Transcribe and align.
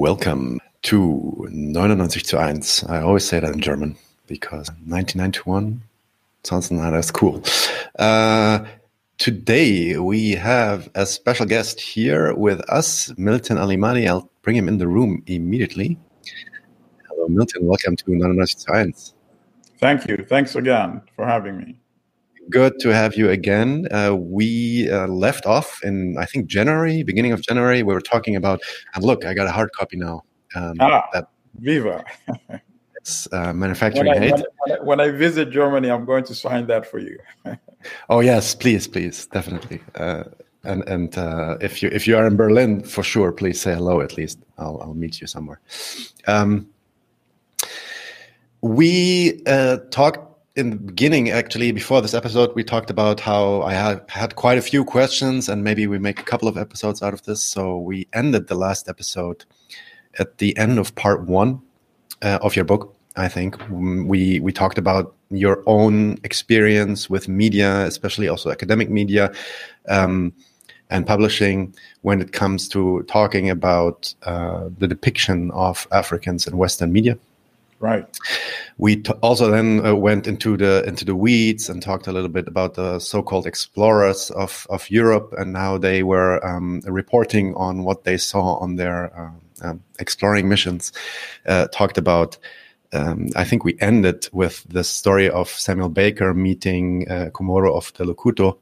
Welcome 0.00 0.60
to 0.84 1.46
99 1.50 2.08
zu 2.08 2.36
1. 2.38 2.62
I 2.88 3.02
always 3.02 3.22
say 3.22 3.38
that 3.38 3.52
in 3.52 3.60
German 3.60 3.96
because 4.26 4.70
99 4.86 5.32
to 5.32 5.42
1 5.42 5.82
sounds 6.42 6.70
not 6.70 6.94
as 6.94 7.10
cool. 7.10 7.44
Uh, 7.98 8.64
today 9.18 9.98
we 9.98 10.30
have 10.30 10.88
a 10.94 11.04
special 11.04 11.44
guest 11.44 11.82
here 11.82 12.34
with 12.34 12.60
us, 12.70 13.12
Milton 13.18 13.58
Allimadi. 13.58 14.08
I'll 14.08 14.30
bring 14.40 14.56
him 14.56 14.68
in 14.68 14.78
the 14.78 14.88
room 14.88 15.22
immediately. 15.26 15.98
Hello, 17.06 17.28
Milton. 17.28 17.66
Welcome 17.66 17.94
to 17.96 18.10
99 18.10 18.46
zu 18.46 18.72
1. 18.72 18.94
Thank 19.80 20.08
you. 20.08 20.24
Thanks 20.26 20.56
again 20.56 21.02
for 21.14 21.26
having 21.26 21.58
me. 21.58 21.79
Good 22.48 22.78
to 22.80 22.88
have 22.88 23.16
you 23.16 23.30
again. 23.30 23.86
Uh, 23.92 24.16
we 24.16 24.90
uh, 24.90 25.06
left 25.06 25.46
off 25.46 25.80
in, 25.84 26.16
I 26.18 26.24
think, 26.24 26.46
January, 26.46 27.02
beginning 27.02 27.32
of 27.32 27.42
January. 27.42 27.82
We 27.82 27.94
were 27.94 28.00
talking 28.00 28.34
about, 28.34 28.60
and 28.94 29.04
look, 29.04 29.24
I 29.24 29.34
got 29.34 29.46
a 29.46 29.52
hard 29.52 29.70
copy 29.72 29.96
now. 29.96 30.24
Um, 30.54 30.74
ah, 30.80 31.08
that 31.12 31.28
Viva. 31.56 32.04
it's 32.96 33.28
uh, 33.32 33.52
manufacturing 33.52 34.06
when 34.06 34.16
I, 34.16 34.20
hate. 34.20 34.32
When, 34.32 34.42
when, 34.42 34.72
I, 34.72 34.82
when, 34.82 35.00
I, 35.00 35.10
visit 35.10 35.50
Germany, 35.50 35.90
I'm 35.90 36.04
going 36.04 36.24
to 36.24 36.34
sign 36.34 36.66
that 36.68 36.86
for 36.86 36.98
you. 36.98 37.18
oh 38.08 38.20
yes, 38.20 38.54
please, 38.54 38.88
please, 38.88 39.26
definitely. 39.26 39.80
Uh, 39.94 40.24
and 40.64 40.86
and 40.88 41.16
uh, 41.16 41.56
if 41.60 41.82
you 41.82 41.88
if 41.92 42.06
you 42.06 42.16
are 42.16 42.26
in 42.26 42.36
Berlin, 42.36 42.82
for 42.82 43.02
sure, 43.02 43.32
please 43.32 43.60
say 43.60 43.74
hello. 43.74 44.00
At 44.00 44.16
least 44.16 44.38
I'll 44.58 44.80
I'll 44.82 44.94
meet 44.94 45.20
you 45.20 45.26
somewhere. 45.26 45.60
Um, 46.26 46.68
we 48.60 49.42
uh, 49.46 49.78
talked 49.90 50.29
in 50.56 50.70
the 50.70 50.76
beginning, 50.76 51.30
actually, 51.30 51.72
before 51.72 52.02
this 52.02 52.14
episode, 52.14 52.54
we 52.54 52.64
talked 52.64 52.90
about 52.90 53.20
how 53.20 53.62
I 53.62 53.74
had 53.74 54.02
had 54.08 54.36
quite 54.36 54.58
a 54.58 54.62
few 54.62 54.84
questions, 54.84 55.48
and 55.48 55.62
maybe 55.62 55.86
we 55.86 55.98
make 55.98 56.18
a 56.18 56.24
couple 56.24 56.48
of 56.48 56.56
episodes 56.56 57.02
out 57.02 57.14
of 57.14 57.22
this. 57.22 57.42
So 57.42 57.78
we 57.78 58.08
ended 58.12 58.48
the 58.48 58.56
last 58.56 58.88
episode 58.88 59.44
at 60.18 60.38
the 60.38 60.56
end 60.56 60.78
of 60.78 60.94
part 60.96 61.26
one 61.26 61.60
uh, 62.22 62.38
of 62.42 62.56
your 62.56 62.64
book. 62.64 62.94
I 63.16 63.28
think 63.28 63.56
we 63.70 64.40
we 64.40 64.52
talked 64.52 64.78
about 64.78 65.14
your 65.30 65.62
own 65.66 66.18
experience 66.24 67.08
with 67.08 67.28
media, 67.28 67.86
especially 67.86 68.28
also 68.28 68.50
academic 68.50 68.90
media. 68.90 69.32
Um, 69.88 70.32
and 70.92 71.06
publishing 71.06 71.72
when 72.02 72.20
it 72.20 72.32
comes 72.32 72.68
to 72.68 73.04
talking 73.04 73.48
about 73.48 74.12
uh, 74.24 74.68
the 74.78 74.88
depiction 74.88 75.52
of 75.52 75.86
Africans 75.92 76.48
in 76.48 76.56
Western 76.56 76.92
media. 76.92 77.16
Right. 77.80 78.04
We 78.76 79.02
also 79.22 79.50
then 79.50 79.84
uh, 79.84 79.94
went 79.94 80.26
into 80.26 80.58
the 80.58 80.84
into 80.86 81.06
the 81.06 81.16
weeds 81.16 81.70
and 81.70 81.82
talked 81.82 82.06
a 82.06 82.12
little 82.12 82.28
bit 82.28 82.46
about 82.46 82.74
the 82.74 82.98
so-called 82.98 83.46
explorers 83.46 84.30
of 84.32 84.66
of 84.68 84.90
Europe 84.90 85.34
and 85.38 85.56
how 85.56 85.78
they 85.78 86.02
were 86.02 86.44
um, 86.46 86.82
reporting 86.84 87.54
on 87.54 87.82
what 87.82 88.04
they 88.04 88.18
saw 88.18 88.56
on 88.56 88.76
their 88.76 89.18
uh, 89.18 89.30
um, 89.66 89.82
exploring 89.98 90.46
missions. 90.48 90.92
Uh, 91.46 91.66
talked 91.68 91.96
about. 91.96 92.36
Um, 92.92 93.28
I 93.36 93.44
think 93.44 93.64
we 93.64 93.78
ended 93.80 94.28
with 94.32 94.66
the 94.68 94.82
story 94.82 95.30
of 95.30 95.48
Samuel 95.48 95.90
Baker 95.90 96.34
meeting 96.34 97.08
uh, 97.08 97.30
Komoro 97.32 97.76
of 97.76 97.92
the 97.94 98.04
Lokuto, 98.04 98.58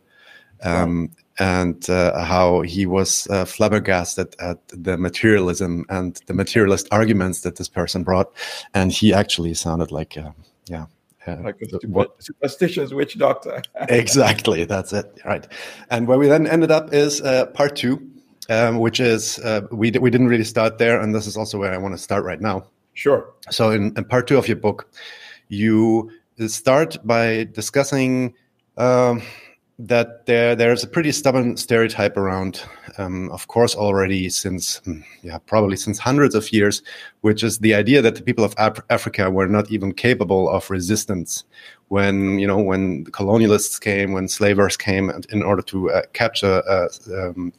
um, 0.62 1.10
and 1.38 1.88
uh, 1.88 2.24
how 2.24 2.62
he 2.62 2.86
was 2.86 3.28
uh, 3.30 3.44
flabbergasted 3.44 4.34
at 4.40 4.58
the 4.68 4.98
materialism 4.98 5.84
and 5.88 6.20
the 6.26 6.34
materialist 6.34 6.88
arguments 6.90 7.42
that 7.42 7.56
this 7.56 7.68
person 7.68 8.02
brought, 8.02 8.32
and 8.74 8.92
he 8.92 9.14
actually 9.14 9.54
sounded 9.54 9.92
like, 9.92 10.16
uh, 10.16 10.30
yeah. 10.66 10.86
Uh, 11.26 11.36
like 11.42 11.60
a 11.60 11.86
what, 11.88 12.22
superstitious 12.22 12.92
witch 12.92 13.18
doctor. 13.18 13.60
exactly, 13.88 14.64
that's 14.64 14.92
it. 14.92 15.20
Right, 15.24 15.46
and 15.90 16.08
where 16.08 16.18
we 16.18 16.26
then 16.26 16.46
ended 16.46 16.70
up 16.70 16.92
is 16.94 17.20
uh, 17.20 17.46
part 17.46 17.76
two, 17.76 18.00
um, 18.48 18.78
which 18.78 18.98
is 18.98 19.38
uh, 19.40 19.62
we 19.70 19.90
we 19.90 20.10
didn't 20.10 20.28
really 20.28 20.44
start 20.44 20.78
there, 20.78 20.98
and 20.98 21.14
this 21.14 21.26
is 21.26 21.36
also 21.36 21.58
where 21.58 21.74
I 21.74 21.76
want 21.76 21.94
to 21.94 21.98
start 21.98 22.24
right 22.24 22.40
now. 22.40 22.64
Sure. 22.94 23.30
So 23.50 23.70
in, 23.70 23.92
in 23.96 24.04
part 24.06 24.26
two 24.26 24.38
of 24.38 24.48
your 24.48 24.56
book, 24.56 24.90
you 25.48 26.10
start 26.46 26.96
by 27.04 27.44
discussing. 27.52 28.34
Um, 28.78 29.22
that 29.78 30.26
there 30.26 30.56
there's 30.56 30.82
a 30.82 30.88
pretty 30.88 31.12
stubborn 31.12 31.56
stereotype 31.56 32.16
around, 32.16 32.62
um, 32.98 33.30
of 33.30 33.46
course, 33.46 33.76
already 33.76 34.28
since 34.28 34.78
hmm, 34.78 35.00
yeah 35.22 35.38
probably 35.46 35.76
since 35.76 35.98
hundreds 35.98 36.34
of 36.34 36.52
years, 36.52 36.82
which 37.20 37.44
is 37.44 37.58
the 37.58 37.74
idea 37.74 38.02
that 38.02 38.16
the 38.16 38.22
people 38.22 38.44
of 38.44 38.54
Af- 38.58 38.82
Africa 38.90 39.30
were 39.30 39.46
not 39.46 39.70
even 39.70 39.92
capable 39.92 40.48
of 40.50 40.68
resistance 40.68 41.44
when 41.88 42.38
you 42.40 42.46
know 42.46 42.58
when 42.58 43.04
colonialists 43.06 43.80
came, 43.80 44.12
when 44.12 44.26
slavers 44.26 44.76
came, 44.76 45.10
in 45.30 45.42
order 45.42 45.62
to 45.62 45.90
uh, 45.90 46.02
capture. 46.12 46.62
Uh, 46.68 46.88
um, 47.14 47.52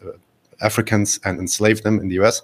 Africans 0.61 1.21
and 1.23 1.39
enslave 1.39 1.83
them 1.83 1.99
in 1.99 2.09
the 2.09 2.15
U.S. 2.15 2.41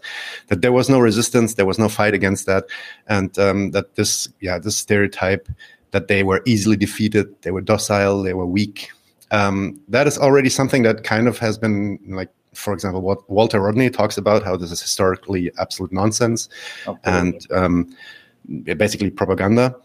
That 0.48 0.62
there 0.62 0.72
was 0.72 0.90
no 0.90 1.00
resistance, 1.00 1.56
there 1.56 1.66
was 1.66 1.78
no 1.78 1.90
fight 1.90 2.14
against 2.14 2.46
that, 2.46 2.64
and 3.08 3.38
um, 3.38 3.72
that 3.72 3.96
this, 3.96 4.30
yeah, 4.40 4.58
this 4.58 4.78
stereotype 4.78 5.50
that 5.92 6.08
they 6.08 6.24
were 6.24 6.42
easily 6.46 6.78
defeated, 6.78 7.28
they 7.42 7.52
were 7.52 7.60
docile, 7.60 8.24
they 8.24 8.34
were 8.34 8.46
weak, 8.46 8.90
um, 9.32 9.80
that 9.88 10.08
is 10.08 10.18
already 10.18 10.50
something 10.50 10.84
that 10.84 11.04
kind 11.04 11.28
of 11.28 11.38
has 11.40 11.58
been 11.58 12.00
like 12.08 12.30
for 12.56 12.74
example, 12.74 13.02
what 13.02 13.30
Walter 13.30 13.60
Rodney 13.60 13.90
talks 13.90 14.18
about, 14.18 14.44
how 14.44 14.56
this 14.56 14.72
is 14.72 14.82
historically 14.82 15.52
absolute 15.60 15.92
nonsense 15.92 16.50
and 17.04 17.52
um, 17.52 17.96
basically 18.64 19.10
propaganda. 19.10 19.76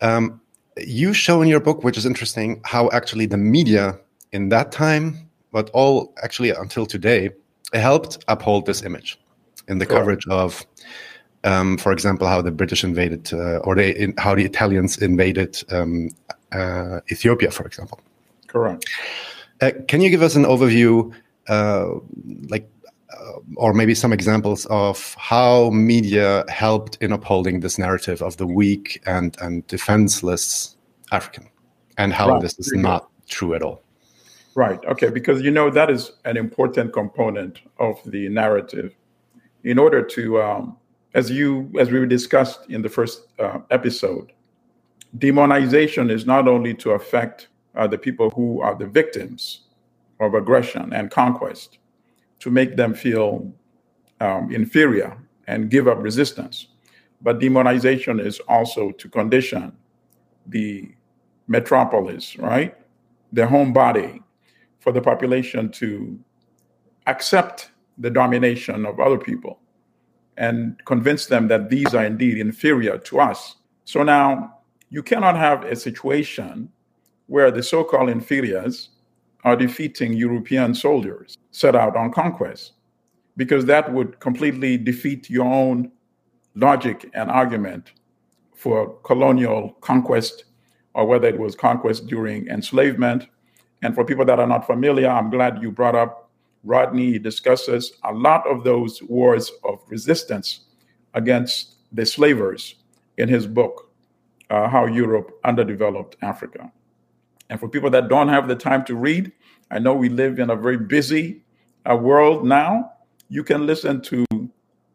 Um, 0.00 0.40
you 0.76 1.12
show 1.12 1.42
in 1.42 1.48
your 1.48 1.60
book, 1.60 1.82
which 1.82 1.98
is 1.98 2.06
interesting, 2.06 2.60
how 2.64 2.90
actually 2.90 3.26
the 3.26 3.36
media 3.36 3.98
in 4.32 4.50
that 4.50 4.70
time, 4.70 5.28
but 5.52 5.70
all 5.70 6.14
actually 6.22 6.50
until 6.50 6.86
today, 6.86 7.30
helped 7.72 8.24
uphold 8.28 8.66
this 8.66 8.82
image 8.82 9.18
in 9.68 9.78
the 9.78 9.86
coverage 9.86 10.26
of, 10.28 10.64
um, 11.44 11.76
for 11.76 11.92
example, 11.92 12.26
how 12.26 12.40
the 12.40 12.50
British 12.50 12.84
invaded 12.84 13.32
uh, 13.32 13.58
or 13.58 13.74
they, 13.74 13.90
in, 13.90 14.14
how 14.16 14.34
the 14.34 14.44
Italians 14.44 14.98
invaded 14.98 15.62
um, 15.70 16.10
uh, 16.52 17.00
Ethiopia, 17.10 17.50
for 17.50 17.66
example. 17.66 18.00
Correct. 18.48 18.84
Uh, 19.60 19.70
can 19.86 20.00
you 20.00 20.10
give 20.10 20.22
us 20.22 20.34
an 20.34 20.44
overview, 20.44 21.12
uh, 21.48 21.86
like, 22.48 22.68
uh, 23.12 23.38
or 23.56 23.72
maybe 23.72 23.94
some 23.94 24.12
examples 24.12 24.66
of 24.66 25.14
how 25.18 25.70
media 25.70 26.44
helped 26.48 26.96
in 27.00 27.12
upholding 27.12 27.60
this 27.60 27.78
narrative 27.78 28.22
of 28.22 28.36
the 28.36 28.46
weak 28.46 29.00
and 29.06 29.36
and 29.40 29.66
defenseless 29.66 30.76
African, 31.12 31.48
and 31.96 32.12
how 32.12 32.30
right. 32.30 32.42
this 32.42 32.58
is 32.58 32.72
not 32.74 33.08
true 33.28 33.54
at 33.54 33.62
all? 33.62 33.82
Right. 34.54 34.84
Okay. 34.86 35.10
Because 35.10 35.42
you 35.42 35.50
know 35.50 35.70
that 35.70 35.90
is 35.90 36.12
an 36.24 36.36
important 36.36 36.92
component 36.92 37.60
of 37.78 38.00
the 38.04 38.28
narrative. 38.28 38.94
In 39.64 39.78
order 39.78 40.02
to, 40.02 40.40
um, 40.42 40.76
as 41.14 41.30
you 41.30 41.70
as 41.78 41.90
we 41.90 42.04
discussed 42.06 42.60
in 42.68 42.82
the 42.82 42.88
first 42.88 43.26
uh, 43.38 43.58
episode, 43.70 44.32
demonization 45.16 46.10
is 46.10 46.26
not 46.26 46.48
only 46.48 46.74
to 46.74 46.90
affect 46.92 47.48
the 47.86 47.98
people 47.98 48.30
who 48.30 48.60
are 48.60 48.74
the 48.74 48.86
victims 48.86 49.60
of 50.20 50.34
aggression 50.34 50.92
and 50.92 51.10
conquest 51.10 51.78
to 52.40 52.50
make 52.50 52.76
them 52.76 52.94
feel 52.94 53.52
um, 54.20 54.50
inferior 54.52 55.16
and 55.46 55.70
give 55.70 55.86
up 55.86 56.02
resistance. 56.02 56.68
But 57.22 57.38
demonization 57.38 58.24
is 58.24 58.40
also 58.48 58.90
to 58.92 59.08
condition 59.08 59.72
the 60.46 60.90
metropolis, 61.46 62.36
right? 62.38 62.76
Their 63.32 63.46
home 63.46 63.72
body 63.72 64.22
for 64.80 64.92
the 64.92 65.00
population 65.00 65.70
to 65.72 66.18
accept 67.06 67.70
the 67.98 68.10
domination 68.10 68.86
of 68.86 69.00
other 69.00 69.18
people 69.18 69.58
and 70.36 70.82
convince 70.84 71.26
them 71.26 71.48
that 71.48 71.68
these 71.68 71.94
are 71.94 72.04
indeed 72.04 72.38
inferior 72.38 72.98
to 72.98 73.18
us. 73.18 73.56
So 73.84 74.02
now 74.02 74.58
you 74.90 75.02
cannot 75.02 75.36
have 75.36 75.64
a 75.64 75.74
situation 75.74 76.70
where 77.28 77.50
the 77.50 77.62
so 77.62 77.84
called 77.84 78.10
inferiors 78.10 78.90
are 79.44 79.56
defeating 79.56 80.12
European 80.12 80.74
soldiers 80.74 81.38
set 81.52 81.76
out 81.76 81.96
on 81.96 82.10
conquest, 82.12 82.72
because 83.36 83.64
that 83.66 83.92
would 83.92 84.18
completely 84.18 84.76
defeat 84.76 85.30
your 85.30 85.46
own 85.46 85.90
logic 86.54 87.08
and 87.14 87.30
argument 87.30 87.92
for 88.54 88.98
colonial 89.04 89.76
conquest 89.80 90.44
or 90.94 91.06
whether 91.06 91.28
it 91.28 91.38
was 91.38 91.54
conquest 91.54 92.08
during 92.08 92.48
enslavement. 92.48 93.28
And 93.82 93.94
for 93.94 94.04
people 94.04 94.24
that 94.24 94.40
are 94.40 94.46
not 94.46 94.66
familiar, 94.66 95.08
I'm 95.08 95.30
glad 95.30 95.62
you 95.62 95.70
brought 95.70 95.94
up 95.94 96.30
Rodney. 96.64 97.18
Discusses 97.20 97.92
a 98.02 98.12
lot 98.12 98.44
of 98.48 98.64
those 98.64 99.00
wars 99.02 99.52
of 99.62 99.78
resistance 99.88 100.60
against 101.14 101.76
the 101.92 102.04
slavers 102.04 102.74
in 103.16 103.28
his 103.28 103.46
book, 103.46 103.92
uh, 104.50 104.68
How 104.68 104.86
Europe 104.86 105.38
Underdeveloped 105.44 106.16
Africa. 106.22 106.72
And 107.50 107.58
for 107.58 107.68
people 107.68 107.90
that 107.90 108.08
don't 108.08 108.28
have 108.28 108.48
the 108.48 108.56
time 108.56 108.84
to 108.84 108.94
read, 108.94 109.32
I 109.70 109.78
know 109.78 109.94
we 109.94 110.08
live 110.08 110.38
in 110.38 110.50
a 110.50 110.56
very 110.56 110.76
busy 110.76 111.42
uh, 111.90 111.96
world 111.96 112.44
now. 112.44 112.92
You 113.28 113.44
can 113.44 113.66
listen 113.66 114.00
to 114.02 114.24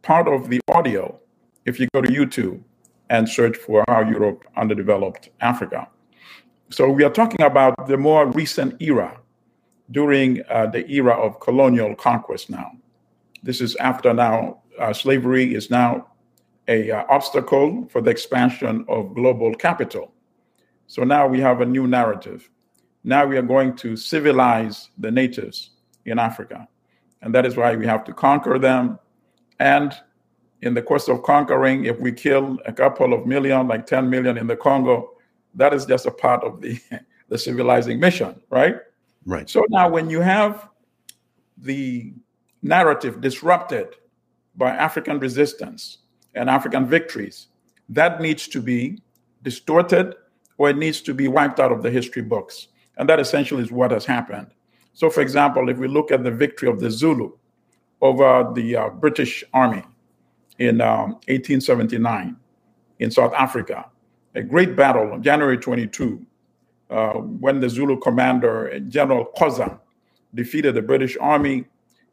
part 0.02 0.28
of 0.28 0.50
the 0.50 0.60
audio 0.68 1.20
if 1.66 1.80
you 1.80 1.88
go 1.94 2.02
to 2.02 2.10
YouTube 2.12 2.62
and 3.10 3.28
search 3.28 3.58
for 3.58 3.84
How 3.88 4.02
Europe 4.02 4.44
Underdeveloped 4.58 5.30
Africa. 5.42 5.88
So 6.70 6.90
we 6.90 7.04
are 7.04 7.12
talking 7.12 7.44
about 7.46 7.88
the 7.88 7.98
more 7.98 8.28
recent 8.32 8.82
era 8.82 9.20
during 9.92 10.42
uh, 10.50 10.68
the 10.68 10.90
era 10.90 11.14
of 11.14 11.40
colonial 11.40 11.96
conquest 11.96 12.50
now. 12.50 12.72
This 13.44 13.62
is 13.62 13.76
after 13.76 14.14
now 14.14 14.64
uh, 14.80 14.94
slavery 14.94 15.54
is 15.54 15.70
now 15.70 16.08
a 16.68 16.92
uh, 16.92 17.04
obstacle 17.10 17.88
for 17.92 18.02
the 18.02 18.10
expansion 18.10 18.86
of 18.88 19.14
global 19.14 19.54
capital. 19.54 20.13
So 20.94 21.04
now 21.04 21.26
we 21.26 21.40
have 21.40 21.62
a 21.62 21.66
new 21.66 21.88
narrative. 21.88 22.52
Now 23.04 23.26
we 23.26 23.36
are 23.36 23.42
going 23.56 23.76
to 23.78 23.96
civilize 23.98 24.90
the 25.00 25.10
natives 25.10 25.72
in 26.06 26.20
Africa. 26.20 26.68
And 27.24 27.34
that 27.34 27.48
is 27.48 27.58
why 27.58 27.76
we 27.76 27.88
have 27.88 28.04
to 28.04 28.14
conquer 28.14 28.60
them. 28.60 29.00
And 29.58 29.92
in 30.62 30.76
the 30.76 30.84
course 30.84 31.08
of 31.08 31.24
conquering, 31.24 31.86
if 31.86 32.00
we 32.00 32.12
kill 32.12 32.60
a 32.68 32.72
couple 32.72 33.12
of 33.12 33.26
million, 33.26 33.68
like 33.68 33.88
10 33.88 34.08
million 34.08 34.38
in 34.38 34.46
the 34.46 34.56
Congo, 34.56 35.14
that 35.56 35.74
is 35.74 35.88
just 35.88 36.06
a 36.06 36.12
part 36.12 36.44
of 36.44 36.62
the, 36.62 36.80
the 37.28 37.40
civilizing 37.40 38.00
mission, 38.00 38.40
right? 38.52 38.76
Right. 39.26 39.50
So 39.50 39.66
now 39.70 39.90
when 39.90 40.12
you 40.12 40.22
have 40.22 40.70
the 41.58 42.14
narrative 42.62 43.20
disrupted 43.20 43.96
by 44.56 44.70
African 44.70 45.18
resistance 45.18 45.98
and 46.36 46.52
African 46.52 46.86
victories, 46.86 47.48
that 47.90 48.22
needs 48.22 48.48
to 48.50 48.62
be 48.62 49.02
distorted 49.42 50.18
or 50.58 50.70
it 50.70 50.78
needs 50.78 51.02
to 51.02 51.14
be 51.14 51.28
wiped 51.28 51.60
out 51.60 51.72
of 51.72 51.84
the 51.84 51.92
history 51.92 52.22
books. 52.22 52.68
And 52.98 53.10
that 53.10 53.20
essentially 53.20 53.64
is 53.64 53.72
what 53.72 53.92
has 53.92 54.06
happened. 54.06 54.48
So, 54.94 55.10
for 55.10 55.22
example, 55.22 55.70
if 55.70 55.78
we 55.78 55.88
look 55.88 56.12
at 56.12 56.24
the 56.24 56.32
victory 56.32 56.70
of 56.70 56.80
the 56.80 56.92
Zulu 56.92 57.32
over 58.02 58.52
the 58.54 58.76
uh, 58.76 58.90
British 58.90 59.44
Army 59.54 59.84
in 60.60 60.82
um, 60.82 61.14
1879 61.28 62.36
in 63.00 63.12
South 63.12 63.34
Africa, 63.34 63.90
a 64.36 64.44
great 64.44 64.76
battle 64.76 65.14
on 65.14 65.24
January 65.24 65.58
22, 65.58 66.26
uh, 66.90 67.14
when 67.14 67.60
the 67.60 67.70
Zulu 67.70 68.00
commander, 68.00 68.80
General 68.82 69.32
Khoza, 69.36 69.80
defeated 70.36 70.76
the 70.76 70.82
British 70.82 71.18
Army, 71.20 71.66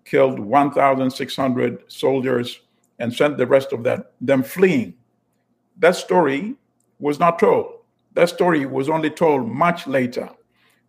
killed 0.05 0.39
1,600 0.39 1.85
soldiers, 1.89 2.61
and 2.99 3.13
sent 3.13 3.37
the 3.37 3.47
rest 3.47 3.73
of 3.73 3.83
that, 3.85 4.13
them 4.21 4.43
fleeing. 4.43 4.95
That 5.79 5.97
story 5.97 6.55
was 6.99 7.19
not 7.19 7.39
told. 7.39 7.80
That 8.15 8.29
story 8.29 8.67
was 8.67 8.89
only 8.89 9.11
told 9.11 9.49
much 9.49 9.87
later. 9.87 10.31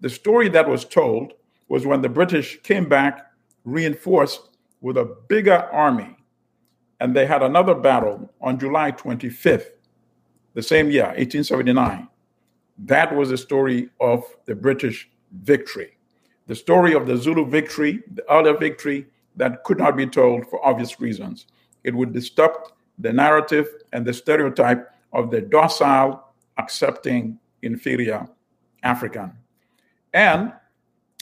The 0.01 0.09
story 0.09 0.49
that 0.49 0.67
was 0.67 0.85
told 0.85 1.33
was 1.67 1.85
when 1.85 2.01
the 2.01 2.09
British 2.09 2.59
came 2.63 2.89
back 2.89 3.25
reinforced 3.63 4.49
with 4.81 4.97
a 4.97 5.15
bigger 5.27 5.69
army. 5.71 6.17
And 6.99 7.15
they 7.15 7.25
had 7.25 7.43
another 7.43 7.75
battle 7.75 8.31
on 8.41 8.59
July 8.59 8.91
25th, 8.91 9.67
the 10.53 10.61
same 10.61 10.91
year, 10.91 11.05
1879. 11.05 12.07
That 12.79 13.15
was 13.15 13.29
the 13.29 13.37
story 13.37 13.89
of 13.99 14.23
the 14.45 14.55
British 14.55 15.09
victory. 15.43 15.97
The 16.47 16.55
story 16.55 16.93
of 16.93 17.07
the 17.07 17.17
Zulu 17.17 17.45
victory, 17.47 18.03
the 18.13 18.27
other 18.29 18.57
victory 18.57 19.07
that 19.35 19.63
could 19.63 19.77
not 19.77 19.95
be 19.95 20.07
told 20.07 20.47
for 20.49 20.63
obvious 20.65 20.99
reasons. 20.99 21.45
It 21.83 21.95
would 21.95 22.11
disrupt 22.11 22.73
the 22.99 23.13
narrative 23.13 23.67
and 23.93 24.05
the 24.05 24.13
stereotype 24.13 24.89
of 25.13 25.31
the 25.31 25.41
docile, 25.41 26.23
accepting, 26.61 27.39
inferior 27.61 28.27
African. 28.83 29.31
And 30.13 30.53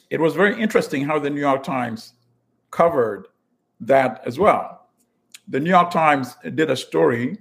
it 0.10 0.20
was 0.20 0.34
very 0.36 0.60
interesting 0.60 1.06
how 1.06 1.20
the 1.20 1.30
New 1.30 1.42
York 1.50 1.64
Times 1.64 2.14
covered 2.72 3.28
that 3.80 4.22
as 4.26 4.38
well. 4.40 4.88
The 5.48 5.60
New 5.60 5.70
York 5.70 5.92
Times 5.92 6.36
did 6.60 6.70
a 6.70 6.76
story 6.76 7.38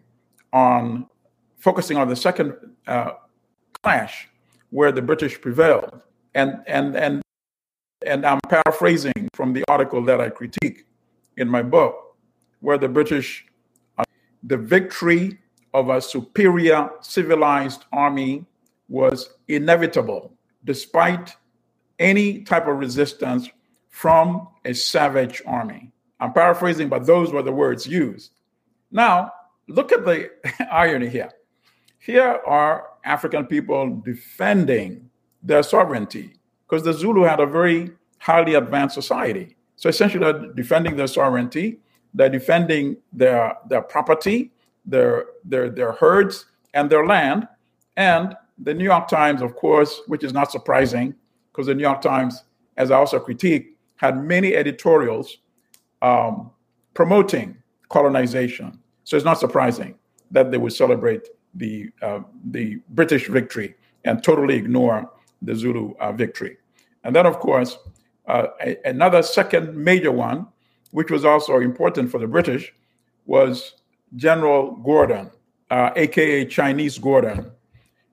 on 0.53 1.07
focusing 1.59 1.97
on 1.97 2.09
the 2.09 2.17
second 2.17 2.55
uh, 2.87 3.13
clash 3.83 4.29
where 4.71 4.93
the 4.93 5.03
British 5.03 5.41
prevailed. 5.41 6.01
And, 6.35 6.51
and, 6.67 6.97
and, 6.97 7.23
and 8.07 8.25
I'm 8.25 8.41
paraphrasing 8.49 9.29
from 9.35 9.53
the 9.53 9.65
article 9.69 10.05
that 10.05 10.21
I 10.21 10.29
critique 10.31 10.87
in 11.37 11.49
my 11.49 11.63
book, 11.63 12.17
where 12.61 12.79
the 12.79 12.89
British, 12.89 13.47
uh, 13.99 14.05
the 14.43 14.57
victory 14.57 15.39
of 15.75 15.89
a 15.91 16.01
superior 16.01 16.91
civilized 17.01 17.85
army 17.93 18.45
was 18.89 19.31
inevitable, 19.49 20.33
despite 20.65 21.37
any 21.99 22.43
type 22.43 22.67
of 22.67 22.79
resistance 22.79 23.49
from 23.89 24.49
a 24.65 24.73
savage 24.73 25.43
army. 25.47 25.91
I'm 26.21 26.33
paraphrasing, 26.33 26.89
but 26.89 27.07
those 27.07 27.33
were 27.33 27.43
the 27.43 27.53
words 27.53 27.87
used. 27.87 28.33
Now, 28.91 29.33
look 29.69 29.93
at 29.93 30.05
the 30.05 30.31
irony 30.73 31.09
here. 31.09 31.31
Here 31.99 32.41
are 32.47 32.89
African 33.05 33.47
people 33.47 34.01
defending 34.05 35.11
their 35.43 35.63
sovereignty 35.63 36.35
because 36.67 36.85
the 36.85 36.93
Zulu 36.93 37.23
had 37.23 37.41
a 37.41 37.47
very 37.47 37.93
highly 38.19 38.55
advanced 38.55 38.95
society. 38.95 39.57
So 39.77 39.89
essentially, 39.89 40.25
they're 40.25 40.53
defending 40.53 40.97
their 40.97 41.07
sovereignty, 41.07 41.79
they're 42.15 42.29
defending 42.29 42.97
their, 43.13 43.57
their 43.69 43.83
property, 43.83 44.51
their, 44.89 45.27
their, 45.45 45.71
their 45.71 45.93
herds, 45.93 46.47
and 46.75 46.91
their 46.91 47.07
land. 47.07 47.47
And 47.97 48.37
the 48.59 48.75
New 48.75 48.85
York 48.85 49.07
Times, 49.09 49.41
of 49.43 49.55
course, 49.55 50.01
which 50.07 50.25
is 50.25 50.33
not 50.33 50.51
surprising, 50.51 51.15
because 51.51 51.67
the 51.67 51.75
New 51.75 51.83
York 51.83 52.01
Times, 52.01 52.45
as 52.77 52.91
I 52.91 52.97
also 52.97 53.19
critique, 53.19 53.77
had 53.97 54.25
many 54.25 54.55
editorials 54.55 55.39
um, 56.03 56.51
promoting 56.95 57.57
colonization. 57.89 58.79
So 59.05 59.17
it's 59.17 59.25
not 59.25 59.39
surprising 59.39 59.95
that 60.31 60.51
they 60.51 60.59
would 60.59 60.73
celebrate 60.73 61.29
the 61.55 61.91
uh, 62.03 62.21
the 62.51 62.77
British 62.91 63.27
victory 63.29 63.75
and 64.05 64.23
totally 64.23 64.55
ignore 64.55 65.11
the 65.43 65.55
Zulu 65.55 65.95
uh, 65.99 66.13
victory. 66.13 66.59
And 67.05 67.17
then, 67.17 67.27
of 67.27 67.39
course, 67.39 67.79
uh, 68.27 68.49
a, 68.61 68.77
another 68.85 69.23
second 69.23 69.77
major 69.77 70.13
one, 70.13 70.47
which 70.91 71.11
was 71.11 71.25
also 71.25 71.59
important 71.61 72.11
for 72.11 72.19
the 72.19 72.27
British, 72.27 72.73
was 73.27 73.75
General 74.17 74.77
Gordon, 74.77 75.31
aka 75.71 76.43
uh, 76.43 76.49
Chinese 76.49 76.99
Gordon. 76.99 77.51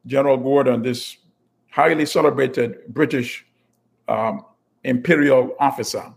General 0.05 0.37
Gordon, 0.37 0.83
this 0.83 1.17
highly 1.71 2.05
celebrated 2.05 2.77
British 2.89 3.45
um, 4.07 4.45
imperial 4.83 5.55
officer, 5.59 6.13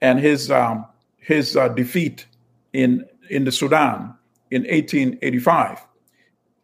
and 0.00 0.18
his 0.18 0.50
um, 0.50 0.86
his 1.18 1.56
uh, 1.56 1.68
defeat 1.68 2.26
in 2.72 3.04
in 3.28 3.44
the 3.44 3.52
Sudan 3.52 4.14
in 4.50 4.62
1885, 4.62 5.86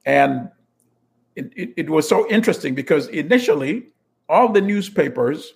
and 0.04 0.50
it, 1.37 1.52
it, 1.54 1.75
it 1.76 1.90
was 1.90 2.08
so 2.08 2.28
interesting 2.28 2.75
because 2.75 3.06
initially 3.08 3.88
all 4.28 4.52
the 4.52 4.60
newspapers 4.60 5.54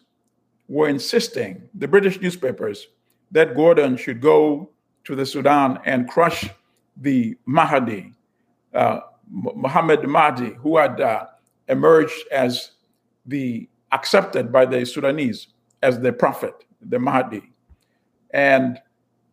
were 0.69 0.88
insisting, 0.88 1.69
the 1.75 1.88
British 1.88 2.21
newspapers, 2.21 2.87
that 3.33 3.57
Gordon 3.57 3.97
should 3.97 4.21
go 4.21 4.71
to 5.05 5.17
the 5.17 5.26
Sudan 5.26 5.81
and 5.85 6.09
crush 6.09 6.49
the 7.00 7.37
Mahdi, 7.47 8.12
uh, 8.75 9.00
Muhammad 9.30 10.07
Mahdi, 10.07 10.54
who 10.54 10.76
had 10.76 11.00
uh, 11.00 11.26
emerged 11.69 12.25
as 12.30 12.73
the 13.26 13.69
accepted 13.92 14.52
by 14.52 14.64
the 14.66 14.85
Sudanese 14.85 15.49
as 15.83 15.99
the 15.99 16.12
prophet, 16.12 16.64
the 16.80 16.99
Mahdi. 16.99 17.50
And 18.33 18.78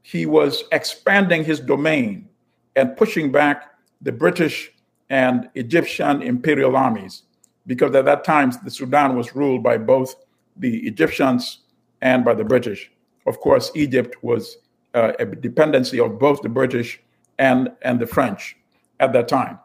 he 0.01 0.25
was 0.25 0.63
expanding 0.71 1.43
his 1.43 1.59
domain 1.59 2.29
and 2.75 2.95
pushing 2.95 3.31
back 3.31 3.63
the 4.01 4.11
British 4.11 4.71
and 5.09 5.49
Egyptian 5.55 6.21
imperial 6.21 6.75
armies, 6.75 7.23
because 7.65 7.93
at 7.95 8.05
that 8.05 8.23
time 8.23 8.51
the 8.63 8.71
Sudan 8.71 9.15
was 9.15 9.35
ruled 9.35 9.63
by 9.63 9.77
both 9.77 10.15
the 10.57 10.77
Egyptians 10.87 11.59
and 12.01 12.23
by 12.23 12.33
the 12.33 12.43
British. 12.43 12.91
Of 13.25 13.39
course, 13.39 13.71
Egypt 13.75 14.15
was 14.21 14.57
uh, 14.93 15.13
a 15.19 15.25
dependency 15.25 15.99
of 15.99 16.19
both 16.19 16.41
the 16.41 16.49
British 16.49 17.01
and, 17.39 17.71
and 17.81 17.99
the 17.99 18.07
French 18.07 18.57
at 18.99 19.13
that 19.13 19.27
time. 19.27 19.59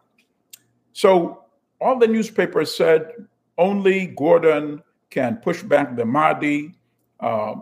So 0.92 1.44
all 1.80 1.98
the 1.98 2.06
newspapers 2.06 2.74
said 2.74 3.12
only 3.58 4.06
Gordon 4.06 4.82
can 5.10 5.36
push 5.36 5.62
back 5.62 5.96
the 5.96 6.04
Mahdi. 6.04 6.74
Uh, 7.20 7.54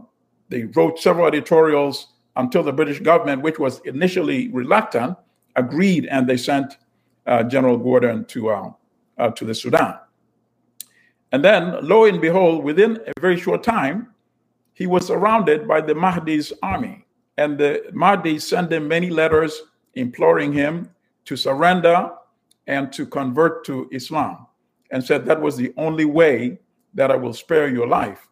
they 0.48 0.64
wrote 0.64 0.98
several 0.98 1.26
editorials 1.26 2.08
until 2.36 2.62
the 2.62 2.72
British 2.72 3.00
government, 3.00 3.42
which 3.42 3.58
was 3.58 3.80
initially 3.80 4.48
reluctant, 4.48 5.16
agreed 5.56 6.06
and 6.06 6.28
they 6.28 6.36
sent 6.36 6.78
uh, 7.26 7.42
General 7.42 7.76
Gordon 7.76 8.24
to, 8.26 8.50
uh, 8.50 8.70
uh, 9.18 9.30
to 9.30 9.44
the 9.44 9.54
Sudan. 9.54 9.98
And 11.32 11.44
then, 11.44 11.76
lo 11.86 12.04
and 12.06 12.20
behold, 12.20 12.64
within 12.64 12.98
a 13.06 13.20
very 13.20 13.38
short 13.38 13.62
time, 13.62 14.08
he 14.74 14.86
was 14.86 15.06
surrounded 15.06 15.68
by 15.68 15.80
the 15.80 15.94
Mahdi's 15.94 16.52
army. 16.62 17.04
And 17.36 17.58
the 17.58 17.84
Mahdi 17.92 18.38
sent 18.38 18.72
him 18.72 18.88
many 18.88 19.10
letters 19.10 19.62
imploring 19.94 20.52
him 20.52 20.90
to 21.24 21.36
surrender 21.36 22.10
and 22.66 22.92
to 22.92 23.06
convert 23.06 23.64
to 23.64 23.88
Islam 23.92 24.46
and 24.90 25.04
said 25.04 25.24
that 25.26 25.40
was 25.40 25.56
the 25.56 25.72
only 25.76 26.04
way 26.04 26.58
that 26.94 27.10
I 27.10 27.16
will 27.16 27.32
spare 27.32 27.68
your 27.68 27.86
life. 27.86 28.28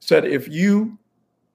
Said 0.00 0.24
if 0.24 0.48
you 0.48 0.98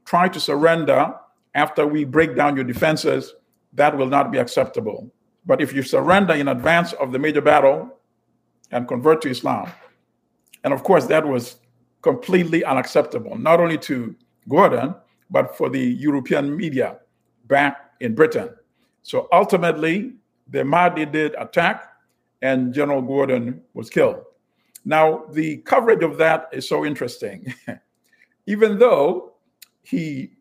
try 0.05 0.29
to 0.29 0.39
surrender 0.39 1.15
after 1.55 1.87
we 1.87 2.03
break 2.03 2.35
down 2.35 2.55
your 2.55 2.65
defenses, 2.65 3.33
that 3.73 3.97
will 3.97 4.07
not 4.07 4.31
be 4.31 4.37
acceptable. 4.37 5.11
But 5.45 5.61
if 5.61 5.73
you 5.73 5.83
surrender 5.83 6.33
in 6.33 6.47
advance 6.47 6.93
of 6.93 7.11
the 7.11 7.19
major 7.19 7.41
battle 7.41 7.99
and 8.71 8.87
convert 8.87 9.21
to 9.23 9.29
Islam, 9.29 9.69
and 10.63 10.73
of 10.73 10.83
course, 10.83 11.05
that 11.07 11.25
was 11.25 11.57
completely 12.01 12.63
unacceptable, 12.63 13.37
not 13.37 13.59
only 13.59 13.77
to 13.79 14.15
Gordon, 14.49 14.95
but 15.29 15.57
for 15.57 15.69
the 15.69 15.79
European 15.79 16.55
media 16.55 16.99
back 17.47 17.91
in 17.99 18.15
Britain. 18.15 18.49
So 19.05 19.27
ultimately, 19.31 20.13
the 20.49 20.65
Mahdi 20.65 21.05
did 21.05 21.35
attack, 21.37 21.93
and 22.41 22.73
General 22.73 23.03
Gordon 23.03 23.61
was 23.75 23.87
killed. 23.87 24.23
Now, 24.83 25.25
the 25.31 25.57
coverage 25.57 26.03
of 26.03 26.17
that 26.17 26.49
is 26.51 26.67
so 26.67 26.83
interesting. 26.83 27.53
Even 28.47 28.79
though 28.79 29.33
he 29.83 30.31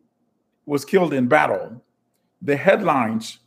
was 0.65 0.83
killed 0.83 1.13
in 1.13 1.27
battle, 1.27 1.79
the 2.41 2.57
headlines 2.57 3.37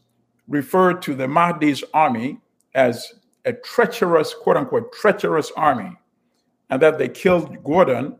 referred 0.46 1.02
to 1.02 1.16
the 1.16 1.26
Mahdi's 1.26 1.82
army 1.92 2.38
as 2.76 3.12
a 3.44 3.52
treacherous, 3.52 4.32
quote 4.34 4.56
unquote, 4.56 4.92
treacherous 4.92 5.50
army, 5.56 5.96
and 6.70 6.80
that 6.80 6.96
they 6.96 7.08
killed 7.08 7.64
Gordon 7.64 8.16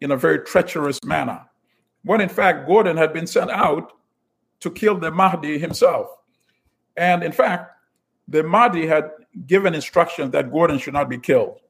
in 0.00 0.10
a 0.10 0.16
very 0.16 0.40
treacherous 0.40 0.98
manner. 1.04 1.46
When 2.02 2.20
in 2.20 2.28
fact, 2.28 2.66
Gordon 2.66 2.96
had 2.96 3.12
been 3.12 3.28
sent 3.28 3.52
out 3.52 3.92
to 4.58 4.70
kill 4.72 4.98
the 4.98 5.12
Mahdi 5.12 5.60
himself. 5.60 6.08
And 6.96 7.22
in 7.22 7.32
fact, 7.32 7.70
the 8.28 8.42
Mahdi 8.42 8.86
had 8.86 9.10
given 9.46 9.74
instructions 9.74 10.30
that 10.32 10.50
Gordon 10.50 10.78
should 10.78 10.94
not 10.94 11.08
be 11.08 11.18
killed. 11.18 11.60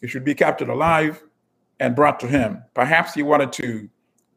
He 0.00 0.06
should 0.06 0.24
be 0.24 0.34
captured 0.34 0.68
alive 0.68 1.22
and 1.80 1.94
brought 1.96 2.20
to 2.20 2.26
him. 2.26 2.62
Perhaps 2.74 3.14
he 3.14 3.22
wanted 3.22 3.52
to 3.54 3.88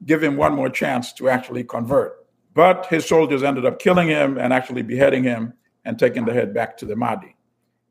give 0.05 0.21
him 0.23 0.35
one 0.35 0.53
more 0.53 0.69
chance 0.69 1.13
to 1.13 1.29
actually 1.29 1.63
convert. 1.63 2.25
But 2.53 2.87
his 2.87 3.07
soldiers 3.07 3.43
ended 3.43 3.65
up 3.65 3.79
killing 3.79 4.07
him 4.07 4.37
and 4.37 4.51
actually 4.51 4.81
beheading 4.81 5.23
him 5.23 5.53
and 5.85 5.97
taking 5.97 6.25
the 6.25 6.33
head 6.33 6.53
back 6.53 6.77
to 6.77 6.85
the 6.85 6.95
Mahdi. 6.95 7.35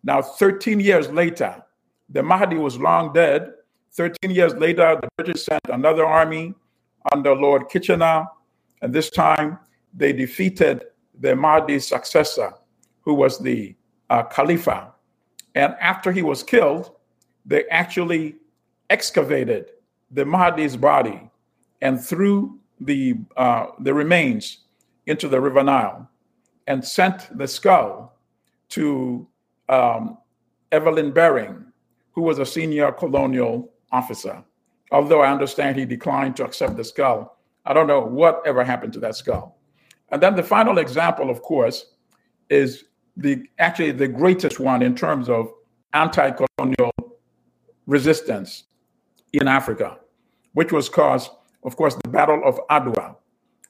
Now, 0.02 0.22
13 0.22 0.80
years 0.80 1.08
later, 1.08 1.62
the 2.08 2.22
Mahdi 2.22 2.56
was 2.56 2.78
long 2.78 3.12
dead. 3.12 3.52
13 3.92 4.30
years 4.30 4.54
later, 4.54 4.98
the 5.00 5.08
British 5.16 5.44
sent 5.44 5.60
another 5.68 6.04
army 6.04 6.54
under 7.12 7.34
Lord 7.34 7.68
Kitchener, 7.68 8.26
and 8.82 8.92
this 8.92 9.10
time 9.10 9.58
they 9.94 10.12
defeated 10.12 10.84
the 11.20 11.36
Mahdi's 11.36 11.86
successor, 11.86 12.52
who 13.02 13.14
was 13.14 13.38
the 13.38 13.76
uh, 14.08 14.24
Khalifa. 14.24 14.92
And 15.54 15.74
after 15.80 16.10
he 16.10 16.22
was 16.22 16.42
killed, 16.42 16.92
they 17.44 17.64
actually 17.68 18.36
excavated 18.88 19.70
the 20.10 20.24
Mahdi's 20.24 20.76
body 20.76 21.30
and 21.82 22.02
threw 22.02 22.58
the, 22.80 23.14
uh, 23.36 23.66
the 23.80 23.94
remains 23.94 24.58
into 25.06 25.28
the 25.28 25.40
River 25.40 25.62
Nile 25.62 26.08
and 26.66 26.84
sent 26.84 27.36
the 27.36 27.46
skull 27.46 28.16
to 28.70 29.26
um, 29.68 30.18
Evelyn 30.72 31.12
Baring, 31.12 31.64
who 32.12 32.22
was 32.22 32.38
a 32.38 32.46
senior 32.46 32.92
colonial 32.92 33.70
officer. 33.92 34.42
Although 34.92 35.20
I 35.20 35.30
understand 35.30 35.76
he 35.76 35.84
declined 35.84 36.36
to 36.36 36.44
accept 36.44 36.76
the 36.76 36.84
skull, 36.84 37.38
I 37.64 37.72
don't 37.72 37.86
know 37.86 38.00
what 38.00 38.42
ever 38.46 38.64
happened 38.64 38.92
to 38.94 39.00
that 39.00 39.16
skull. 39.16 39.59
And 40.10 40.22
then 40.22 40.34
the 40.36 40.42
final 40.42 40.78
example, 40.78 41.30
of 41.30 41.42
course, 41.42 41.86
is 42.48 42.84
the 43.16 43.44
actually 43.58 43.92
the 43.92 44.08
greatest 44.08 44.58
one 44.58 44.82
in 44.82 44.94
terms 44.94 45.28
of 45.28 45.52
anti-colonial 45.92 46.90
resistance 47.86 48.64
in 49.32 49.48
Africa, 49.48 49.98
which 50.52 50.72
was 50.72 50.88
caused, 50.88 51.30
of 51.64 51.76
course, 51.76 51.94
the 52.02 52.08
Battle 52.08 52.42
of 52.44 52.60
Adwa, 52.70 53.16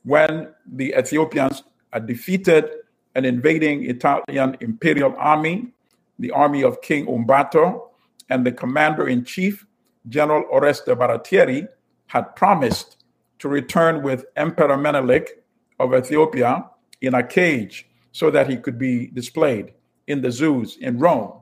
when 0.05 0.53
the 0.67 0.95
Ethiopians 0.97 1.63
defeated 2.07 2.71
an 3.15 3.25
invading 3.25 3.85
Italian 3.85 4.57
imperial 4.61 5.15
army, 5.19 5.73
the 6.19 6.31
army 6.31 6.63
of 6.63 6.81
King 6.81 7.09
Umberto, 7.09 7.91
and 8.29 8.47
the 8.47 8.53
commander 8.53 9.09
in 9.09 9.25
chief, 9.25 9.67
General 10.09 10.45
Oreste 10.53 10.95
Baratieri, 10.97 11.67
had 12.07 12.35
promised 12.37 13.05
to 13.39 13.49
return 13.49 14.03
with 14.03 14.25
Emperor 14.37 14.77
Menelik 14.77 15.40
of 15.81 15.95
Ethiopia 15.95 16.67
in 17.01 17.15
a 17.15 17.23
cage 17.23 17.89
so 18.13 18.31
that 18.31 18.49
he 18.49 18.57
could 18.57 18.79
be 18.79 19.07
displayed 19.09 19.73
in 20.07 20.21
the 20.21 20.31
zoos 20.31 20.77
in 20.77 20.99
Rome. 20.99 21.33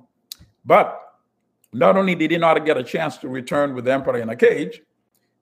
But 0.64 0.98
not 1.72 1.96
only 1.96 2.14
did 2.14 2.30
he 2.30 2.38
not 2.38 2.64
get 2.64 2.76
a 2.78 2.82
chance 2.82 3.16
to 3.18 3.28
return 3.28 3.74
with 3.74 3.84
the 3.84 3.92
emperor 3.92 4.18
in 4.18 4.28
a 4.28 4.36
cage, 4.36 4.80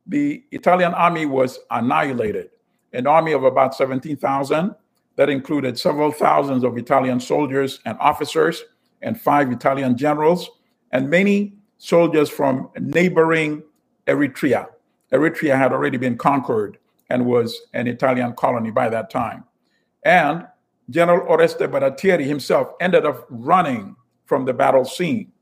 the 0.07 0.45
Italian 0.50 0.95
army 0.95 1.26
was 1.26 1.59
annihilated. 1.71 2.50
An 2.93 3.07
army 3.07 3.33
of 3.33 3.45
about 3.45 3.75
17,000 3.75 4.75
that 5.17 5.29
included 5.29 5.79
several 5.79 6.11
thousands 6.11 6.65
of 6.65 6.79
Italian 6.79 7.21
soldiers 7.21 7.81
and 7.85 7.99
officers 8.00 8.65
and 9.03 9.21
five 9.21 9.53
Italian 9.53 9.97
generals 9.97 10.49
and 10.93 11.11
many 11.11 11.55
soldiers 11.79 12.31
from 12.31 12.71
neighboring 12.79 13.62
Eritrea. 14.07 14.67
Eritrea 15.12 15.57
had 15.57 15.73
already 15.73 15.99
been 15.99 16.17
conquered 16.17 16.79
and 17.11 17.25
was 17.27 17.63
an 17.73 17.87
Italian 17.87 18.35
colony 18.35 18.71
by 18.71 18.89
that 18.89 19.11
time. 19.11 19.45
And 20.05 20.47
General 20.91 21.27
Oreste 21.27 21.69
Baratieri 21.69 22.25
himself 22.25 22.69
ended 22.81 23.05
up 23.05 23.27
running 23.29 23.97
from 24.25 24.45
the 24.45 24.53
battle 24.53 24.85
scene. 24.85 25.33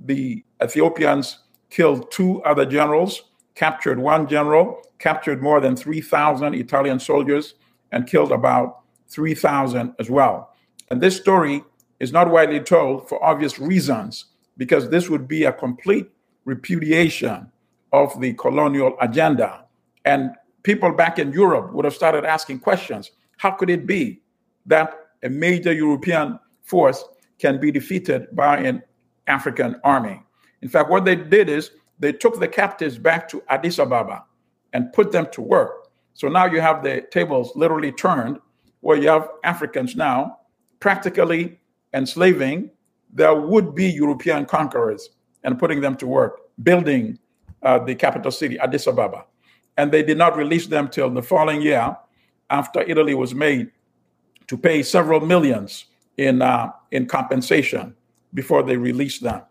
The 0.00 0.44
Ethiopians 0.62 1.38
killed 1.70 2.10
two 2.10 2.42
other 2.44 2.66
generals, 2.66 3.22
captured 3.54 3.98
one 3.98 4.26
general, 4.28 4.82
captured 4.98 5.42
more 5.42 5.60
than 5.60 5.76
3,000 5.76 6.54
Italian 6.54 6.98
soldiers, 6.98 7.54
and 7.90 8.06
killed 8.06 8.32
about 8.32 8.80
3,000 9.08 9.94
as 9.98 10.08
well. 10.08 10.54
And 10.90 11.00
this 11.00 11.16
story 11.16 11.62
is 12.00 12.12
not 12.12 12.30
widely 12.30 12.60
told 12.60 13.08
for 13.08 13.22
obvious 13.24 13.58
reasons, 13.58 14.26
because 14.56 14.90
this 14.90 15.08
would 15.08 15.26
be 15.26 15.44
a 15.44 15.52
complete 15.52 16.10
repudiation 16.44 17.50
of 17.92 18.20
the 18.20 18.34
colonial 18.34 18.96
agenda. 19.00 19.64
And 20.04 20.30
people 20.62 20.92
back 20.92 21.18
in 21.18 21.32
Europe 21.32 21.72
would 21.72 21.84
have 21.84 21.94
started 21.94 22.24
asking 22.24 22.60
questions 22.60 23.10
How 23.38 23.50
could 23.50 23.70
it 23.70 23.86
be 23.86 24.22
that 24.66 24.94
a 25.22 25.28
major 25.28 25.72
European 25.72 26.38
force 26.62 27.04
can 27.38 27.60
be 27.60 27.70
defeated 27.70 28.28
by 28.32 28.58
an 28.58 28.82
African 29.26 29.80
army. 29.84 30.22
In 30.62 30.68
fact, 30.68 30.90
what 30.90 31.04
they 31.04 31.16
did 31.16 31.48
is 31.48 31.72
they 31.98 32.12
took 32.12 32.38
the 32.38 32.48
captives 32.48 32.98
back 32.98 33.28
to 33.28 33.42
Addis 33.48 33.78
Ababa 33.78 34.24
and 34.72 34.92
put 34.92 35.12
them 35.12 35.26
to 35.32 35.42
work. 35.42 35.88
So 36.14 36.28
now 36.28 36.46
you 36.46 36.60
have 36.60 36.82
the 36.82 37.06
tables 37.10 37.52
literally 37.56 37.92
turned, 37.92 38.38
where 38.80 38.96
you 38.96 39.08
have 39.08 39.28
Africans 39.44 39.96
now 39.96 40.38
practically 40.80 41.58
enslaving 41.94 42.70
their 43.12 43.34
would 43.34 43.74
be 43.74 43.86
European 43.86 44.46
conquerors 44.46 45.10
and 45.44 45.58
putting 45.58 45.80
them 45.80 45.96
to 45.96 46.06
work, 46.06 46.40
building 46.62 47.18
uh, 47.62 47.78
the 47.78 47.94
capital 47.94 48.30
city, 48.30 48.58
Addis 48.58 48.86
Ababa. 48.86 49.24
And 49.76 49.90
they 49.90 50.02
did 50.02 50.18
not 50.18 50.36
release 50.36 50.66
them 50.66 50.88
till 50.88 51.10
the 51.10 51.22
following 51.22 51.62
year 51.62 51.96
after 52.50 52.82
Italy 52.82 53.14
was 53.14 53.34
made 53.34 53.70
to 54.46 54.56
pay 54.58 54.82
several 54.82 55.20
millions 55.20 55.86
in, 56.16 56.42
uh, 56.42 56.72
in 56.90 57.06
compensation 57.06 57.94
before 58.34 58.62
they 58.62 58.76
released 58.76 59.22
them. 59.22 59.42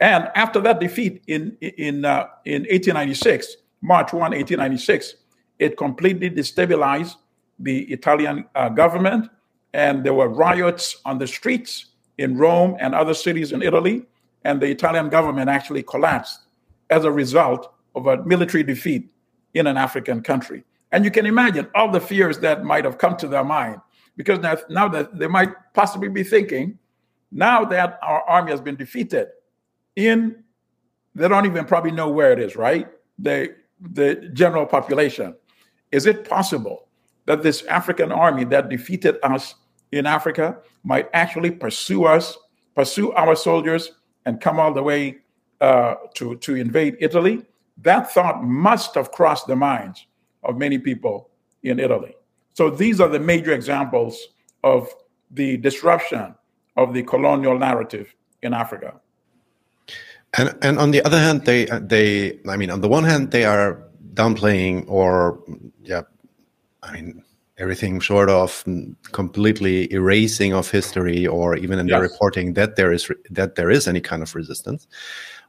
And 0.00 0.28
after 0.34 0.60
that 0.60 0.80
defeat 0.80 1.22
in, 1.26 1.56
in, 1.60 2.04
uh, 2.04 2.26
in 2.44 2.62
1896, 2.62 3.56
March 3.82 4.12
1, 4.12 4.20
1896, 4.20 5.14
it 5.58 5.76
completely 5.76 6.30
destabilized 6.30 7.16
the 7.58 7.84
Italian 7.84 8.44
uh, 8.54 8.68
government, 8.68 9.30
and 9.72 10.04
there 10.04 10.12
were 10.14 10.28
riots 10.28 10.96
on 11.04 11.18
the 11.18 11.26
streets 11.26 11.86
in 12.18 12.36
Rome 12.36 12.76
and 12.80 12.94
other 12.94 13.14
cities 13.14 13.52
in 13.52 13.62
Italy, 13.62 14.04
and 14.44 14.60
the 14.60 14.66
Italian 14.66 15.08
government 15.08 15.48
actually 15.48 15.82
collapsed 15.82 16.40
as 16.90 17.04
a 17.04 17.10
result 17.10 17.72
of 17.94 18.06
a 18.06 18.22
military 18.24 18.62
defeat 18.62 19.10
in 19.56 19.66
an 19.66 19.76
African 19.76 20.22
country. 20.22 20.64
And 20.92 21.04
you 21.04 21.10
can 21.10 21.26
imagine 21.26 21.66
all 21.74 21.90
the 21.90 22.00
fears 22.00 22.38
that 22.40 22.64
might 22.64 22.84
have 22.84 22.98
come 22.98 23.16
to 23.16 23.26
their 23.26 23.44
mind 23.44 23.80
because 24.16 24.38
now, 24.38 24.56
now 24.68 24.88
that 24.88 25.18
they 25.18 25.26
might 25.26 25.50
possibly 25.74 26.08
be 26.08 26.22
thinking, 26.22 26.78
now 27.32 27.64
that 27.64 27.98
our 28.02 28.22
army 28.28 28.50
has 28.50 28.60
been 28.60 28.76
defeated, 28.76 29.28
in 29.96 30.44
they 31.14 31.28
don't 31.28 31.46
even 31.46 31.64
probably 31.64 31.90
know 31.90 32.10
where 32.10 32.32
it 32.32 32.38
is, 32.38 32.54
right? 32.54 32.86
The 33.18 33.54
the 33.80 34.30
general 34.34 34.66
population. 34.66 35.34
Is 35.90 36.06
it 36.06 36.28
possible 36.28 36.88
that 37.24 37.42
this 37.42 37.64
African 37.64 38.12
army 38.12 38.44
that 38.44 38.68
defeated 38.68 39.16
us 39.22 39.54
in 39.92 40.06
Africa 40.06 40.58
might 40.84 41.08
actually 41.14 41.50
pursue 41.50 42.04
us, 42.04 42.36
pursue 42.74 43.12
our 43.12 43.34
soldiers, 43.34 43.92
and 44.26 44.40
come 44.40 44.60
all 44.60 44.72
the 44.72 44.82
way 44.82 45.18
uh, 45.60 45.94
to 46.14 46.36
to 46.36 46.54
invade 46.54 46.96
Italy? 47.00 47.42
That 47.78 48.10
thought 48.10 48.42
must 48.42 48.94
have 48.94 49.12
crossed 49.12 49.46
the 49.46 49.56
minds 49.56 50.06
of 50.42 50.56
many 50.56 50.78
people 50.78 51.30
in 51.62 51.78
Italy. 51.78 52.14
So 52.54 52.70
these 52.70 53.00
are 53.00 53.08
the 53.08 53.20
major 53.20 53.52
examples 53.52 54.28
of 54.64 54.88
the 55.30 55.56
disruption 55.58 56.34
of 56.76 56.94
the 56.94 57.02
colonial 57.02 57.58
narrative 57.58 58.14
in 58.42 58.54
Africa. 58.54 59.00
And 60.38 60.56
and 60.62 60.78
on 60.78 60.90
the 60.90 61.02
other 61.04 61.18
hand, 61.18 61.44
they 61.44 61.66
they 61.80 62.38
I 62.48 62.56
mean 62.56 62.70
on 62.70 62.80
the 62.80 62.88
one 62.88 63.04
hand 63.04 63.30
they 63.30 63.44
are 63.44 63.82
downplaying 64.14 64.84
or 64.88 65.40
yeah, 65.82 66.02
I 66.82 66.92
mean 66.92 67.22
everything 67.58 68.00
short 68.00 68.28
of 68.28 68.64
completely 69.12 69.90
erasing 69.92 70.52
of 70.52 70.70
history 70.70 71.26
or 71.26 71.56
even 71.56 71.78
in 71.78 71.88
yes. 71.88 71.94
their 71.94 72.02
reporting 72.02 72.52
that 72.52 72.76
there 72.76 72.92
is 72.92 73.10
that 73.30 73.54
there 73.54 73.70
is 73.70 73.88
any 73.88 74.00
kind 74.00 74.22
of 74.22 74.34
resistance. 74.34 74.86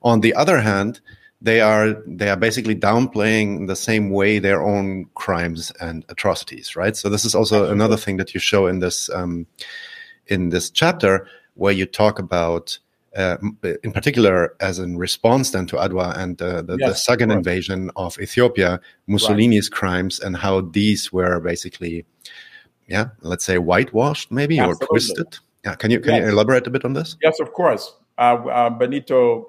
On 0.03 0.21
the 0.21 0.33
other 0.35 0.59
hand, 0.59 1.01
they 1.41 1.61
are 1.61 1.93
they 2.07 2.29
are 2.29 2.35
basically 2.35 2.75
downplaying 2.75 3.67
the 3.67 3.75
same 3.75 4.09
way 4.09 4.39
their 4.39 4.61
own 4.61 5.05
crimes 5.13 5.71
and 5.79 6.03
atrocities 6.09 6.75
right 6.75 6.97
so 6.97 7.09
this 7.09 7.25
is 7.25 7.35
also 7.35 7.71
another 7.71 7.97
thing 7.97 8.17
that 8.17 8.33
you 8.33 8.39
show 8.39 8.67
in 8.67 8.79
this 8.79 9.09
um, 9.11 9.45
in 10.27 10.49
this 10.49 10.69
chapter 10.69 11.27
where 11.53 11.73
you 11.73 11.85
talk 11.85 12.19
about 12.19 12.79
uh, 13.15 13.37
in 13.83 13.91
particular, 13.91 14.55
as 14.59 14.77
in 14.77 14.97
response 14.97 15.49
then 15.49 15.65
to 15.65 15.75
Adwa 15.75 16.15
and 16.17 16.39
uh, 16.39 16.61
the, 16.61 16.77
yes, 16.79 16.89
the, 16.89 16.95
second 16.95 17.29
right. 17.29 17.39
invasion 17.39 17.89
of 17.95 18.19
Ethiopia, 18.19 18.79
Mussolini's 19.07 19.69
right. 19.71 19.77
crimes 19.77 20.19
and 20.19 20.37
how 20.37 20.61
these 20.61 21.11
were 21.11 21.39
basically, 21.39 22.05
yeah, 22.87 23.07
let's 23.21 23.43
say 23.43 23.57
whitewashed 23.57 24.31
maybe 24.31 24.59
Absolutely. 24.59 24.85
or 24.85 24.87
twisted. 24.87 25.37
Yeah, 25.65 25.73
can 25.73 25.89
you 25.89 25.99
can 25.99 26.13
yes. 26.13 26.25
you 26.25 26.29
elaborate 26.29 26.67
a 26.67 26.69
bit 26.69 26.85
on 26.85 26.93
this? 26.93 27.17
Yes, 27.21 27.39
of 27.39 27.53
course. 27.53 27.91
Uh, 28.19 28.21
uh 28.21 28.69
Benito, 28.69 29.47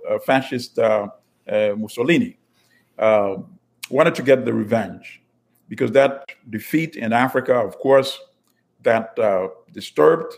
uh, 1.49 1.75
Mussolini, 1.77 2.39
wanted 3.91 4.15
to 4.15 4.23
get 4.23 4.45
the 4.45 4.53
revenge 4.53 5.23
because 5.69 5.93
that 5.93 6.25
defeat 6.51 6.97
in 6.97 7.13
Africa, 7.13 7.55
of 7.55 7.79
course, 7.79 8.19
that 8.83 9.17
disturbed 9.73 10.35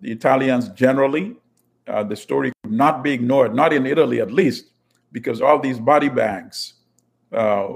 the 0.00 0.10
Italians 0.10 0.68
generally 0.70 1.36
uh, 1.86 2.02
the 2.02 2.16
story 2.16 2.52
could 2.62 2.72
not 2.72 3.02
be 3.02 3.12
ignored, 3.12 3.54
not 3.54 3.72
in 3.72 3.86
Italy 3.86 4.20
at 4.20 4.30
least, 4.30 4.66
because 5.10 5.40
all 5.40 5.58
these 5.58 5.78
body 5.78 6.08
bags 6.08 6.74
uh, 7.32 7.74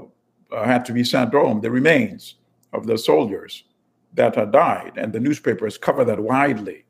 uh, 0.51 0.63
had 0.63 0.85
to 0.85 0.93
be 0.93 1.03
sent 1.03 1.33
home, 1.33 1.61
the 1.61 1.69
remains 1.69 2.35
of 2.73 2.87
the 2.87 2.97
soldiers 2.97 3.63
that 4.13 4.35
had 4.35 4.51
died, 4.51 4.93
and 4.97 5.11
the 5.11 5.19
newspapers 5.19 5.77
covered 5.77 6.05
that 6.05 6.19
widely. 6.19 6.85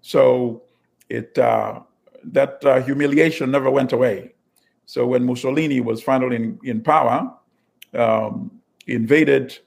So 0.00 0.62
it 1.08 1.36
uh, 1.38 1.80
that 2.24 2.64
uh, 2.64 2.80
humiliation 2.82 3.50
never 3.50 3.70
went 3.70 3.92
away. 3.92 4.34
So 4.92 5.06
when 5.06 5.24
Mussolini 5.24 5.80
was 5.80 6.02
finally 6.02 6.36
in, 6.36 6.58
in 6.64 6.82
power, 6.82 7.18
um, 7.94 8.50
invaded 8.86 9.58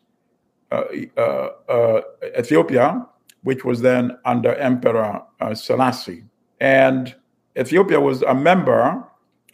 uh, 0.72 2.02
Ethiopia, 2.38 3.06
which 3.44 3.64
was 3.64 3.82
then 3.82 4.18
under 4.26 4.54
Emperor 4.56 5.22
Selassie 5.54 6.24
and 6.64 7.14
Ethiopia 7.58 8.00
was 8.00 8.22
a 8.22 8.34
member 8.34 9.04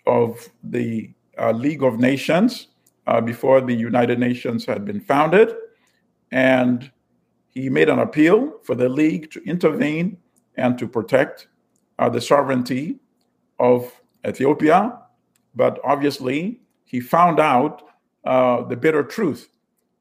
of 0.05 0.47
the 0.63 1.11
uh, 1.39 1.51
League 1.51 1.83
of 1.83 1.99
Nations 1.99 2.67
uh, 3.07 3.19
before 3.19 3.61
the 3.61 3.73
United 3.73 4.19
Nations 4.19 4.63
had 4.63 4.85
been 4.85 5.01
founded. 5.01 5.53
And 6.31 6.91
he 7.49 7.67
made 7.67 7.89
an 7.89 7.97
appeal 7.97 8.59
for 8.63 8.75
the 8.75 8.87
League 8.87 9.31
to 9.31 9.43
intervene 9.43 10.17
and 10.55 10.77
to 10.77 10.87
protect 10.87 11.47
uh, 11.97 12.09
the 12.09 12.21
sovereignty 12.21 12.99
of 13.57 13.91
Ethiopia. 14.25 14.98
But 15.55 15.79
obviously, 15.83 16.59
he 16.85 16.99
found 16.99 17.39
out 17.39 17.83
uh, 18.23 18.63
the 18.63 18.75
bitter 18.75 19.03
truth 19.03 19.49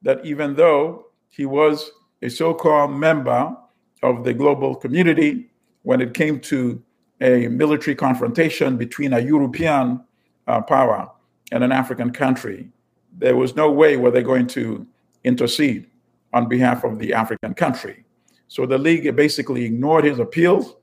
that 0.01 0.25
even 0.25 0.55
though 0.55 1.05
he 1.29 1.45
was 1.45 1.91
a 2.21 2.29
so 2.29 2.53
called 2.53 2.91
member 2.91 3.55
of 4.03 4.23
the 4.23 4.33
global 4.33 4.75
community, 4.75 5.49
when 5.83 6.01
it 6.01 6.13
came 6.13 6.39
to 6.39 6.81
a 7.21 7.47
military 7.47 7.95
confrontation 7.95 8.77
between 8.77 9.13
a 9.13 9.19
European 9.19 10.01
uh, 10.47 10.61
power 10.61 11.09
and 11.51 11.63
an 11.63 11.71
African 11.71 12.11
country, 12.11 12.69
there 13.17 13.35
was 13.35 13.55
no 13.55 13.71
way 13.71 13.97
were 13.97 14.11
they 14.11 14.23
going 14.23 14.47
to 14.47 14.85
intercede 15.23 15.87
on 16.33 16.47
behalf 16.47 16.83
of 16.83 16.99
the 16.99 17.13
African 17.13 17.53
country. 17.53 18.05
So 18.47 18.65
the 18.65 18.77
League 18.77 19.15
basically 19.15 19.65
ignored 19.65 20.05
his 20.05 20.19
appeals. 20.19 20.75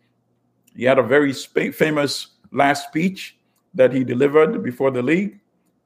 He 0.74 0.84
had 0.84 0.98
a 0.98 1.02
very 1.02 1.32
sp- 1.32 1.72
famous 1.72 2.28
last 2.52 2.88
speech 2.88 3.35
that 3.76 3.92
he 3.92 4.02
delivered 4.02 4.62
before 4.62 4.90
the 4.90 5.02
League, 5.02 5.38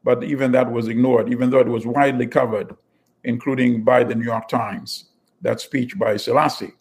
but 0.03 0.25
even 0.25 0.53
that 0.53 0.71
was 0.71 0.89
ignored, 0.89 1.31
even 1.31 1.51
though 1.51 1.59
it 1.59 1.67
was 1.67 1.87
widely 1.87 2.27
covered, 2.27 2.75
including 3.25 3.85
by 3.85 4.03
the 4.03 4.15
New 4.15 4.25
York 4.25 4.49
Times, 4.49 5.11
that 5.43 5.61
speech 5.61 5.99
by 5.99 6.17
Selassie. 6.17 6.73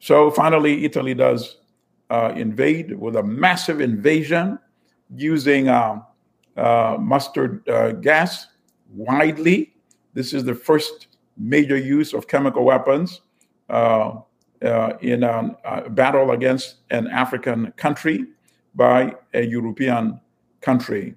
So 0.00 0.30
finally, 0.30 0.84
Italy 0.84 1.14
does 1.14 1.58
uh, 2.10 2.32
invade 2.34 2.98
with 2.98 3.16
a 3.16 3.22
massive 3.22 3.80
invasion 3.80 4.58
using 5.14 5.68
uh, 5.68 6.00
uh, 6.56 6.96
mustard 7.00 7.66
uh, 7.68 7.92
gas 7.92 8.48
widely. 8.90 9.74
This 10.14 10.32
is 10.32 10.44
the 10.44 10.54
first 10.54 11.08
major 11.36 11.76
use 11.76 12.12
of 12.12 12.26
chemical 12.28 12.64
weapons 12.64 13.20
uh, 13.68 14.12
uh, 14.62 14.92
in 15.00 15.22
a, 15.22 15.56
battle 15.90 16.30
against 16.30 16.76
an 16.90 17.06
African 17.08 17.72
country 17.72 18.26
by 18.74 19.14
a 19.34 19.44
European 19.44 20.20
country 20.64 21.14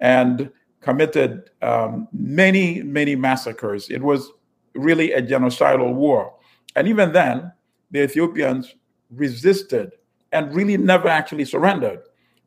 and 0.00 0.50
committed 0.80 1.50
um, 1.62 2.08
many, 2.12 2.82
many 2.82 3.16
massacres. 3.16 3.90
It 3.90 4.02
was 4.02 4.30
really 4.74 5.12
a 5.12 5.22
genocidal 5.22 5.94
war. 5.94 6.34
And 6.76 6.86
even 6.88 7.12
then, 7.12 7.52
the 7.90 8.02
Ethiopians 8.04 8.74
resisted 9.10 9.92
and 10.32 10.54
really 10.54 10.76
never 10.76 11.08
actually 11.08 11.44
surrendered. 11.44 12.00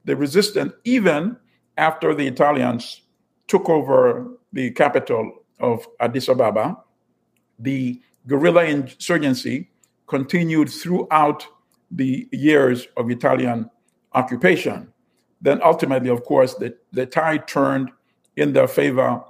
They 0.05 0.13
resisted 0.13 0.71
even 0.83 1.37
after 1.77 2.13
the 2.13 2.27
Italians 2.27 3.01
took 3.47 3.69
over 3.69 4.27
the 4.53 4.71
capital 4.71 5.31
of 5.59 5.87
Addis 5.99 6.29
Ababa. 6.29 6.77
The 7.59 8.01
guerrilla 8.27 8.65
insurgency 8.65 9.69
continued 10.07 10.69
throughout 10.69 11.45
the 11.91 12.27
years 12.31 12.87
of 12.97 13.09
Italian 13.09 13.69
occupation. 14.13 14.90
Then 15.41 15.59
ultimately, 15.63 16.09
of 16.09 16.23
course, 16.23 16.55
the, 16.55 16.75
the 16.91 17.05
tide 17.05 17.47
turned 17.47 17.91
in 18.37 18.53
their 18.53 18.67
favor 18.67 19.23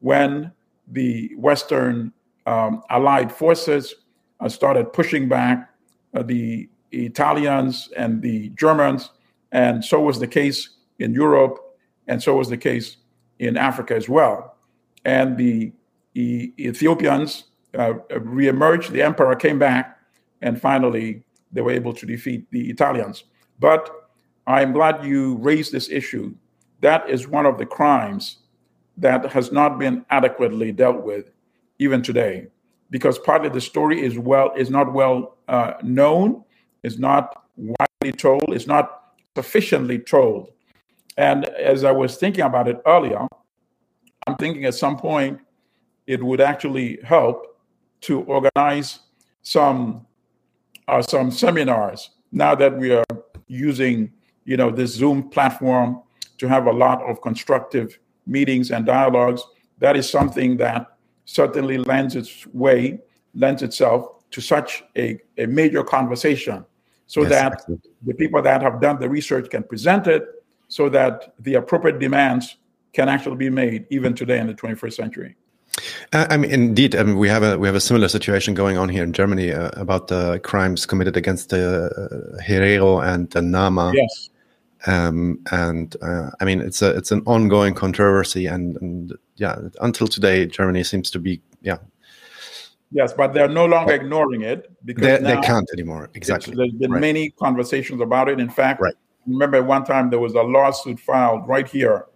when 0.00 0.52
the 0.88 1.32
Western 1.36 2.12
um, 2.46 2.82
Allied 2.90 3.32
forces 3.32 3.94
uh, 4.40 4.48
started 4.48 4.92
pushing 4.92 5.28
back 5.28 5.70
uh, 6.14 6.22
the 6.22 6.68
Italians 6.92 7.88
and 7.96 8.20
the 8.20 8.50
Germans, 8.50 9.10
and 9.52 9.84
so 9.84 10.00
was 10.00 10.20
the 10.20 10.26
case 10.26 10.68
in 10.98 11.14
Europe, 11.14 11.58
and 12.06 12.22
so 12.22 12.36
was 12.36 12.48
the 12.50 12.56
case 12.56 12.98
in 13.38 13.56
Africa 13.56 13.96
as 13.96 14.08
well. 14.08 14.56
And 15.04 15.36
the, 15.36 15.72
the 16.12 16.52
Ethiopians 16.58 17.44
uh, 17.76 17.94
reemerged, 18.10 18.90
the 18.90 19.02
emperor 19.02 19.34
came 19.34 19.58
back, 19.58 19.98
and 20.42 20.60
finally 20.60 21.24
they 21.52 21.62
were 21.62 21.72
able 21.72 21.94
to 21.94 22.06
defeat 22.06 22.50
the 22.50 22.70
Italians. 22.70 23.24
But 23.58 24.03
I'm 24.46 24.72
glad 24.72 25.04
you 25.04 25.36
raised 25.36 25.72
this 25.72 25.88
issue. 25.88 26.34
That 26.80 27.08
is 27.08 27.26
one 27.26 27.46
of 27.46 27.58
the 27.58 27.66
crimes 27.66 28.38
that 28.98 29.30
has 29.32 29.50
not 29.50 29.78
been 29.78 30.04
adequately 30.10 30.70
dealt 30.72 31.02
with 31.02 31.30
even 31.78 32.02
today 32.02 32.48
because 32.90 33.18
partly 33.18 33.48
the 33.48 33.60
story 33.60 34.04
is 34.04 34.18
well 34.18 34.52
is 34.56 34.70
not 34.70 34.92
well 34.92 35.36
uh, 35.48 35.74
known 35.82 36.44
is 36.82 36.98
not 36.98 37.44
widely 37.56 38.12
told, 38.16 38.44
it's 38.48 38.66
not 38.66 39.14
sufficiently 39.34 39.98
told. 39.98 40.50
And 41.16 41.46
as 41.46 41.84
I 41.84 41.92
was 41.92 42.16
thinking 42.16 42.44
about 42.44 42.68
it 42.68 42.80
earlier, 42.86 43.26
I'm 44.26 44.36
thinking 44.36 44.64
at 44.64 44.74
some 44.74 44.96
point 44.96 45.40
it 46.06 46.22
would 46.22 46.40
actually 46.40 47.00
help 47.02 47.58
to 48.02 48.20
organize 48.22 49.00
some 49.42 50.06
uh, 50.86 51.00
some 51.00 51.30
seminars 51.30 52.10
now 52.30 52.54
that 52.54 52.76
we 52.76 52.92
are 52.92 53.04
using 53.46 54.12
you 54.44 54.56
know 54.56 54.70
this 54.70 54.94
Zoom 54.94 55.28
platform 55.30 56.02
to 56.38 56.48
have 56.48 56.66
a 56.66 56.72
lot 56.72 57.02
of 57.02 57.20
constructive 57.22 57.98
meetings 58.26 58.70
and 58.70 58.86
dialogues. 58.86 59.42
That 59.78 59.96
is 59.96 60.08
something 60.08 60.56
that 60.58 60.86
certainly 61.24 61.78
lends 61.78 62.16
its 62.16 62.46
way, 62.48 63.00
lends 63.34 63.62
itself 63.62 64.30
to 64.30 64.40
such 64.40 64.84
a, 64.96 65.18
a 65.38 65.46
major 65.46 65.82
conversation 65.84 66.64
so 67.06 67.22
yes, 67.22 67.30
that 67.30 67.52
absolutely. 67.52 67.90
the 68.06 68.14
people 68.14 68.42
that 68.42 68.62
have 68.62 68.80
done 68.80 68.98
the 69.00 69.08
research 69.08 69.50
can 69.50 69.62
present 69.62 70.06
it 70.06 70.24
so 70.68 70.88
that 70.88 71.34
the 71.38 71.54
appropriate 71.54 71.98
demands 71.98 72.56
can 72.92 73.08
actually 73.08 73.36
be 73.36 73.50
made 73.50 73.86
even 73.90 74.14
today 74.14 74.38
in 74.38 74.46
the 74.46 74.54
21st 74.54 74.94
century. 74.94 75.36
Uh, 76.12 76.26
I 76.30 76.36
mean, 76.36 76.50
indeed, 76.50 76.94
I 76.94 77.02
mean, 77.02 77.18
we 77.18 77.28
have 77.28 77.42
a 77.42 77.58
we 77.58 77.66
have 77.66 77.74
a 77.74 77.80
similar 77.80 78.06
situation 78.08 78.54
going 78.54 78.78
on 78.78 78.88
here 78.88 79.02
in 79.02 79.12
Germany 79.12 79.52
uh, 79.52 79.70
about 79.74 80.06
the 80.06 80.38
crimes 80.44 80.86
committed 80.86 81.16
against 81.16 81.50
the 81.50 81.86
uh, 81.86 82.42
Herero 82.42 83.04
and 83.04 83.28
the 83.30 83.42
Nama. 83.42 83.92
Yes. 83.94 84.30
Um, 84.86 85.40
and 85.50 85.96
uh, 86.02 86.30
I 86.40 86.44
mean, 86.44 86.60
it's 86.60 86.82
a 86.82 86.90
it's 86.90 87.10
an 87.10 87.22
ongoing 87.26 87.74
controversy, 87.74 88.46
and, 88.46 88.76
and 88.76 89.12
yeah, 89.36 89.56
until 89.80 90.06
today, 90.06 90.46
Germany 90.46 90.84
seems 90.84 91.10
to 91.12 91.18
be 91.18 91.40
yeah 91.62 91.78
Yes, 92.94 93.12
but 93.12 93.34
they're 93.34 93.48
no 93.48 93.66
longer 93.66 93.92
ignoring 93.92 94.42
it 94.42 94.70
because 94.84 95.04
they, 95.04 95.18
they 95.18 95.40
can't 95.40 95.68
anymore. 95.72 96.10
Exactly. 96.14 96.54
There's 96.54 96.72
been 96.72 96.92
right. 96.92 97.00
many 97.00 97.30
conversations 97.30 98.00
about 98.00 98.28
it. 98.28 98.38
In 98.38 98.48
fact, 98.48 98.80
right. 98.80 98.94
remember 99.26 99.60
one 99.64 99.84
time 99.84 100.10
there 100.10 100.20
was 100.20 100.34
a 100.34 100.42
lawsuit 100.42 101.00
filed 101.00 101.48
right 101.48 101.68
here 101.68 102.06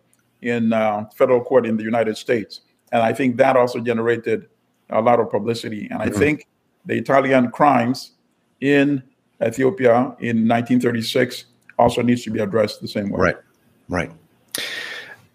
in 0.43 0.73
uh, 0.73 1.07
federal 1.17 1.41
court 1.41 1.67
in 1.67 1.77
the 1.77 1.83
United 1.83 2.17
States, 2.17 2.61
and 2.93 3.03
I 3.03 3.13
think 3.13 3.37
that 3.39 3.57
also 3.57 3.81
generated 3.81 4.49
a 4.91 5.01
lot 5.01 5.19
of 5.19 5.29
publicity. 5.29 5.89
And 5.91 6.01
I 6.01 6.11
mm-hmm. 6.11 6.19
think 6.21 6.47
the 6.87 6.97
Italian 6.97 7.51
crimes 7.51 8.13
in 8.61 9.03
Ethiopia 9.43 10.15
in 10.21 10.47
1936 10.47 11.47
also 11.79 12.03
needs 12.03 12.25
to 12.25 12.31
be 12.31 12.41
addressed 12.41 12.81
the 12.81 12.89
same 12.89 13.11
way. 13.11 13.21
Right. 13.21 13.37
Right. 13.89 14.13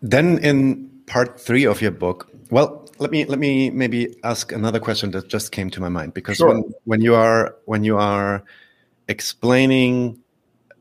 Then 0.02 0.38
in 0.40 0.90
part 1.06 1.40
three 1.40 1.66
of 1.66 1.82
your 1.82 1.92
book, 1.92 2.30
well, 2.52 2.88
let 3.00 3.12
me 3.12 3.26
let 3.26 3.40
me 3.40 3.70
maybe 3.70 4.16
ask 4.24 4.52
another 4.52 4.80
question 4.80 5.12
that 5.12 5.28
just 5.28 5.52
came 5.52 5.70
to 5.72 5.82
my 5.82 5.90
mind 5.90 6.14
because 6.14 6.38
sure. 6.38 6.50
when 6.50 6.74
when 6.86 7.02
you 7.02 7.16
are 7.16 7.56
when 7.66 7.84
you 7.84 7.98
are 7.98 8.44
explaining 9.08 10.20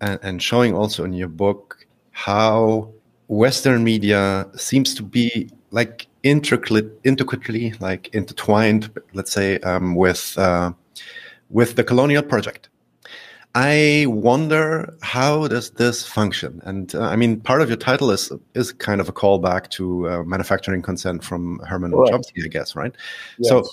and, 0.00 0.18
and 0.22 0.42
showing 0.42 0.74
also 0.74 1.04
in 1.04 1.12
your 1.12 1.28
book 1.28 1.86
how 2.10 2.90
Western 3.28 3.82
media 3.82 4.46
seems 4.56 4.94
to 4.94 5.02
be 5.02 5.48
like 5.70 6.06
intricately, 6.22 6.88
intricately 7.04 7.72
like 7.80 8.08
intertwined, 8.14 8.90
let's 9.14 9.32
say, 9.32 9.58
um, 9.60 9.94
with 9.94 10.36
uh, 10.38 10.72
with 11.50 11.76
the 11.76 11.84
colonial 11.84 12.22
project. 12.22 12.68
I 13.54 14.06
wonder 14.08 14.96
how 15.02 15.46
does 15.46 15.70
this 15.70 16.06
function? 16.06 16.62
And 16.64 16.94
uh, 16.94 17.02
I 17.02 17.16
mean, 17.16 17.40
part 17.40 17.60
of 17.60 17.68
your 17.68 17.76
title 17.76 18.10
is 18.10 18.32
is 18.54 18.72
kind 18.72 19.00
of 19.00 19.08
a 19.10 19.12
callback 19.12 19.68
to 19.70 20.08
uh, 20.08 20.22
manufacturing 20.22 20.80
consent 20.80 21.22
from 21.22 21.58
Herman 21.66 21.92
right. 21.92 22.10
Chomsky, 22.10 22.44
I 22.44 22.48
guess, 22.48 22.74
right? 22.74 22.94
Yes. 23.38 23.50
So, 23.50 23.64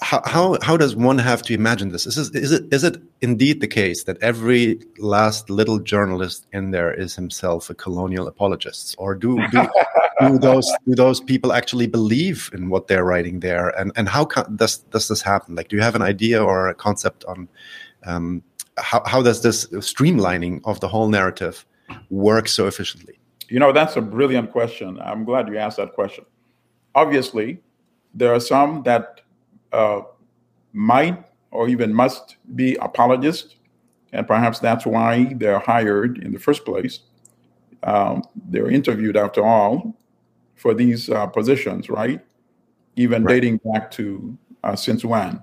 how, 0.00 0.22
how 0.26 0.58
how 0.60 0.76
does 0.76 0.96
one 0.96 1.18
have 1.18 1.40
to 1.42 1.54
imagine 1.54 1.90
this? 1.90 2.04
Is, 2.04 2.18
is 2.34 2.50
it 2.50 2.64
is 2.72 2.82
it 2.82 3.00
indeed 3.20 3.60
the 3.60 3.68
case 3.68 4.04
that 4.04 4.18
every 4.22 4.80
last 4.98 5.50
little 5.50 5.78
journalist 5.78 6.48
in 6.52 6.72
there 6.72 6.92
is 6.92 7.14
himself 7.14 7.70
a 7.70 7.74
colonial 7.74 8.26
apologist, 8.26 8.96
or 8.98 9.14
do 9.14 9.38
do, 9.52 9.68
do 10.20 10.38
those 10.38 10.68
do 10.84 10.96
those 10.96 11.20
people 11.20 11.52
actually 11.52 11.86
believe 11.86 12.50
in 12.52 12.70
what 12.70 12.88
they're 12.88 13.04
writing 13.04 13.38
there? 13.38 13.68
And 13.78 13.92
and 13.94 14.08
how 14.08 14.24
does 14.56 14.78
does 14.78 15.06
this 15.06 15.22
happen? 15.22 15.54
Like, 15.54 15.68
do 15.68 15.76
you 15.76 15.82
have 15.82 15.94
an 15.94 16.02
idea 16.02 16.42
or 16.42 16.68
a 16.68 16.74
concept 16.74 17.24
on? 17.26 17.48
Um, 18.04 18.42
how, 18.78 19.02
how 19.06 19.22
does 19.22 19.42
this 19.42 19.66
streamlining 19.66 20.60
of 20.64 20.80
the 20.80 20.88
whole 20.88 21.08
narrative 21.08 21.64
work 22.10 22.48
so 22.48 22.66
efficiently? 22.66 23.18
You 23.48 23.58
know, 23.58 23.72
that's 23.72 23.96
a 23.96 24.00
brilliant 24.00 24.50
question. 24.52 24.98
I'm 25.00 25.24
glad 25.24 25.48
you 25.48 25.56
asked 25.56 25.76
that 25.76 25.92
question. 25.94 26.24
Obviously, 26.94 27.60
there 28.14 28.34
are 28.34 28.40
some 28.40 28.82
that 28.84 29.20
uh, 29.72 30.00
might 30.72 31.24
or 31.50 31.68
even 31.68 31.94
must 31.94 32.36
be 32.54 32.74
apologists, 32.76 33.56
and 34.12 34.26
perhaps 34.26 34.58
that's 34.58 34.84
why 34.84 35.32
they're 35.36 35.58
hired 35.58 36.18
in 36.18 36.32
the 36.32 36.38
first 36.38 36.64
place. 36.64 37.00
Um, 37.82 38.22
they're 38.48 38.70
interviewed, 38.70 39.16
after 39.16 39.44
all, 39.44 39.96
for 40.54 40.74
these 40.74 41.08
uh, 41.08 41.26
positions, 41.26 41.88
right? 41.88 42.20
Even 42.96 43.22
right. 43.22 43.34
dating 43.34 43.60
back 43.64 43.90
to 43.92 44.36
uh, 44.64 44.74
since 44.74 45.04
when. 45.04 45.40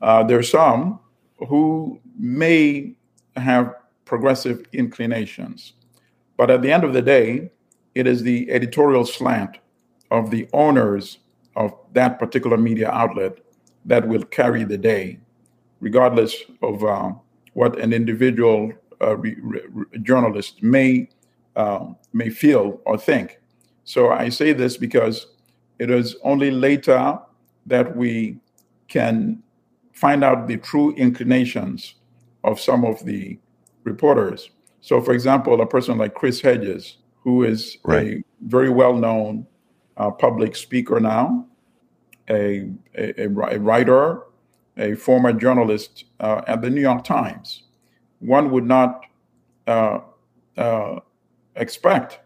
Uh, 0.00 0.22
there 0.22 0.38
are 0.38 0.44
some 0.44 1.00
who 1.46 2.00
may 2.18 2.94
have 3.36 3.74
progressive 4.04 4.64
inclinations. 4.72 5.74
But 6.36 6.50
at 6.50 6.62
the 6.62 6.72
end 6.72 6.84
of 6.84 6.92
the 6.92 7.02
day, 7.02 7.50
it 7.94 8.06
is 8.06 8.22
the 8.22 8.50
editorial 8.50 9.04
slant 9.04 9.58
of 10.10 10.30
the 10.30 10.48
owners 10.52 11.18
of 11.56 11.74
that 11.92 12.18
particular 12.18 12.56
media 12.56 12.90
outlet 12.90 13.38
that 13.84 14.06
will 14.06 14.22
carry 14.24 14.64
the 14.64 14.78
day, 14.78 15.18
regardless 15.80 16.34
of 16.62 16.84
uh, 16.84 17.12
what 17.54 17.78
an 17.78 17.92
individual 17.92 18.72
uh, 19.00 19.16
re- 19.16 19.36
re- 19.40 19.64
journalist 20.02 20.62
may 20.62 21.08
uh, 21.56 21.86
may 22.12 22.30
feel 22.30 22.80
or 22.84 22.96
think. 22.96 23.40
So 23.84 24.10
I 24.10 24.28
say 24.28 24.52
this 24.52 24.76
because 24.76 25.26
it 25.78 25.90
is 25.90 26.14
only 26.22 26.50
later 26.50 27.18
that 27.66 27.96
we 27.96 28.38
can 28.86 29.42
find 29.98 30.22
out 30.22 30.46
the 30.46 30.56
true 30.56 30.94
inclinations 30.94 31.94
of 32.44 32.60
some 32.60 32.84
of 32.84 33.04
the 33.04 33.38
reporters. 33.82 34.50
So, 34.80 35.00
for 35.00 35.12
example, 35.12 35.60
a 35.60 35.66
person 35.66 35.98
like 35.98 36.14
Chris 36.14 36.40
Hedges, 36.40 36.98
who 37.24 37.42
is 37.42 37.78
right. 37.82 38.06
a 38.06 38.24
very 38.42 38.70
well 38.70 38.94
known 38.94 39.46
uh, 39.96 40.10
public 40.12 40.54
speaker 40.54 41.00
now, 41.00 41.46
a, 42.30 42.70
a, 42.96 43.24
a, 43.24 43.58
writer, 43.58 44.22
a 44.76 44.94
former 44.94 45.32
journalist 45.32 46.04
uh, 46.20 46.42
at 46.46 46.62
the 46.62 46.70
New 46.70 46.80
York 46.80 47.02
Times, 47.02 47.64
one 48.20 48.50
would 48.50 48.66
not 48.66 49.04
uh, 49.66 50.00
uh 50.56 51.00
expect 51.56 52.20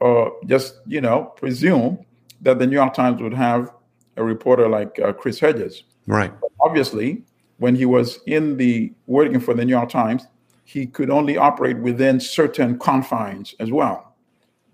or 0.00 0.36
just, 0.46 0.80
you 0.86 1.00
know, 1.00 1.32
presume 1.36 2.04
that 2.40 2.58
the 2.58 2.66
New 2.66 2.74
York 2.74 2.94
Times 2.94 3.22
would 3.22 3.34
have 3.34 3.72
a 4.16 4.24
reporter 4.24 4.68
like 4.68 4.98
uh, 4.98 5.12
Chris 5.12 5.38
Hedges. 5.38 5.84
Right. 6.06 6.32
But 6.40 6.50
obviously, 6.60 7.22
when 7.58 7.74
he 7.74 7.86
was 7.86 8.18
in 8.26 8.56
the 8.56 8.92
working 9.06 9.40
for 9.40 9.54
the 9.54 9.64
New 9.64 9.70
York 9.70 9.88
Times, 9.88 10.26
he 10.64 10.86
could 10.86 11.10
only 11.10 11.36
operate 11.36 11.78
within 11.78 12.18
certain 12.20 12.78
confines 12.78 13.54
as 13.60 13.70
well. 13.70 14.14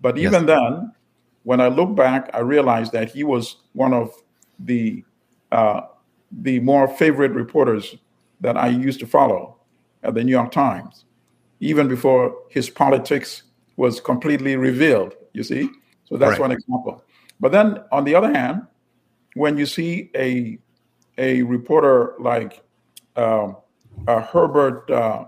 But 0.01 0.17
even 0.17 0.47
yes. 0.47 0.59
then, 0.59 0.93
when 1.43 1.59
I 1.61 1.67
look 1.67 1.95
back, 1.95 2.29
I 2.33 2.39
realized 2.39 2.91
that 2.93 3.11
he 3.11 3.23
was 3.23 3.57
one 3.73 3.93
of 3.93 4.13
the 4.59 5.03
uh, 5.51 5.81
the 6.31 6.59
more 6.59 6.87
favorite 6.87 7.31
reporters 7.31 7.95
that 8.39 8.55
I 8.55 8.67
used 8.67 8.99
to 8.99 9.07
follow 9.07 9.57
at 10.03 10.13
the 10.13 10.23
New 10.23 10.31
York 10.31 10.51
Times, 10.51 11.05
even 11.59 11.87
before 11.87 12.35
his 12.49 12.69
politics 12.69 13.43
was 13.77 13.99
completely 13.99 14.55
revealed. 14.55 15.15
You 15.33 15.43
see, 15.43 15.69
so 16.05 16.17
that's 16.17 16.31
right. 16.31 16.41
one 16.41 16.51
example. 16.51 17.03
But 17.39 17.51
then, 17.51 17.79
on 17.91 18.03
the 18.03 18.15
other 18.15 18.31
hand, 18.31 18.67
when 19.35 19.57
you 19.57 19.65
see 19.65 20.09
a 20.15 20.59
a 21.19 21.43
reporter 21.43 22.15
like 22.17 22.63
uh, 23.15 23.51
uh, 24.07 24.21
Herbert 24.21 24.89
uh, 24.89 25.25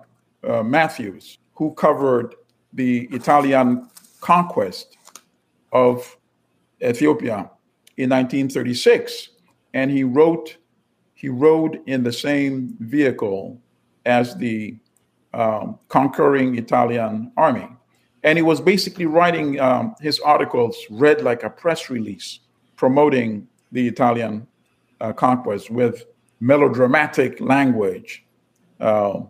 uh, 0.47 0.63
Matthews, 0.63 1.37
who 1.53 1.73
covered 1.73 2.35
the 2.73 3.07
Italian 3.11 3.89
conquest 4.21 4.97
of 5.73 6.17
Ethiopia 6.81 7.51
in 7.97 8.09
1936, 8.09 9.29
and 9.73 9.91
he 9.91 10.03
wrote 10.03 10.57
he 11.13 11.29
rode 11.29 11.81
in 11.85 12.01
the 12.01 12.11
same 12.11 12.75
vehicle 12.79 13.61
as 14.07 14.35
the 14.37 14.75
um, 15.35 15.77
conquering 15.87 16.57
Italian 16.57 17.31
army. 17.37 17.67
And 18.23 18.39
he 18.39 18.41
was 18.41 18.59
basically 18.59 19.05
writing 19.05 19.59
um, 19.59 19.93
his 20.01 20.19
articles, 20.19 20.75
read 20.89 21.21
like 21.21 21.43
a 21.43 21.49
press 21.49 21.91
release, 21.91 22.39
promoting 22.75 23.47
the 23.71 23.87
Italian 23.87 24.47
uh, 25.01 25.11
conquest 25.11 25.69
with 25.69 26.05
melodramatic 26.39 27.41
language. 27.41 28.23
Uh, 28.79 29.21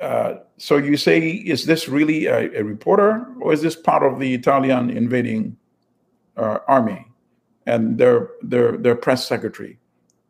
uh, 0.00 0.34
so 0.56 0.76
you 0.76 0.96
say, 0.96 1.30
is 1.30 1.66
this 1.66 1.88
really 1.88 2.26
a, 2.26 2.60
a, 2.60 2.62
reporter, 2.62 3.26
or 3.40 3.52
is 3.52 3.62
this 3.62 3.74
part 3.74 4.02
of 4.02 4.20
the 4.20 4.32
Italian 4.32 4.90
invading 4.90 5.56
uh, 6.36 6.58
army 6.68 7.04
and 7.66 7.98
their 7.98 8.30
their 8.42 8.76
their 8.76 8.94
press 8.94 9.26
secretary? 9.26 9.78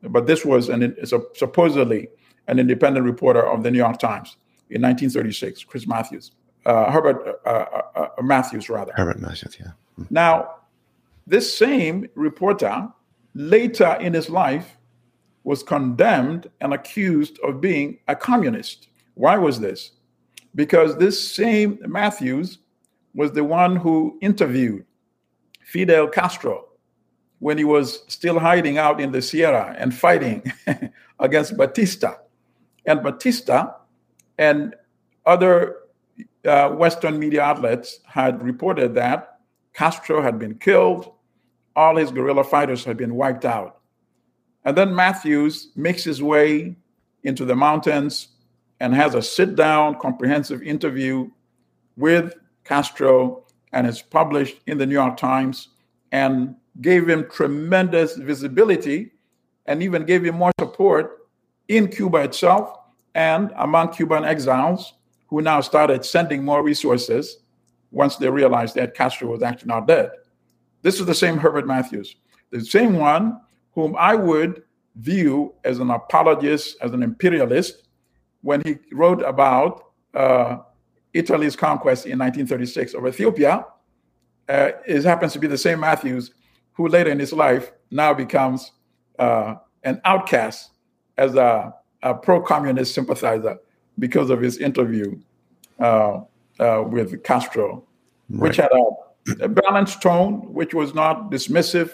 But 0.02 0.26
this 0.26 0.44
was 0.44 0.68
an 0.68 0.82
a, 0.82 1.06
supposedly 1.34 2.08
an 2.46 2.58
independent 2.58 3.04
reporter 3.04 3.46
of 3.46 3.62
the 3.62 3.70
New 3.70 3.78
York 3.78 3.98
Times 3.98 4.36
in 4.70 4.80
1936, 4.80 5.64
Chris 5.64 5.86
Matthews, 5.86 6.32
uh, 6.64 6.90
Herbert 6.90 7.40
uh, 7.44 7.48
uh, 7.94 8.08
Matthews, 8.22 8.70
rather. 8.70 8.92
Herbert 8.94 9.20
Matthews, 9.20 9.56
yeah. 9.60 9.72
Hmm. 9.96 10.04
Now, 10.08 10.54
this 11.26 11.54
same 11.54 12.08
reporter 12.14 12.88
later 13.34 13.96
in 14.00 14.14
his 14.14 14.28
life 14.28 14.76
was 15.44 15.62
condemned 15.62 16.50
and 16.60 16.74
accused 16.74 17.38
of 17.42 17.60
being 17.60 17.98
a 18.08 18.16
communist. 18.16 18.88
Why 19.14 19.38
was 19.38 19.60
this? 19.60 19.92
Because 20.54 20.96
this 20.96 21.16
same 21.20 21.78
Matthews 21.86 22.58
was 23.14 23.32
the 23.32 23.44
one 23.44 23.76
who 23.76 24.18
interviewed 24.20 24.84
Fidel 25.64 26.08
Castro 26.08 26.68
when 27.38 27.58
he 27.58 27.64
was 27.64 28.02
still 28.08 28.38
hiding 28.38 28.78
out 28.78 29.00
in 29.00 29.12
the 29.12 29.22
Sierra 29.22 29.74
and 29.78 29.94
fighting 29.94 30.52
against 31.20 31.56
Batista. 31.56 32.14
And 32.86 33.02
Batista 33.02 33.74
and 34.38 34.74
other 35.26 35.76
uh, 36.44 36.70
Western 36.70 37.18
media 37.18 37.42
outlets 37.42 38.00
had 38.06 38.42
reported 38.42 38.94
that 38.94 39.38
Castro 39.74 40.22
had 40.22 40.38
been 40.38 40.54
killed, 40.56 41.12
all 41.78 41.96
his 41.96 42.10
guerrilla 42.10 42.42
fighters 42.42 42.84
had 42.84 42.96
been 42.96 43.14
wiped 43.14 43.44
out. 43.44 43.78
And 44.64 44.76
then 44.76 44.92
Matthews 44.92 45.68
makes 45.76 46.02
his 46.02 46.20
way 46.20 46.74
into 47.22 47.44
the 47.44 47.54
mountains 47.54 48.28
and 48.80 48.92
has 48.92 49.14
a 49.14 49.22
sit 49.22 49.54
down, 49.54 49.96
comprehensive 50.00 50.60
interview 50.60 51.30
with 51.96 52.34
Castro 52.64 53.44
and 53.72 53.86
is 53.86 54.02
published 54.02 54.56
in 54.66 54.76
the 54.76 54.86
New 54.86 54.94
York 54.94 55.16
Times 55.16 55.68
and 56.10 56.56
gave 56.80 57.08
him 57.08 57.30
tremendous 57.30 58.16
visibility 58.16 59.12
and 59.66 59.80
even 59.80 60.04
gave 60.04 60.24
him 60.24 60.34
more 60.34 60.52
support 60.58 61.28
in 61.68 61.86
Cuba 61.86 62.18
itself 62.18 62.76
and 63.14 63.52
among 63.56 63.92
Cuban 63.92 64.24
exiles 64.24 64.94
who 65.28 65.42
now 65.42 65.60
started 65.60 66.04
sending 66.04 66.44
more 66.44 66.64
resources 66.64 67.38
once 67.92 68.16
they 68.16 68.28
realized 68.28 68.74
that 68.74 68.96
Castro 68.96 69.30
was 69.30 69.44
actually 69.44 69.68
not 69.68 69.86
dead. 69.86 70.10
This 70.82 71.00
is 71.00 71.06
the 71.06 71.14
same 71.14 71.36
Herbert 71.38 71.66
Matthews, 71.66 72.16
the 72.50 72.64
same 72.64 72.94
one 72.94 73.40
whom 73.72 73.96
I 73.98 74.14
would 74.14 74.62
view 74.96 75.54
as 75.64 75.78
an 75.78 75.90
apologist, 75.90 76.76
as 76.80 76.92
an 76.92 77.02
imperialist, 77.02 77.84
when 78.42 78.60
he 78.62 78.76
wrote 78.92 79.22
about 79.22 79.92
uh, 80.14 80.58
Italy's 81.12 81.56
conquest 81.56 82.06
in 82.06 82.18
1936 82.18 82.94
of 82.94 83.06
Ethiopia. 83.06 83.66
Uh, 84.48 84.70
it 84.86 85.04
happens 85.04 85.32
to 85.32 85.38
be 85.38 85.46
the 85.46 85.58
same 85.58 85.80
Matthews 85.80 86.32
who 86.72 86.88
later 86.88 87.10
in 87.10 87.18
his 87.18 87.32
life 87.32 87.72
now 87.90 88.14
becomes 88.14 88.72
uh, 89.18 89.56
an 89.82 90.00
outcast 90.04 90.70
as 91.16 91.34
a, 91.34 91.74
a 92.02 92.14
pro 92.14 92.40
communist 92.40 92.94
sympathizer 92.94 93.58
because 93.98 94.30
of 94.30 94.40
his 94.40 94.58
interview 94.58 95.18
uh, 95.80 96.20
uh, 96.60 96.84
with 96.86 97.22
Castro, 97.24 97.84
right. 98.30 98.42
which 98.42 98.56
had 98.56 98.70
a, 98.72 99.07
a, 99.40 99.48
balanced 99.48 100.02
tone, 100.02 100.52
which 100.52 100.74
was 100.74 100.94
not 100.94 101.30
dismissive 101.30 101.92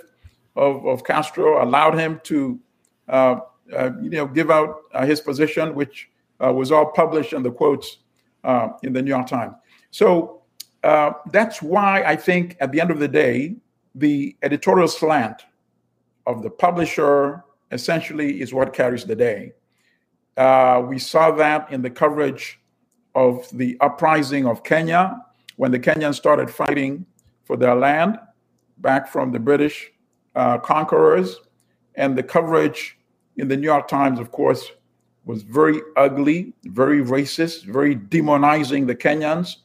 of, 0.57 0.87
of 0.87 1.05
Castro, 1.05 1.63
allowed 1.63 1.99
him 1.99 2.21
to 2.25 2.59
uh, 3.09 3.37
uh, 3.73 3.91
you 4.03 4.11
know 4.11 4.27
give 4.27 4.51
out 4.51 4.83
uh, 4.93 5.05
his 5.07 5.21
position, 5.21 5.75
which 5.75 6.11
was 6.41 6.71
all 6.71 6.87
published 6.93 7.33
in 7.33 7.43
the 7.43 7.51
quotes 7.51 7.99
in 8.83 8.93
the 8.93 9.01
New 9.01 9.09
York 9.09 9.27
Times. 9.27 9.55
So 9.91 10.43
that's 10.83 11.63
why 11.63 12.03
I 12.03 12.17
think 12.17 12.57
at 12.61 12.71
the 12.71 12.81
end 12.81 12.91
of 12.91 12.99
the 12.99 13.09
day, 13.09 13.57
the 13.95 14.37
editorial 14.43 14.89
slant 14.89 15.45
of 16.27 16.43
the 16.43 16.51
publisher 16.51 17.45
essentially 17.71 18.41
is 18.41 18.53
what 18.53 18.73
carries 18.73 19.05
the 19.05 19.17
day. 19.17 19.53
Uh, 20.37 20.83
we 20.87 20.99
saw 20.99 21.31
that 21.31 21.71
in 21.73 21.83
the 21.83 21.91
coverage 21.91 22.61
of 23.15 23.49
the 23.53 23.77
uprising 23.81 24.47
of 24.47 24.65
Kenya 24.65 25.21
when 25.57 25.71
the 25.71 25.79
Kenyans 25.79 26.17
started 26.17 26.51
fighting 26.51 27.07
for 27.45 27.57
their 27.57 27.75
land 27.75 28.19
back 28.79 29.09
from 29.09 29.33
the 29.33 29.39
British 29.39 29.91
uh, 30.35 30.59
conquerors. 30.59 31.41
And 31.95 32.17
the 32.17 32.23
coverage 32.23 32.99
in 33.37 33.49
the 33.49 33.57
New 33.57 33.67
York 33.67 33.89
Times, 33.89 34.19
of 34.19 34.33
course, 34.33 34.73
was 35.25 35.43
very 35.43 35.81
ugly, 35.97 36.53
very 36.65 37.03
racist, 37.03 37.65
very 37.65 37.97
demonizing 37.97 38.87
the 38.87 38.95
Kenyans, 38.95 39.57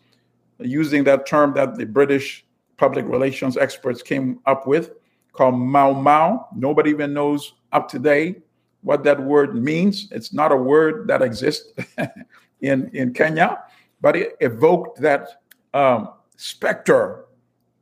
using 0.60 1.04
that 1.06 1.26
term 1.26 1.54
that 1.56 1.76
the 1.76 1.86
British 1.86 2.46
public 2.78 3.06
relations 3.08 3.58
experts 3.58 4.02
came 4.02 4.40
up 4.46 4.68
with 4.68 4.92
called 5.34 5.56
Mau 5.56 5.94
Mau. 5.94 6.48
Nobody 6.56 6.90
even 6.92 7.14
knows 7.14 7.54
up 7.72 7.88
to 7.90 8.00
date 8.00 8.42
what 8.82 9.04
that 9.04 9.22
word 9.22 9.56
means. 9.56 10.08
It's 10.12 10.34
not 10.34 10.52
a 10.52 10.56
word 10.56 11.08
that 11.08 11.22
exists 11.22 11.72
in, 12.62 12.90
in 12.94 13.14
Kenya, 13.14 13.60
but 14.02 14.16
it 14.16 14.38
evoked 14.40 15.02
that 15.02 15.42
um, 15.74 16.10
specter 16.38 17.26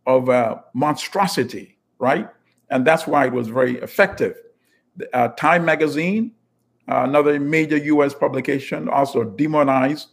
of 0.07 0.29
uh, 0.29 0.55
monstrosity, 0.73 1.77
right? 1.99 2.27
And 2.71 2.87
that's 2.87 3.05
why 3.05 3.27
it 3.27 3.33
was 3.33 3.49
very 3.49 3.77
effective. 3.79 4.35
Uh, 5.13 5.27
Time 5.29 5.63
magazine, 5.65 6.31
uh, 6.89 7.03
another 7.03 7.39
major 7.39 7.77
US 7.77 8.15
publication, 8.15 8.89
also 8.89 9.23
demonized 9.23 10.07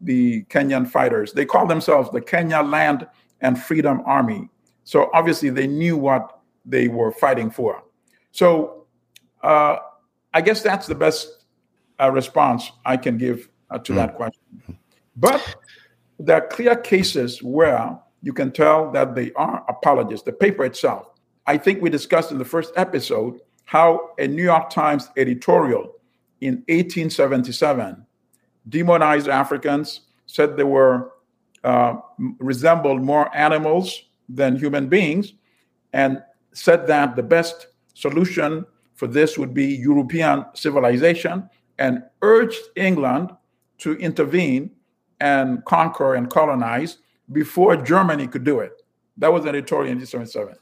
the 0.00 0.42
Kenyan 0.44 0.86
fighters. 0.86 1.32
They 1.32 1.46
call 1.46 1.66
themselves 1.66 2.10
the 2.10 2.20
Kenya 2.20 2.60
Land 2.60 3.06
and 3.40 3.58
Freedom 3.58 4.02
Army. 4.04 4.50
So 4.84 5.10
obviously 5.14 5.50
they 5.50 5.66
knew 5.66 5.96
what 5.96 6.40
they 6.66 6.88
were 6.88 7.12
fighting 7.12 7.50
for. 7.50 7.82
So 8.32 8.86
uh, 9.42 9.78
I 10.34 10.40
guess 10.40 10.60
that's 10.62 10.86
the 10.86 10.94
best 10.94 11.44
uh, 12.00 12.10
response 12.10 12.72
I 12.84 12.96
can 12.96 13.16
give 13.16 13.48
uh, 13.70 13.78
to 13.78 13.92
mm. 13.92 13.96
that 13.96 14.16
question. 14.16 14.42
But 15.16 15.56
there 16.18 16.36
are 16.36 16.46
clear 16.46 16.76
cases 16.76 17.42
where 17.42 17.98
you 18.22 18.32
can 18.32 18.50
tell 18.52 18.90
that 18.92 19.14
they 19.14 19.32
are 19.32 19.64
apologists. 19.68 20.24
The 20.24 20.32
paper 20.32 20.64
itself, 20.64 21.10
I 21.46 21.56
think 21.56 21.80
we 21.80 21.90
discussed 21.90 22.32
in 22.32 22.38
the 22.38 22.44
first 22.44 22.72
episode 22.76 23.40
how 23.64 24.10
a 24.18 24.26
New 24.26 24.42
York 24.42 24.70
Times 24.70 25.10
editorial 25.16 25.94
in 26.40 26.56
1877 26.68 28.06
demonized 28.68 29.28
Africans, 29.28 30.00
said 30.26 30.56
they 30.56 30.64
were 30.64 31.12
uh, 31.64 31.96
resembled 32.38 33.02
more 33.02 33.34
animals 33.36 34.02
than 34.28 34.56
human 34.56 34.88
beings, 34.88 35.34
and 35.92 36.22
said 36.52 36.86
that 36.86 37.16
the 37.16 37.22
best 37.22 37.68
solution 37.94 38.64
for 38.94 39.06
this 39.06 39.38
would 39.38 39.54
be 39.54 39.66
European 39.66 40.44
civilization, 40.54 41.48
and 41.78 42.02
urged 42.22 42.60
England 42.76 43.30
to 43.78 43.94
intervene 43.96 44.70
and 45.20 45.64
conquer 45.64 46.14
and 46.14 46.30
colonize 46.30 46.98
before 47.32 47.76
Germany 47.76 48.26
could 48.26 48.44
do 48.44 48.60
it. 48.60 48.82
That 49.18 49.32
was 49.32 49.44
an 49.44 49.50
editorial 49.50 49.92
in 49.92 49.98
1877. 49.98 50.56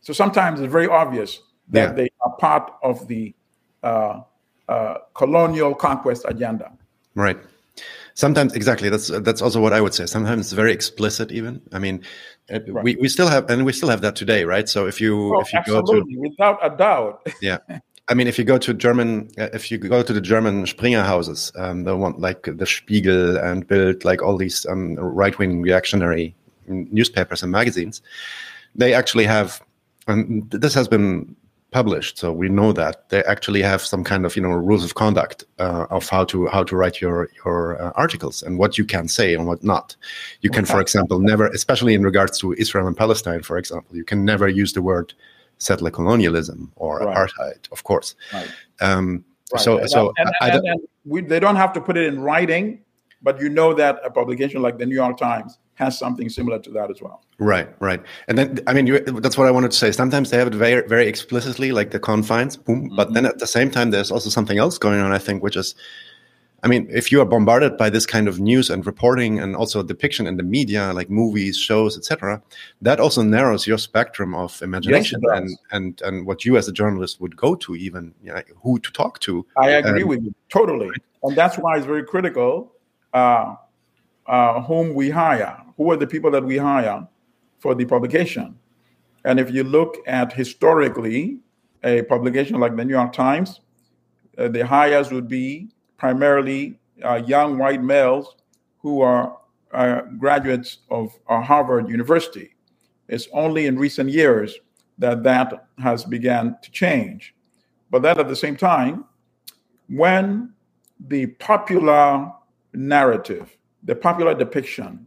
So 0.00 0.12
sometimes 0.12 0.60
it's 0.60 0.72
very 0.72 0.88
obvious 0.88 1.40
that 1.68 1.90
yeah. 1.90 1.92
they 1.92 2.08
are 2.20 2.32
part 2.36 2.72
of 2.82 3.06
the 3.08 3.34
uh, 3.82 4.20
uh, 4.68 4.94
colonial 5.14 5.74
conquest 5.74 6.24
agenda. 6.28 6.72
Right. 7.14 7.38
Sometimes 8.14 8.54
exactly. 8.54 8.88
That's 8.88 9.08
that's 9.08 9.40
also 9.40 9.60
what 9.60 9.72
I 9.72 9.80
would 9.80 9.94
say. 9.94 10.06
Sometimes 10.06 10.46
it's 10.46 10.52
very 10.52 10.72
explicit. 10.72 11.32
Even 11.32 11.62
I 11.72 11.78
mean, 11.78 12.02
uh, 12.52 12.60
right. 12.68 12.84
we, 12.84 12.96
we 12.96 13.08
still 13.08 13.28
have 13.28 13.48
and 13.48 13.64
we 13.64 13.72
still 13.72 13.88
have 13.88 14.02
that 14.02 14.16
today, 14.16 14.44
right? 14.44 14.68
So 14.68 14.86
if 14.86 15.00
you 15.00 15.36
oh, 15.36 15.40
if 15.40 15.52
you 15.52 15.58
absolutely, 15.58 16.14
go 16.16 16.22
to 16.22 16.28
without 16.28 16.58
a 16.62 16.76
doubt, 16.76 17.26
yeah. 17.40 17.58
I 18.10 18.14
mean, 18.14 18.26
if 18.26 18.38
you 18.38 18.44
go 18.44 18.58
to 18.58 18.74
German, 18.74 19.30
uh, 19.38 19.48
if 19.52 19.70
you 19.70 19.78
go 19.78 20.02
to 20.02 20.12
the 20.12 20.20
German 20.20 20.66
Springer 20.66 21.04
houses, 21.04 21.52
um, 21.54 21.84
the 21.84 21.96
one 21.96 22.14
like 22.18 22.42
the 22.42 22.66
Spiegel 22.66 23.38
and 23.38 23.66
Bild, 23.68 24.04
like 24.04 24.20
all 24.20 24.36
these 24.36 24.66
um, 24.66 24.96
right-wing 24.96 25.62
reactionary 25.62 26.34
newspapers 26.66 27.42
and 27.42 27.52
magazines, 27.52 28.02
they 28.74 28.94
actually 28.94 29.26
have, 29.26 29.62
and 30.08 30.50
this 30.50 30.74
has 30.74 30.88
been 30.88 31.36
published, 31.70 32.18
so 32.18 32.32
we 32.32 32.48
know 32.48 32.72
that 32.72 33.08
they 33.10 33.22
actually 33.24 33.62
have 33.62 33.80
some 33.80 34.02
kind 34.02 34.26
of 34.26 34.34
you 34.34 34.42
know 34.42 34.50
rules 34.50 34.84
of 34.84 34.96
conduct 34.96 35.44
uh, 35.60 35.86
of 35.90 36.08
how 36.08 36.24
to 36.24 36.48
how 36.48 36.64
to 36.64 36.74
write 36.74 37.00
your 37.00 37.28
your 37.44 37.80
uh, 37.80 37.92
articles 37.94 38.42
and 38.42 38.58
what 38.58 38.76
you 38.76 38.84
can 38.84 39.06
say 39.06 39.34
and 39.34 39.46
what 39.46 39.62
not. 39.62 39.94
You 40.40 40.50
can, 40.50 40.64
okay. 40.64 40.72
for 40.72 40.80
example, 40.80 41.20
never, 41.20 41.46
especially 41.46 41.94
in 41.94 42.02
regards 42.02 42.40
to 42.40 42.54
Israel 42.54 42.88
and 42.88 42.96
Palestine, 42.96 43.42
for 43.42 43.56
example, 43.56 43.96
you 43.96 44.04
can 44.04 44.24
never 44.24 44.48
use 44.48 44.72
the 44.72 44.82
word 44.82 45.14
settler 45.60 45.90
colonialism 45.90 46.72
or 46.76 46.98
right. 46.98 47.16
apartheid, 47.16 47.70
of 47.70 47.84
course. 47.84 48.16
Right. 48.32 48.50
Um, 48.80 49.24
right. 49.52 49.62
So, 49.62 49.78
and, 49.78 49.90
so 49.90 50.12
and, 50.16 50.66
and, 50.66 50.80
we, 51.04 51.20
they 51.22 51.38
don't 51.38 51.56
have 51.56 51.72
to 51.74 51.80
put 51.80 51.96
it 51.96 52.06
in 52.06 52.20
writing, 52.20 52.82
but 53.22 53.40
you 53.40 53.48
know 53.48 53.72
that 53.74 54.00
a 54.04 54.10
publication 54.10 54.62
like 54.62 54.78
the 54.78 54.86
New 54.86 54.94
York 54.94 55.16
Times 55.18 55.58
has 55.74 55.98
something 55.98 56.28
similar 56.28 56.58
to 56.58 56.70
that 56.70 56.90
as 56.90 57.00
well. 57.00 57.22
Right, 57.38 57.68
right. 57.80 58.02
And 58.28 58.36
then, 58.36 58.60
I 58.66 58.74
mean, 58.74 58.86
you, 58.86 59.00
that's 59.00 59.38
what 59.38 59.46
I 59.46 59.50
wanted 59.50 59.70
to 59.70 59.76
say. 59.76 59.92
Sometimes 59.92 60.30
they 60.30 60.36
have 60.36 60.48
it 60.48 60.54
very, 60.54 60.86
very 60.86 61.06
explicitly, 61.06 61.72
like 61.72 61.90
the 61.90 61.98
confines, 61.98 62.56
boom. 62.56 62.86
Mm-hmm. 62.86 62.96
But 62.96 63.14
then 63.14 63.24
at 63.24 63.38
the 63.38 63.46
same 63.46 63.70
time, 63.70 63.90
there's 63.90 64.10
also 64.10 64.28
something 64.28 64.58
else 64.58 64.76
going 64.76 65.00
on, 65.00 65.12
I 65.12 65.18
think, 65.18 65.42
which 65.42 65.56
is, 65.56 65.74
I 66.62 66.68
mean, 66.68 66.86
if 66.90 67.10
you 67.10 67.20
are 67.22 67.24
bombarded 67.24 67.76
by 67.78 67.88
this 67.88 68.04
kind 68.04 68.28
of 68.28 68.38
news 68.38 68.68
and 68.68 68.84
reporting 68.84 69.38
and 69.40 69.56
also 69.56 69.82
depiction 69.82 70.26
in 70.26 70.36
the 70.36 70.42
media, 70.42 70.92
like 70.92 71.08
movies, 71.08 71.56
shows, 71.56 71.96
etc., 71.96 72.42
that 72.82 73.00
also 73.00 73.22
narrows 73.22 73.66
your 73.66 73.78
spectrum 73.78 74.34
of 74.34 74.60
imagination 74.60 75.20
yes, 75.22 75.38
and, 75.38 75.58
and 75.70 76.02
and 76.02 76.26
what 76.26 76.44
you 76.44 76.56
as 76.58 76.68
a 76.68 76.72
journalist 76.72 77.20
would 77.20 77.36
go 77.36 77.54
to, 77.54 77.74
even 77.76 78.14
you 78.22 78.32
know, 78.32 78.42
who 78.62 78.78
to 78.80 78.92
talk 78.92 79.20
to. 79.20 79.46
I 79.56 79.70
agree 79.70 80.02
um, 80.02 80.08
with 80.08 80.22
you 80.22 80.34
totally, 80.50 80.90
and 81.22 81.36
that's 81.36 81.56
why 81.56 81.76
it's 81.76 81.86
very 81.86 82.04
critical 82.04 82.72
uh, 83.14 83.54
uh, 84.26 84.60
whom 84.62 84.94
we 84.94 85.08
hire, 85.10 85.56
who 85.76 85.90
are 85.90 85.96
the 85.96 86.06
people 86.06 86.30
that 86.30 86.44
we 86.44 86.58
hire 86.58 87.06
for 87.58 87.74
the 87.74 87.84
publication. 87.86 88.58
And 89.24 89.40
if 89.40 89.50
you 89.50 89.64
look 89.64 89.96
at 90.06 90.32
historically, 90.32 91.38
a 91.82 92.02
publication 92.02 92.58
like 92.60 92.76
the 92.76 92.84
New 92.84 92.94
York 92.94 93.12
Times, 93.12 93.60
uh, 94.38 94.48
the 94.48 94.66
hires 94.66 95.10
would 95.10 95.28
be 95.28 95.68
primarily 96.00 96.80
uh, 97.04 97.16
young 97.26 97.58
white 97.58 97.82
males 97.82 98.36
who 98.78 99.02
are 99.02 99.36
graduates 100.18 100.78
of 100.90 101.12
uh, 101.28 101.40
Harvard 101.42 101.88
University. 101.88 102.56
It's 103.08 103.28
only 103.32 103.66
in 103.66 103.78
recent 103.78 104.08
years 104.10 104.58
that 104.98 105.22
that 105.22 105.68
has 105.78 106.04
begun 106.04 106.56
to 106.62 106.70
change. 106.70 107.34
But 107.90 108.00
that 108.02 108.18
at 108.18 108.28
the 108.28 108.34
same 108.34 108.56
time, 108.56 109.04
when 109.88 110.54
the 111.08 111.26
popular 111.26 112.32
narrative 112.72 113.56
the 113.82 113.94
popular 113.94 114.34
depiction 114.34 115.06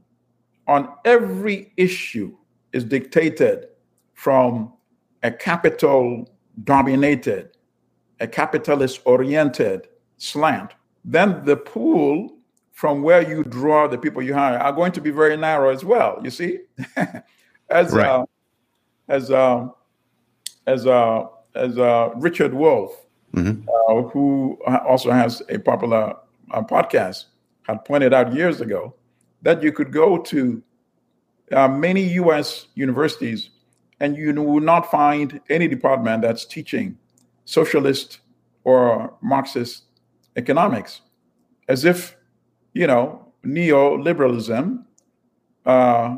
on 0.68 0.90
every 1.06 1.72
issue 1.78 2.36
is 2.72 2.84
dictated 2.84 3.68
from 4.14 4.74
a 5.22 5.32
capital 5.32 6.28
dominated, 6.64 7.50
a 8.20 8.28
capitalist 8.28 9.02
oriented 9.06 9.88
slant, 10.18 10.74
then 11.06 11.44
the 11.46 11.58
pool 11.58 12.30
from 12.72 13.04
where 13.04 13.28
you 13.28 13.44
draw 13.44 13.88
the 13.88 13.98
people 13.98 14.22
you 14.22 14.34
hire 14.34 14.58
are 14.58 14.72
going 14.72 14.92
to 14.92 15.02
be 15.02 15.12
very 15.12 15.38
narrow 15.38 15.70
as 15.70 15.86
well. 15.86 16.20
You 16.24 16.32
see, 16.32 16.60
as 17.70 17.92
right. 17.92 18.08
uh, 18.08 18.26
as 19.08 19.32
uh, 19.32 19.68
as 20.66 20.88
uh, 20.88 21.26
as 21.56 21.78
uh, 21.78 22.10
Richard 22.16 22.54
Wolff, 22.54 22.92
mm-hmm. 23.34 23.68
uh, 23.70 24.10
who 24.10 24.58
also 24.88 25.12
has 25.12 25.42
a 25.50 25.60
popular 25.60 26.16
uh, 26.52 26.62
podcast, 26.62 27.26
had 27.64 27.84
pointed 27.86 28.14
out 28.14 28.34
years 28.34 28.62
ago 28.62 28.94
that 29.42 29.62
you 29.62 29.72
could 29.72 29.92
go 29.92 30.18
to 30.18 30.64
uh, 31.52 31.68
many 31.68 32.02
US 32.14 32.68
universities 32.76 33.50
and 34.00 34.18
you 34.18 34.34
will 34.34 34.60
not 34.60 34.90
find 34.90 35.40
any 35.50 35.68
department 35.68 36.22
that's 36.24 36.46
teaching 36.46 36.98
socialist 37.46 38.20
or 38.64 39.14
Marxist 39.22 39.84
economics, 40.36 41.02
as 41.68 41.86
if, 41.86 42.16
you 42.74 42.88
know, 42.88 43.34
neoliberalism 43.46 44.84
uh, 45.66 46.16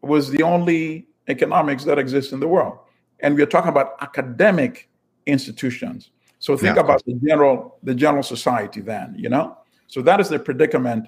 was 0.00 0.30
the 0.30 0.42
only 0.42 1.06
economics 1.28 1.84
that 1.84 1.98
exists 1.98 2.32
in 2.32 2.40
the 2.40 2.48
world. 2.48 2.78
And 3.20 3.36
we're 3.36 3.46
talking 3.46 3.68
about 3.68 3.94
academic 4.00 4.88
institutions. 5.26 6.10
So 6.38 6.56
think 6.56 6.74
yeah. 6.76 6.82
about 6.82 7.04
the 7.04 7.14
general 7.14 7.78
the 7.84 7.94
general 7.94 8.24
society 8.24 8.80
then, 8.80 9.14
you 9.16 9.28
know? 9.28 9.56
So 9.86 10.02
that 10.02 10.18
is 10.20 10.28
the 10.28 10.38
predicament 10.38 11.06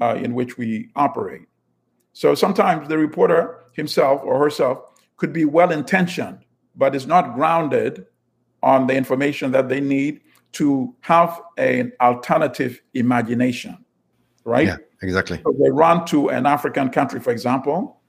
uh, 0.00 0.14
in 0.14 0.34
which 0.34 0.56
we 0.56 0.88
operate. 0.96 1.42
So 2.12 2.34
sometimes 2.34 2.88
the 2.88 2.96
reporter 2.96 3.64
himself 3.72 4.22
or 4.24 4.38
herself 4.38 4.78
could 5.16 5.32
be 5.32 5.44
well 5.44 5.70
intentioned, 5.70 6.38
but 6.76 6.94
is 6.94 7.06
not 7.06 7.34
grounded 7.34 8.06
on 8.62 8.86
the 8.86 8.94
information 8.94 9.52
that 9.52 9.68
they 9.68 9.80
need 9.80 10.22
to 10.52 10.94
have 11.00 11.40
an 11.56 11.92
alternative 12.00 12.80
imagination, 12.94 13.84
right? 14.44 14.66
Yeah, 14.66 14.76
exactly. 15.02 15.40
So 15.44 15.54
they 15.60 15.70
run 15.70 16.04
to 16.06 16.30
an 16.30 16.46
African 16.46 16.90
country, 16.90 17.20
for 17.20 17.30
example, 17.30 18.00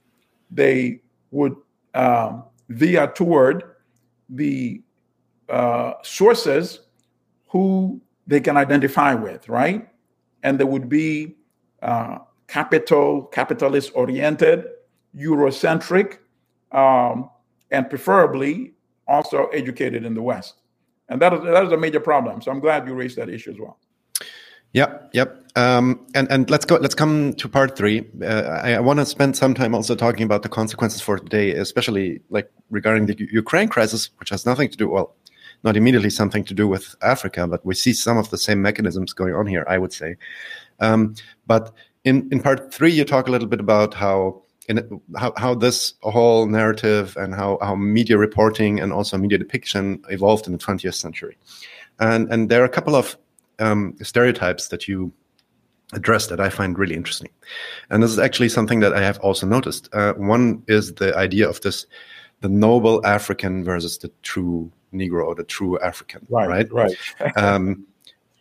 they 0.49 1.01
would 1.31 1.55
uh, 1.93 2.41
veer 2.69 3.07
toward 3.07 3.63
the 4.29 4.81
uh, 5.49 5.93
sources 6.03 6.79
who 7.49 8.01
they 8.27 8.39
can 8.39 8.57
identify 8.57 9.13
with, 9.13 9.47
right? 9.49 9.87
And 10.43 10.59
they 10.59 10.63
would 10.63 10.89
be 10.89 11.35
uh, 11.81 12.19
capital, 12.47 13.23
capitalist 13.23 13.91
oriented, 13.93 14.65
Eurocentric, 15.15 16.19
um, 16.71 17.29
and 17.69 17.89
preferably 17.89 18.73
also 19.07 19.47
educated 19.47 20.05
in 20.05 20.13
the 20.13 20.21
West. 20.21 20.60
And 21.11 21.21
that 21.21 21.33
is, 21.33 21.41
that 21.43 21.65
is 21.65 21.71
a 21.73 21.77
major 21.77 21.99
problem. 21.99 22.41
So 22.41 22.49
I'm 22.51 22.61
glad 22.61 22.87
you 22.87 22.93
raised 22.93 23.17
that 23.17 23.29
issue 23.29 23.51
as 23.51 23.59
well. 23.59 23.77
Yep, 24.73 25.09
yep. 25.13 25.43
Um, 25.57 26.07
and 26.15 26.31
and 26.31 26.49
let's 26.49 26.63
go. 26.63 26.77
Let's 26.77 26.95
come 26.95 27.33
to 27.33 27.49
part 27.49 27.75
three. 27.75 28.07
Uh, 28.23 28.61
I, 28.63 28.75
I 28.75 28.79
want 28.79 28.99
to 28.99 29.05
spend 29.05 29.35
some 29.35 29.53
time 29.53 29.75
also 29.75 29.95
talking 29.95 30.23
about 30.23 30.43
the 30.43 30.49
consequences 30.49 31.01
for 31.01 31.19
today, 31.19 31.51
especially 31.51 32.21
like 32.29 32.49
regarding 32.69 33.07
the 33.07 33.15
Ukraine 33.33 33.67
crisis, 33.67 34.09
which 34.17 34.29
has 34.29 34.45
nothing 34.45 34.69
to 34.69 34.77
do 34.77 34.87
well, 34.87 35.13
not 35.65 35.75
immediately 35.75 36.09
something 36.09 36.45
to 36.45 36.53
do 36.53 36.69
with 36.69 36.95
Africa, 37.01 37.45
but 37.47 37.65
we 37.65 37.75
see 37.75 37.91
some 37.91 38.17
of 38.17 38.29
the 38.29 38.37
same 38.37 38.61
mechanisms 38.61 39.11
going 39.11 39.35
on 39.35 39.45
here. 39.45 39.65
I 39.67 39.77
would 39.77 39.91
say, 39.91 40.15
um, 40.79 41.15
but 41.45 41.73
in 42.05 42.29
in 42.31 42.39
part 42.39 42.73
three, 42.73 42.93
you 42.93 43.03
talk 43.03 43.27
a 43.27 43.31
little 43.31 43.49
bit 43.49 43.59
about 43.59 43.93
how 43.93 44.43
in 44.71 45.01
how, 45.17 45.33
how 45.37 45.53
this 45.53 45.93
whole 46.01 46.45
narrative 46.47 47.15
and 47.17 47.35
how, 47.35 47.57
how 47.61 47.75
media 47.75 48.17
reporting 48.17 48.79
and 48.79 48.93
also 48.93 49.17
media 49.17 49.37
depiction 49.37 50.01
evolved 50.09 50.47
in 50.47 50.53
the 50.53 50.59
20th 50.59 50.95
century. 50.95 51.37
And, 51.99 52.31
and 52.31 52.49
there 52.49 52.61
are 52.61 52.65
a 52.65 52.69
couple 52.69 52.95
of 52.95 53.17
um, 53.59 53.95
stereotypes 54.01 54.69
that 54.69 54.87
you 54.87 55.11
address 55.93 56.27
that 56.27 56.39
I 56.39 56.49
find 56.49 56.79
really 56.79 56.95
interesting. 56.95 57.29
And 57.89 58.01
this 58.01 58.11
is 58.11 58.19
actually 58.19 58.49
something 58.49 58.79
that 58.79 58.93
I 58.93 59.01
have 59.01 59.19
also 59.19 59.45
noticed. 59.45 59.89
Uh, 59.93 60.13
one 60.13 60.63
is 60.67 60.93
the 60.93 61.15
idea 61.15 61.47
of 61.47 61.61
this 61.61 61.85
the 62.39 62.49
noble 62.49 63.05
African 63.05 63.63
versus 63.63 63.99
the 63.99 64.09
true 64.23 64.71
Negro 64.91 65.25
or 65.25 65.35
the 65.35 65.43
true 65.43 65.79
African. 65.79 66.25
Right, 66.27 66.49
right. 66.49 66.71
right. 66.71 66.97
um, 67.37 67.85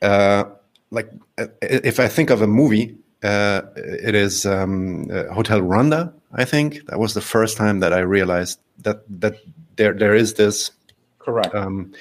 uh, 0.00 0.44
like 0.90 1.10
uh, 1.36 1.48
if 1.60 2.00
I 2.00 2.08
think 2.08 2.30
of 2.30 2.40
a 2.40 2.46
movie 2.46 2.96
uh, 3.22 3.62
it 3.76 4.14
is 4.14 4.46
um, 4.46 5.10
uh, 5.10 5.32
Hotel 5.32 5.60
Rwanda. 5.60 6.12
I 6.32 6.44
think 6.44 6.86
that 6.86 6.98
was 6.98 7.14
the 7.14 7.20
first 7.20 7.56
time 7.56 7.80
that 7.80 7.92
I 7.92 8.00
realized 8.00 8.60
that 8.78 9.02
that 9.20 9.36
there 9.76 9.92
there 9.92 10.14
is 10.14 10.34
this 10.34 10.70
correct 11.18 11.54
um, 11.54 11.92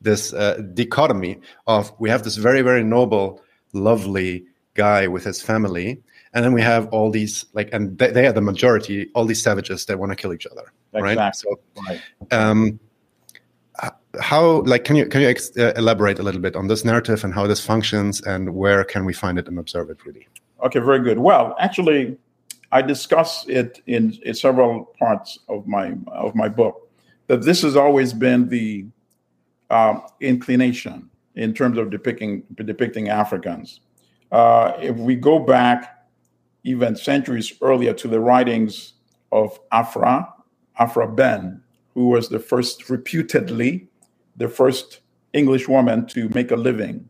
this 0.00 0.32
uh, 0.32 0.62
dichotomy 0.74 1.40
of 1.66 1.92
we 1.98 2.10
have 2.10 2.22
this 2.22 2.36
very 2.36 2.62
very 2.62 2.84
noble, 2.84 3.42
lovely 3.72 4.46
guy 4.74 5.06
with 5.06 5.24
his 5.24 5.42
family, 5.42 6.02
and 6.32 6.44
then 6.44 6.52
we 6.52 6.62
have 6.62 6.88
all 6.88 7.10
these 7.10 7.46
like 7.52 7.68
and 7.72 7.98
they, 7.98 8.10
they 8.10 8.26
are 8.26 8.32
the 8.32 8.40
majority, 8.40 9.08
all 9.14 9.24
these 9.24 9.42
savages 9.42 9.86
that 9.86 9.98
want 9.98 10.12
to 10.12 10.16
kill 10.16 10.32
each 10.32 10.46
other, 10.46 10.72
exactly. 10.92 11.16
right? 11.16 11.36
So, 11.36 11.60
right. 11.86 12.00
Um, 12.32 12.80
how 14.20 14.62
like 14.62 14.84
can 14.84 14.96
you 14.96 15.06
can 15.06 15.20
you 15.20 15.28
ex- 15.28 15.56
uh, 15.56 15.72
elaborate 15.76 16.18
a 16.18 16.22
little 16.22 16.40
bit 16.40 16.56
on 16.56 16.68
this 16.68 16.84
narrative 16.84 17.24
and 17.24 17.34
how 17.34 17.46
this 17.46 17.64
functions 17.64 18.20
and 18.22 18.54
where 18.54 18.84
can 18.84 19.04
we 19.04 19.12
find 19.12 19.38
it 19.38 19.48
and 19.48 19.58
observe 19.58 19.90
it 19.90 20.04
really 20.06 20.26
Okay, 20.64 20.78
very 20.78 21.00
good. 21.00 21.18
Well, 21.18 21.54
actually, 21.58 22.16
I 22.74 22.82
discuss 22.82 23.46
it 23.46 23.80
in, 23.86 24.18
in 24.24 24.34
several 24.34 24.86
parts 24.98 25.38
of 25.48 25.64
my 25.68 25.94
of 26.08 26.34
my 26.34 26.48
book. 26.48 26.90
That 27.28 27.42
this 27.42 27.62
has 27.62 27.76
always 27.76 28.12
been 28.12 28.48
the 28.48 28.86
um, 29.70 30.02
inclination 30.20 31.08
in 31.36 31.54
terms 31.54 31.78
of 31.78 31.90
depicting 31.90 32.42
depicting 32.56 33.08
Africans. 33.08 33.80
Uh, 34.32 34.72
if 34.80 34.96
we 34.96 35.14
go 35.14 35.38
back 35.38 36.08
even 36.64 36.96
centuries 36.96 37.52
earlier 37.62 37.94
to 37.94 38.08
the 38.08 38.18
writings 38.18 38.94
of 39.30 39.60
Aphra, 39.70 40.34
Aphra 40.76 41.06
Behn, 41.06 41.62
who 41.94 42.08
was 42.08 42.28
the 42.28 42.40
first, 42.40 42.90
reputedly, 42.90 43.86
the 44.36 44.48
first 44.48 45.00
English 45.32 45.68
woman 45.68 46.06
to 46.06 46.28
make 46.30 46.50
a 46.50 46.56
living 46.56 47.08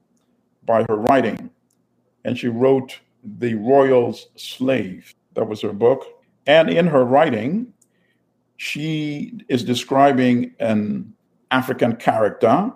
by 0.66 0.85
her 0.88 0.96
writing. 0.96 1.50
And 2.24 2.37
she 2.37 2.48
wrote 2.48 2.98
the 3.22 3.55
Royal's 3.55 4.29
Slave. 4.37 5.14
That 5.34 5.46
was 5.46 5.60
her 5.62 5.72
book. 5.72 6.06
And 6.46 6.68
in 6.70 6.86
her 6.86 7.04
writing, 7.04 7.72
she 8.56 9.40
is 9.48 9.64
describing 9.64 10.54
an 10.60 11.12
African 11.50 11.96
character 11.96 12.72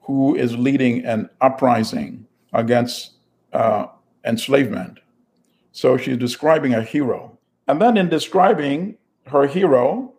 who 0.00 0.34
is 0.34 0.56
leading 0.56 1.04
an 1.04 1.28
uprising 1.40 2.26
against 2.52 3.12
uh, 3.52 3.86
enslavement. 4.24 4.98
So 5.72 5.96
she's 5.96 6.16
describing 6.16 6.74
a 6.74 6.82
hero. 6.82 7.38
And 7.68 7.80
then 7.80 7.96
in 7.96 8.08
describing 8.08 8.96
her 9.26 9.46
hero, 9.46 10.12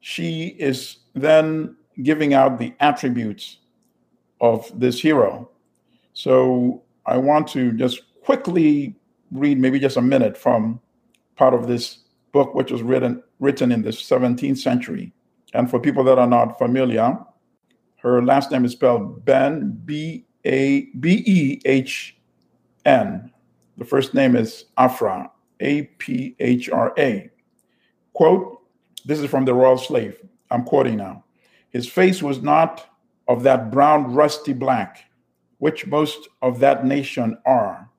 she 0.00 0.56
is 0.58 0.98
then 1.14 1.76
giving 2.02 2.32
out 2.32 2.58
the 2.58 2.72
attributes 2.80 3.58
of 4.40 4.70
this 4.78 5.00
hero. 5.00 5.50
So 6.14 6.82
I 7.04 7.18
want 7.18 7.48
to 7.48 7.72
just 7.72 8.02
quickly 8.22 8.96
read 9.32 9.58
maybe 9.58 9.78
just 9.78 9.96
a 9.96 10.02
minute 10.02 10.36
from 10.36 10.80
part 11.36 11.54
of 11.54 11.66
this 11.66 11.98
book, 12.32 12.54
which 12.54 12.70
was 12.70 12.82
written 12.82 13.22
written 13.38 13.72
in 13.72 13.82
the 13.82 13.90
17th 13.90 14.58
century. 14.58 15.12
And 15.54 15.68
for 15.70 15.80
people 15.80 16.04
that 16.04 16.18
are 16.18 16.26
not 16.26 16.58
familiar, 16.58 17.18
her 17.96 18.22
last 18.22 18.50
name 18.50 18.64
is 18.64 18.72
spelled 18.72 19.24
Behn 19.24 19.80
B 19.84 20.26
A 20.44 20.86
B 21.00 21.22
E 21.26 21.60
H 21.64 22.16
N. 22.84 23.30
The 23.78 23.84
first 23.84 24.14
name 24.14 24.36
is 24.36 24.66
Aphra 24.78 25.30
A 25.60 25.82
P 25.98 26.36
H 26.38 26.70
R 26.70 26.94
A. 26.98 27.30
Quote: 28.12 28.60
This 29.04 29.18
is 29.18 29.30
from 29.30 29.44
the 29.44 29.54
Royal 29.54 29.78
Slave. 29.78 30.20
I'm 30.50 30.64
quoting 30.64 30.96
now. 30.96 31.24
His 31.70 31.88
face 31.88 32.22
was 32.22 32.42
not 32.42 32.86
of 33.28 33.42
that 33.44 33.70
brown 33.70 34.12
rusty 34.12 34.52
black, 34.52 35.04
which 35.58 35.86
most 35.86 36.28
of 36.42 36.58
that 36.60 36.84
nation 36.84 37.38
are 37.46 37.89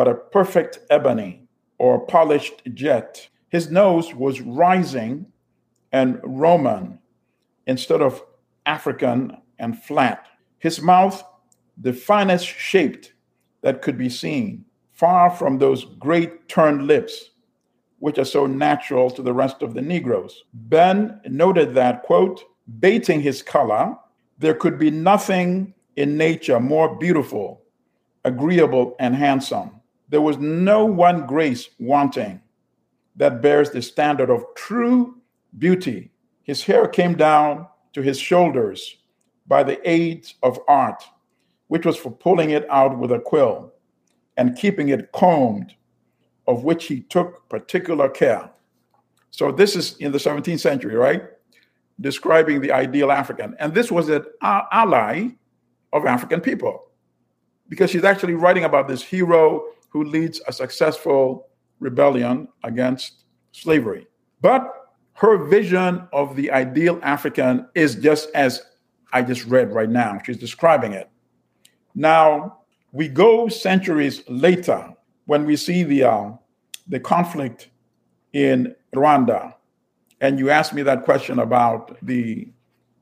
but 0.00 0.08
a 0.08 0.14
perfect 0.14 0.78
ebony 0.88 1.46
or 1.76 2.06
polished 2.06 2.62
jet. 2.72 3.28
His 3.50 3.70
nose 3.70 4.14
was 4.14 4.40
rising 4.40 5.26
and 5.92 6.18
Roman 6.24 6.98
instead 7.66 8.00
of 8.00 8.24
African 8.64 9.36
and 9.58 9.78
flat. 9.78 10.26
His 10.58 10.80
mouth, 10.80 11.22
the 11.76 11.92
finest 11.92 12.46
shaped 12.46 13.12
that 13.60 13.82
could 13.82 13.98
be 13.98 14.08
seen, 14.08 14.64
far 14.90 15.28
from 15.28 15.58
those 15.58 15.84
great 15.98 16.48
turned 16.48 16.86
lips, 16.86 17.32
which 17.98 18.16
are 18.16 18.24
so 18.24 18.46
natural 18.46 19.10
to 19.10 19.20
the 19.20 19.34
rest 19.34 19.60
of 19.60 19.74
the 19.74 19.82
Negroes. 19.82 20.44
Behn 20.54 21.20
noted 21.26 21.74
that, 21.74 22.04
quote, 22.04 22.42
baiting 22.78 23.20
his 23.20 23.42
color, 23.42 23.94
there 24.38 24.54
could 24.54 24.78
be 24.78 24.90
nothing 24.90 25.74
in 25.96 26.16
nature 26.16 26.58
more 26.58 26.96
beautiful, 26.96 27.60
agreeable, 28.24 28.96
and 28.98 29.14
handsome. 29.14 29.72
There 30.10 30.20
was 30.20 30.38
no 30.38 30.84
one 30.84 31.26
grace 31.26 31.68
wanting 31.78 32.42
that 33.16 33.40
bears 33.40 33.70
the 33.70 33.80
standard 33.80 34.28
of 34.28 34.44
true 34.56 35.16
beauty. 35.58 36.10
His 36.42 36.62
hair 36.62 36.88
came 36.88 37.14
down 37.14 37.66
to 37.92 38.02
his 38.02 38.18
shoulders 38.18 38.96
by 39.46 39.62
the 39.62 39.78
aid 39.88 40.26
of 40.42 40.58
art, 40.66 41.02
which 41.68 41.86
was 41.86 41.96
for 41.96 42.10
pulling 42.10 42.50
it 42.50 42.68
out 42.70 42.98
with 42.98 43.12
a 43.12 43.20
quill 43.20 43.72
and 44.36 44.56
keeping 44.56 44.88
it 44.88 45.12
combed, 45.12 45.74
of 46.48 46.64
which 46.64 46.86
he 46.86 47.02
took 47.02 47.48
particular 47.48 48.08
care. 48.08 48.50
So, 49.30 49.52
this 49.52 49.76
is 49.76 49.96
in 49.98 50.10
the 50.10 50.18
17th 50.18 50.58
century, 50.58 50.96
right? 50.96 51.22
Describing 52.00 52.60
the 52.60 52.72
ideal 52.72 53.12
African. 53.12 53.54
And 53.60 53.72
this 53.72 53.92
was 53.92 54.08
an 54.08 54.24
ally 54.42 55.28
of 55.92 56.06
African 56.06 56.40
people 56.40 56.90
because 57.68 57.90
she's 57.90 58.02
actually 58.02 58.34
writing 58.34 58.64
about 58.64 58.88
this 58.88 59.02
hero 59.02 59.64
who 59.90 60.04
leads 60.04 60.40
a 60.46 60.52
successful 60.52 61.48
rebellion 61.78 62.48
against 62.64 63.24
slavery. 63.52 64.06
But 64.40 64.72
her 65.14 65.36
vision 65.44 66.08
of 66.12 66.34
the 66.36 66.50
ideal 66.50 66.98
African 67.02 67.68
is 67.74 67.96
just 67.96 68.30
as 68.34 68.62
I 69.12 69.22
just 69.22 69.44
read 69.46 69.72
right 69.72 69.90
now. 69.90 70.18
She's 70.24 70.38
describing 70.38 70.92
it. 70.92 71.10
Now, 71.94 72.60
we 72.92 73.08
go 73.08 73.48
centuries 73.48 74.22
later 74.28 74.94
when 75.26 75.44
we 75.44 75.56
see 75.56 75.82
the, 75.82 76.04
uh, 76.04 76.30
the 76.88 77.00
conflict 77.00 77.68
in 78.32 78.74
Rwanda. 78.94 79.54
And 80.20 80.38
you 80.38 80.50
asked 80.50 80.72
me 80.72 80.82
that 80.82 81.04
question 81.04 81.38
about 81.38 81.96
the, 82.02 82.48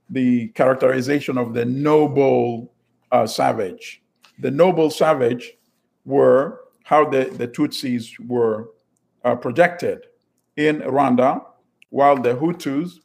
the 0.08 0.48
characterization 0.48 1.36
of 1.36 1.54
the 1.54 1.64
noble 1.64 2.72
uh, 3.12 3.26
savage. 3.26 4.02
The 4.38 4.50
noble 4.50 4.90
savage 4.90 5.56
were 6.04 6.60
how 6.88 7.04
the, 7.04 7.24
the 7.36 7.46
Tutsis 7.46 8.18
were 8.26 8.70
uh, 9.22 9.34
projected 9.34 10.06
in 10.56 10.80
Rwanda, 10.80 11.44
while 11.90 12.16
the 12.16 12.34
Hutus 12.34 13.00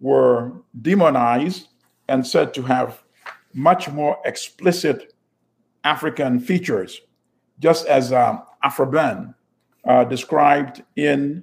were 0.00 0.52
demonized 0.82 1.68
and 2.08 2.26
said 2.26 2.52
to 2.52 2.62
have 2.64 3.02
much 3.54 3.88
more 3.88 4.18
explicit 4.26 5.14
African 5.82 6.38
features, 6.38 7.00
just 7.58 7.86
as 7.86 8.12
uh, 8.12 8.36
Aphra 8.62 9.34
uh, 9.86 10.04
described 10.04 10.82
in 10.96 11.42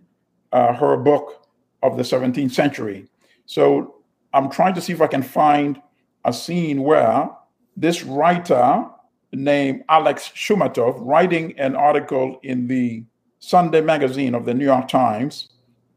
uh, 0.52 0.74
her 0.74 0.96
book 0.96 1.48
of 1.82 1.98
the 1.98 2.04
17th 2.04 2.52
century. 2.52 3.08
So 3.48 3.96
I'm 4.32 4.52
trying 4.52 4.76
to 4.76 4.82
see 4.82 4.94
if 4.94 5.02
I 5.02 5.08
can 5.08 5.24
find 5.24 5.82
a 6.24 6.34
scene 6.34 6.84
where 6.84 7.32
this 7.76 8.04
writer 8.04 8.86
named 9.34 9.84
Alex 9.90 10.32
Shoumatoff, 10.36 10.96
writing 11.00 11.58
an 11.60 11.76
article 11.76 12.40
in 12.44 12.68
the 12.68 13.04
Sunday 13.40 13.82
magazine 13.82 14.36
of 14.36 14.46
the 14.46 14.54
New 14.54 14.66
York 14.66 14.88
Times, 14.88 15.50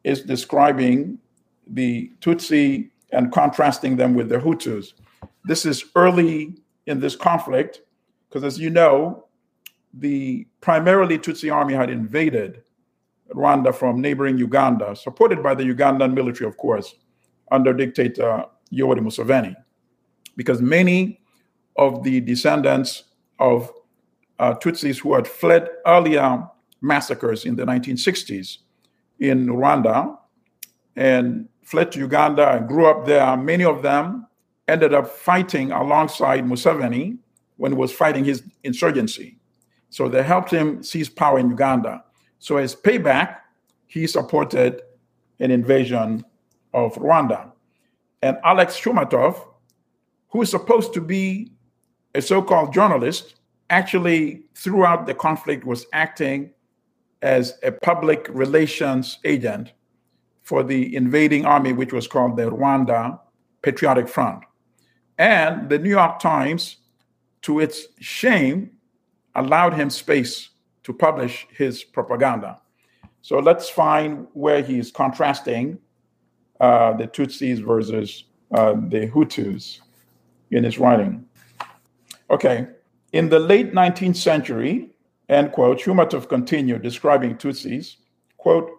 is 0.05 0.23
describing 0.23 1.19
the 1.67 2.11
Tutsi 2.21 2.91
and 3.13 3.33
contrasting 3.33 3.97
them 3.97 4.15
with 4.15 4.29
the 4.29 4.39
Hutus. 4.39 4.95
This 5.45 5.67
is 5.67 5.85
early 5.95 6.55
in 6.87 7.01
this 7.01 7.17
conflict, 7.17 7.83
because 8.29 8.45
as 8.45 8.59
you 8.59 8.71
know, 8.71 9.27
the 9.95 10.47
primarily 10.61 11.19
Tutsi 11.19 11.53
army 11.53 11.75
had 11.75 11.91
invaded 11.91 12.63
Rwanda 13.35 13.75
from 13.75 14.01
neighboring 14.01 14.39
Uganda, 14.39 14.95
supported 14.95 15.43
by 15.43 15.55
the 15.55 15.65
Ugandan 15.65 16.15
military, 16.15 16.49
of 16.49 16.57
course, 16.57 16.95
under 17.51 17.73
dictator 17.73 18.45
Yoweri 18.73 19.01
Museveni, 19.01 19.55
because 20.37 20.61
many 20.61 21.21
of 21.77 22.03
the 22.03 22.21
descendants 22.21 23.05
of 23.39 23.73
uh, 24.39 24.55
Tutsis 24.55 24.99
who 24.99 25.15
had 25.15 25.27
fled 25.27 25.69
earlier 25.87 26.47
massacres 26.81 27.45
in 27.45 27.57
the 27.57 27.65
1960s 27.65 28.59
in 29.19 29.47
Rwanda 29.47 30.17
and 30.95 31.49
fled 31.63 31.93
to 31.93 31.99
Uganda 31.99 32.49
and 32.53 32.69
grew 32.69 32.87
up 32.87 33.07
there. 33.07 33.37
Many 33.37 33.65
of 33.65 33.83
them 33.83 34.27
ended 34.69 34.95
up 34.95 35.09
fighting 35.09 35.73
alongside 35.73 36.45
Museveni 36.45 37.19
when 37.57 37.73
he 37.73 37.79
was 37.79 37.93
fighting 37.93 38.25
his 38.25 38.43
insurgency. 38.65 39.39
So 39.91 40.09
they 40.09 40.23
helped 40.23 40.51
him 40.51 40.83
seize 40.83 41.09
power 41.09 41.39
in 41.39 41.51
Uganda. 41.51 42.05
So 42.39 42.59
as 42.59 42.75
payback, 42.75 43.39
he 43.87 44.07
supported 44.07 44.83
an 45.41 45.51
invasion 45.51 46.25
of 46.75 46.95
Rwanda. 46.95 47.53
And 48.23 48.37
Alex 48.45 48.79
Shoumatoff, 48.79 49.41
who 50.29 50.43
is 50.43 50.51
supposed 50.51 50.93
to 50.95 51.01
be 51.01 51.53
a 52.17 52.23
so-called 52.23 52.73
journalist, 52.73 53.35
actually 53.69 54.43
throughout 54.55 55.07
the 55.07 55.15
conflict 55.15 55.65
was 55.65 55.87
acting 55.93 56.51
as 57.23 57.59
a 57.63 57.71
public 57.71 58.27
relations 58.31 59.19
agent 59.25 59.73
for 60.43 60.63
the 60.63 60.95
invading 60.97 61.45
army, 61.45 61.73
which 61.73 61.93
was 61.93 62.07
called 62.07 62.37
the 62.37 62.45
Rwanda 62.45 63.19
Patriotic 63.63 64.09
Front. 64.09 64.45
And 65.19 65.69
the 65.69 65.79
New 65.79 65.91
York 65.91 66.19
Times, 66.19 66.77
to 67.43 67.61
its 67.61 67.89
shame, 68.01 68.71
allowed 69.35 69.75
him 69.75 69.91
space 69.91 70.51
to 70.85 70.93
publish 70.93 71.47
his 71.51 71.85
propaganda. 71.85 72.61
So 73.23 73.39
let's 73.41 73.69
find 73.69 74.27
where 74.33 74.63
he's 74.63 74.91
contrasting 74.91 75.79
uh, 76.61 76.93
the 76.95 77.09
Tutsis 77.09 77.59
versus 77.63 78.25
uh, 78.53 78.73
the 78.73 79.09
Hutus 79.09 79.81
in 80.51 80.65
his 80.65 80.79
writing. 80.79 81.26
Okay, 82.31 82.67
in 83.13 83.29
the 83.29 83.39
late 83.39 83.73
19th 83.73 84.17
century, 84.17 84.91
end 85.29 85.53
quote, 85.53 85.79
Shoumatoff 85.79 86.29
continued 86.29 86.83
describing 86.83 87.37
Tutsis, 87.37 87.97
quote, 88.37 88.71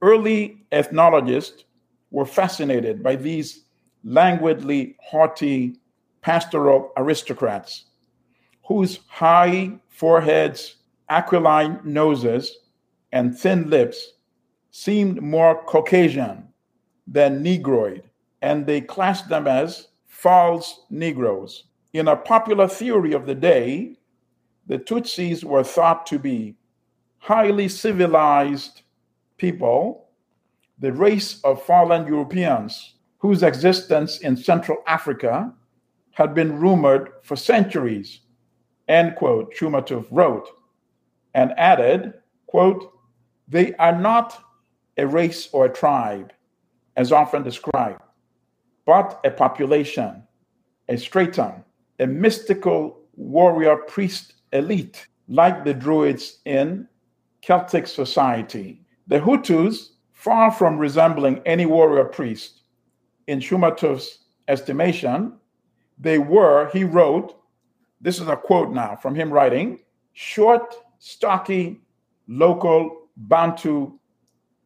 early 0.00 0.64
ethnologists 0.72 1.64
were 2.10 2.26
fascinated 2.26 3.02
by 3.02 3.16
these 3.16 3.64
languidly 4.04 4.96
haughty 5.00 5.76
pastoral 6.22 6.92
aristocrats 6.96 7.84
whose 8.64 9.00
high 9.08 9.72
foreheads, 9.88 10.76
aquiline 11.08 11.80
noses, 11.84 12.58
and 13.12 13.38
thin 13.38 13.68
lips 13.68 14.14
seemed 14.70 15.20
more 15.20 15.62
Caucasian 15.64 16.48
than 17.06 17.42
Negroid, 17.42 18.02
and 18.40 18.66
they 18.66 18.80
classed 18.80 19.28
them 19.28 19.46
as 19.46 19.88
false 20.06 20.84
Negroes. 20.90 21.64
In 21.92 22.08
a 22.08 22.16
popular 22.16 22.68
theory 22.68 23.12
of 23.12 23.26
the 23.26 23.34
day, 23.34 23.98
the 24.66 24.78
Tutsis 24.78 25.44
were 25.44 25.64
thought 25.64 26.06
to 26.06 26.18
be 26.18 26.56
highly 27.18 27.68
civilized 27.68 28.82
people, 29.36 30.08
the 30.78 30.92
race 30.92 31.40
of 31.44 31.62
fallen 31.62 32.06
Europeans 32.06 32.94
whose 33.18 33.42
existence 33.42 34.18
in 34.18 34.36
Central 34.36 34.78
Africa 34.86 35.52
had 36.12 36.34
been 36.34 36.58
rumored 36.58 37.12
for 37.22 37.36
centuries, 37.36 38.20
end 38.88 39.14
quote, 39.16 39.54
Shoumatoff 39.54 40.06
wrote, 40.10 40.48
and 41.34 41.52
added, 41.58 42.14
quote, 42.46 42.92
they 43.48 43.74
are 43.74 43.98
not 43.98 44.42
a 44.96 45.06
race 45.06 45.48
or 45.52 45.66
a 45.66 45.72
tribe, 45.72 46.32
as 46.96 47.12
often 47.12 47.42
described, 47.42 48.02
but 48.86 49.20
a 49.24 49.30
population, 49.30 50.22
a 50.88 50.96
stratum, 50.96 51.64
a 52.02 52.06
mystical 52.06 52.98
warrior 53.14 53.76
priest 53.76 54.34
elite, 54.52 55.06
like 55.28 55.64
the 55.64 55.72
Druids 55.72 56.40
in 56.44 56.88
Celtic 57.42 57.86
society. 57.86 58.82
The 59.06 59.20
Hutus, 59.20 59.90
far 60.12 60.50
from 60.50 60.78
resembling 60.78 61.40
any 61.46 61.64
warrior 61.64 62.04
priest, 62.04 62.62
in 63.28 63.38
Shoumatoff's 63.38 64.24
estimation, 64.48 65.34
they 65.96 66.18
were, 66.18 66.70
he 66.72 66.82
wrote, 66.82 67.36
this 68.00 68.18
is 68.18 68.26
a 68.26 68.36
quote 68.36 68.72
now 68.72 68.96
from 68.96 69.14
him 69.14 69.32
writing, 69.32 69.78
short, 70.12 70.74
stocky, 70.98 71.80
local 72.26 73.08
Bantu 73.16 73.92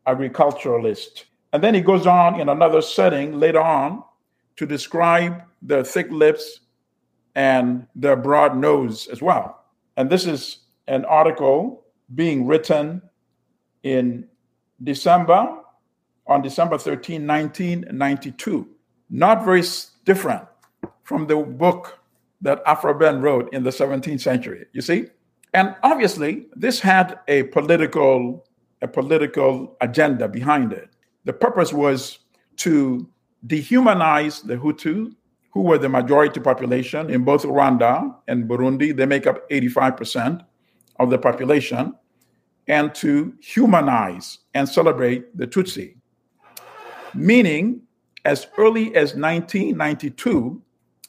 agriculturalist. 0.06 1.26
And 1.52 1.62
then 1.62 1.74
he 1.74 1.80
goes 1.82 2.06
on 2.06 2.40
in 2.40 2.48
another 2.48 2.80
setting 2.80 3.38
later 3.38 3.60
on 3.60 4.02
to 4.56 4.64
describe 4.64 5.42
their 5.60 5.84
thick 5.84 6.10
lips 6.10 6.60
and 7.36 7.86
their 7.94 8.16
broad 8.16 8.56
nose 8.56 9.06
as 9.06 9.22
well. 9.22 9.62
And 9.96 10.10
this 10.10 10.26
is 10.26 10.58
an 10.88 11.04
article 11.04 11.84
being 12.14 12.46
written 12.46 13.02
in 13.82 14.26
December, 14.82 15.58
on 16.26 16.42
December 16.42 16.78
13, 16.78 17.26
1992. 17.26 18.66
Not 19.10 19.44
very 19.44 19.62
different 20.04 20.44
from 21.04 21.26
the 21.26 21.36
book 21.36 21.98
that 22.40 22.62
Aphra 22.66 22.94
Behn 22.94 23.20
wrote 23.20 23.52
in 23.52 23.62
the 23.62 23.70
17th 23.70 24.20
century, 24.20 24.66
you 24.72 24.80
see? 24.80 25.06
And 25.52 25.74
obviously, 25.82 26.46
this 26.54 26.80
had 26.80 27.18
a 27.28 27.44
political, 27.44 28.46
a 28.82 28.88
political 28.88 29.76
agenda 29.80 30.26
behind 30.28 30.72
it. 30.72 30.90
The 31.24 31.32
purpose 31.32 31.72
was 31.72 32.18
to 32.56 33.08
dehumanize 33.46 34.46
the 34.46 34.56
Hutu, 34.56 35.14
who 35.56 35.62
were 35.62 35.78
the 35.78 35.88
majority 35.88 36.38
population 36.38 37.08
in 37.08 37.24
both 37.24 37.42
Rwanda 37.42 38.14
and 38.28 38.46
Burundi. 38.46 38.94
They 38.94 39.06
make 39.06 39.26
up 39.26 39.48
85% 39.48 40.44
of 40.98 41.08
the 41.08 41.16
population, 41.16 41.94
and 42.68 42.94
to 42.96 43.32
humanize 43.40 44.40
and 44.52 44.68
celebrate 44.68 45.34
the 45.34 45.46
Tutsi. 45.46 45.96
Meaning, 47.14 47.80
as 48.26 48.48
early 48.58 48.94
as 48.94 49.14
1992, 49.14 50.60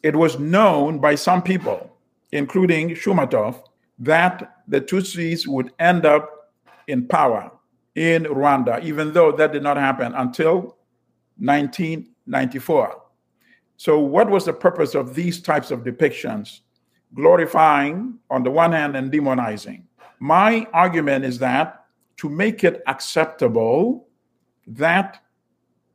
it 0.02 0.16
was 0.16 0.40
known 0.40 1.00
by 1.00 1.16
some 1.16 1.42
people, 1.42 1.92
including 2.32 2.92
Shoumatoff, 2.92 3.62
that 4.00 4.60
the 4.66 4.80
Tutsis 4.80 5.46
would 5.46 5.74
end 5.78 6.06
up 6.06 6.54
in 6.88 7.06
power 7.06 7.52
in 7.96 8.24
Rwanda, 8.24 8.82
even 8.82 9.12
though 9.12 9.34
that 9.34 9.52
did 9.52 9.64
not 9.64 9.76
happen 9.76 10.14
until 10.16 10.78
1994. 11.40 13.07
So, 13.78 14.00
what 14.00 14.30
was 14.30 14.46
the 14.46 14.54
purpose 14.54 14.96
of 14.96 15.14
these 15.14 15.40
types 15.40 15.70
of 15.72 15.84
depictions? 15.84 16.62
Glorifying 17.14 18.18
on 18.30 18.44
the 18.44 18.52
one 18.52 18.72
hand 18.72 18.98
and 18.98 19.12
demonizing. 19.12 19.84
My 20.20 20.68
argument 20.74 21.26
is 21.26 21.38
that 21.40 21.86
to 22.18 22.28
make 22.28 22.64
it 22.64 22.82
acceptable 22.88 24.08
that 24.66 25.24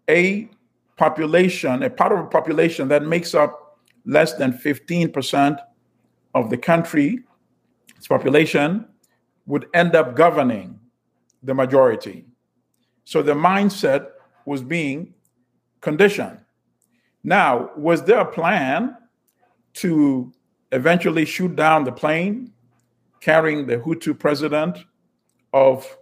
a 0.09 0.49
population, 0.97 1.83
a 1.83 1.91
part 1.91 2.13
of 2.13 2.21
a 2.21 2.27
population 2.27 2.87
that 2.89 3.05
makes 3.05 3.35
up 3.35 3.81
less 4.05 4.35
than 4.35 4.53
15% 4.53 5.59
of 6.35 6.51
the 6.51 6.57
country, 6.57 7.21
its 7.97 8.07
population, 8.07 8.87
would 9.47 9.67
end 9.75 9.97
up 9.97 10.15
governing 10.15 10.79
the 11.43 11.55
majority. 11.55 12.25
So 13.05 13.23
the 13.23 13.35
mindset 13.35 14.11
was 14.47 14.63
being 14.63 15.15
conditioned. 15.81 16.39
Now, 17.25 17.71
was 17.77 18.03
there 18.05 18.21
a 18.21 18.31
plan 18.31 18.97
to 19.75 20.33
eventually 20.73 21.25
shoot 21.25 21.55
down 21.55 21.85
the 21.85 21.93
plane 21.93 22.53
carrying 23.21 23.67
the 23.67 23.79
Hutu 23.79 24.19
president 24.19 24.79
of 25.53 25.97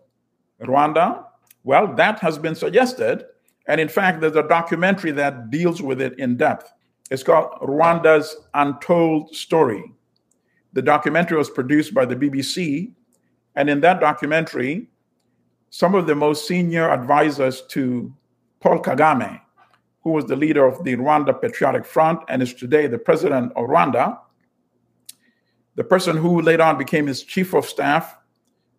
Rwanda? 0.62 1.24
Well, 1.64 1.94
that 1.96 2.18
has 2.20 2.38
been 2.38 2.54
suggested. 2.54 3.26
And 3.66 3.80
in 3.80 3.88
fact, 3.88 4.20
there's 4.20 4.36
a 4.36 4.48
documentary 4.48 5.10
that 5.12 5.50
deals 5.50 5.82
with 5.82 6.00
it 6.00 6.18
in 6.18 6.36
depth. 6.36 6.72
It's 7.10 7.22
called 7.22 7.50
Rwanda's 7.60 8.36
Untold 8.54 9.34
Story. 9.34 9.84
The 10.72 10.82
documentary 10.82 11.36
was 11.36 11.50
produced 11.50 11.92
by 11.92 12.04
the 12.06 12.16
BBC. 12.16 12.92
And 13.56 13.68
in 13.68 13.80
that 13.80 14.00
documentary, 14.00 14.88
some 15.70 15.94
of 15.94 16.06
the 16.06 16.14
most 16.14 16.48
senior 16.48 16.88
advisors 16.90 17.62
to 17.68 18.12
Paul 18.60 18.80
Kagame, 18.80 19.40
who 20.02 20.10
was 20.10 20.24
the 20.26 20.36
leader 20.36 20.66
of 20.66 20.82
the 20.84 20.96
Rwanda 20.96 21.38
Patriotic 21.40 21.84
Front 21.84 22.20
and 22.28 22.42
is 22.42 22.54
today 22.54 22.86
the 22.86 22.98
president 22.98 23.52
of 23.56 23.66
Rwanda, 23.66 24.18
the 25.74 25.84
person 25.84 26.16
who 26.16 26.40
later 26.40 26.62
on 26.62 26.78
became 26.78 27.06
his 27.06 27.22
chief 27.22 27.54
of 27.54 27.66
staff 27.66 28.16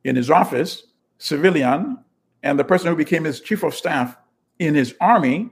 in 0.04 0.16
his 0.16 0.30
office, 0.30 0.84
civilian, 1.18 1.98
and 2.44 2.58
the 2.58 2.64
person 2.64 2.88
who 2.88 2.96
became 2.96 3.24
his 3.24 3.40
chief 3.40 3.64
of 3.64 3.74
staff 3.74 4.18
in 4.60 4.74
his 4.74 4.96
army, 5.00 5.52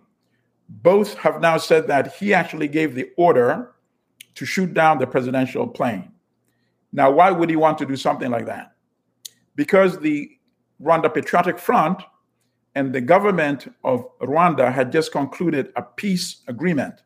both 0.67 1.15
have 1.15 1.41
now 1.41 1.57
said 1.57 1.87
that 1.87 2.15
he 2.15 2.33
actually 2.33 2.67
gave 2.67 2.95
the 2.95 3.09
order 3.17 3.71
to 4.35 4.45
shoot 4.45 4.73
down 4.73 4.97
the 4.97 5.07
presidential 5.07 5.67
plane. 5.67 6.11
Now, 6.91 7.11
why 7.11 7.31
would 7.31 7.49
he 7.49 7.55
want 7.55 7.77
to 7.79 7.85
do 7.85 7.95
something 7.95 8.31
like 8.31 8.45
that? 8.47 8.73
Because 9.55 9.99
the 9.99 10.31
Rwanda 10.81 11.13
Patriotic 11.13 11.59
Front 11.59 12.01
and 12.75 12.93
the 12.93 13.01
government 13.01 13.73
of 13.83 14.05
Rwanda 14.19 14.71
had 14.71 14.91
just 14.91 15.11
concluded 15.11 15.71
a 15.75 15.81
peace 15.81 16.41
agreement 16.47 17.01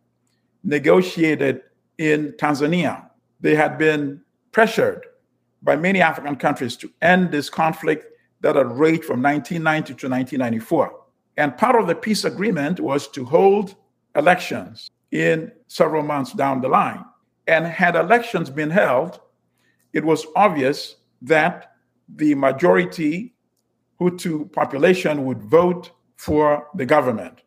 negotiated 0.64 1.62
in 1.98 2.34
Tanzania. 2.34 3.10
They 3.42 3.56
had 3.56 3.78
been 3.78 4.22
pressured 4.52 5.06
by 5.62 5.76
many 5.76 6.02
African 6.02 6.36
countries 6.36 6.76
to 6.78 6.92
end 7.02 7.32
this 7.32 7.50
conflict 7.50 8.06
that 8.42 8.56
had 8.56 8.72
raged 8.72 9.06
from 9.06 9.22
1990 9.22 9.88
to 9.88 10.10
1994. 10.10 11.00
And 11.38 11.58
part 11.58 11.76
of 11.76 11.88
the 11.88 11.96
peace 11.96 12.26
agreement 12.26 12.80
was 12.80 13.08
to 13.10 13.26
hold 13.26 13.76
elections 14.16 14.92
in 15.12 15.52
several 15.68 16.04
months 16.04 16.34
down 16.34 16.62
the 16.62 16.68
line. 16.68 17.04
And 17.48 17.66
had 17.66 17.96
elections 17.96 18.50
been 18.50 18.70
held, 18.70 19.20
it 19.94 20.04
was 20.04 20.26
obvious 20.36 20.98
that 21.22 21.76
the 22.16 22.36
majority 22.36 23.33
Hutu 24.04 24.52
population 24.52 25.26
would 25.26 25.42
vote 25.44 25.92
for 26.18 26.68
the 26.76 26.86
government 26.86 27.42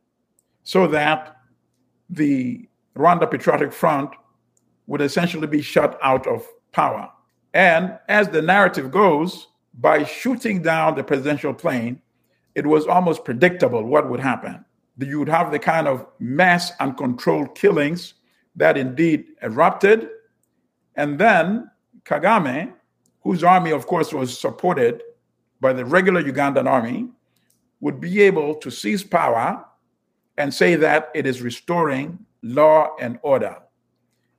so 0.65 0.87
that 0.87 1.37
the 2.09 2.69
Rwanda 2.97 3.31
Patriotic 3.31 3.73
Front 3.73 4.11
would 4.87 5.01
essentially 5.01 5.47
be 5.47 5.61
shut 5.61 5.99
out 6.03 6.27
of 6.27 6.47
power. 6.73 7.11
And 7.53 7.99
as 8.09 8.29
the 8.29 8.43
narrative 8.43 8.91
goes, 8.91 9.49
by 9.79 10.05
shooting 10.05 10.63
down 10.63 10.95
the 10.95 11.05
presidential 11.05 11.53
plane, 11.53 12.01
it 12.55 12.67
was 12.67 12.87
almost 12.87 13.25
predictable 13.25 13.85
what 13.85 14.09
would 14.09 14.21
happen. 14.21 14.65
You 14.99 15.19
would 15.19 15.29
have 15.29 15.51
the 15.51 15.59
kind 15.59 15.87
of 15.87 16.07
mass 16.19 16.73
uncontrolled 16.81 17.55
killings 17.55 18.15
that 18.57 18.79
indeed 18.79 19.27
erupted. 19.43 20.09
And 20.95 21.19
then 21.19 21.71
Kagame, 22.05 22.73
whose 23.23 23.45
army, 23.45 23.73
of 23.73 23.87
course, 23.87 24.15
was 24.15 24.39
supported 24.39 25.03
by 25.61 25.73
the 25.73 25.85
regular 25.85 26.23
Ugandan 26.23 26.67
army, 26.67 27.09
would 27.81 28.01
be 28.01 28.23
able 28.23 28.55
to 28.57 28.71
seize 28.71 29.03
power 29.03 29.65
and 30.39 30.53
say 30.53 30.77
that 30.77 31.11
it 31.15 31.27
is 31.27 31.43
restoring 31.43 32.19
law 32.43 32.95
and 33.01 33.19
order. 33.23 33.57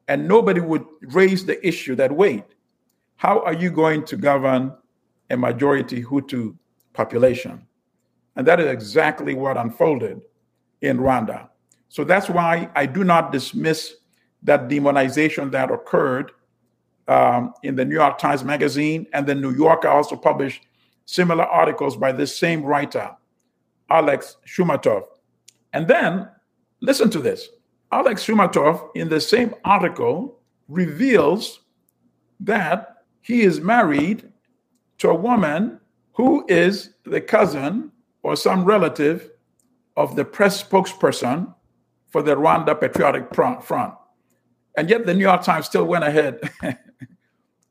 And 0.07 0.27
nobody 0.27 0.61
would 0.61 0.85
raise 1.01 1.45
the 1.45 1.65
issue 1.67 1.95
that 1.95 2.11
wait, 2.11 2.43
how 3.17 3.41
are 3.41 3.53
you 3.53 3.71
going 3.71 4.05
to 4.05 4.15
govern 4.15 4.73
a 5.29 5.37
majority 5.37 6.03
Hutu 6.03 6.55
population? 6.93 7.65
And 8.35 8.45
that 8.47 8.59
is 8.59 8.67
exactly 8.67 9.33
what 9.33 9.57
unfolded 9.57 10.21
in 10.81 10.99
Rwanda. 10.99 11.49
So 11.89 12.03
that's 12.03 12.29
why 12.29 12.69
I 12.75 12.85
do 12.85 13.03
not 13.03 13.31
dismiss 13.31 13.95
that 14.43 14.67
demonization 14.67 15.51
that 15.51 15.71
occurred 15.71 16.31
um, 17.07 17.53
in 17.63 17.75
the 17.75 17.83
New 17.83 17.95
York 17.95 18.19
Times 18.19 18.43
Magazine. 18.43 19.07
And 19.13 19.25
the 19.25 19.33
New 19.33 19.53
Yorker 19.55 19.87
also 19.87 20.15
published 20.15 20.66
similar 21.07 21.45
articles 21.45 21.97
by 21.97 22.11
this 22.11 22.37
same 22.37 22.63
writer, 22.63 23.15
Alex 23.89 24.37
Shoumatoff. 24.45 25.05
And 25.73 25.87
then, 25.87 26.29
listen 26.81 27.09
to 27.09 27.19
this 27.19 27.49
Alex 27.91 28.25
Shoumatoff, 28.25 28.89
in 28.93 29.09
the 29.09 29.21
same 29.21 29.55
article, 29.63 30.39
reveals 30.67 31.61
that 32.41 32.97
he 33.21 33.41
is 33.41 33.59
married 33.61 34.31
to 34.99 35.09
a 35.09 35.15
woman 35.15 35.79
who 36.13 36.45
is 36.47 36.93
the 37.03 37.21
cousin 37.21 37.91
or 38.21 38.35
some 38.35 38.65
relative 38.65 39.31
of 39.95 40.15
the 40.15 40.25
press 40.25 40.61
spokesperson 40.61 41.53
for 42.09 42.21
the 42.21 42.35
Rwanda 42.35 42.79
Patriotic 42.79 43.33
Front. 43.33 43.93
And 44.75 44.89
yet 44.89 45.05
the 45.05 45.13
New 45.13 45.21
York 45.21 45.43
Times 45.43 45.65
still 45.65 45.85
went 45.85 46.03
ahead 46.03 46.39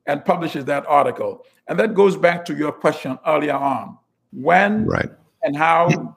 and 0.07 0.25
publishes 0.25 0.65
that 0.67 0.87
article. 0.87 1.45
And 1.69 1.79
that 1.79 1.95
goes 1.95 2.17
back 2.17 2.45
to 2.47 2.55
your 2.55 2.73
question 2.73 3.19
earlier 3.27 3.55
on. 3.55 3.99
When 4.33 4.87
right. 4.87 5.11
and 5.43 5.57
how 5.57 6.17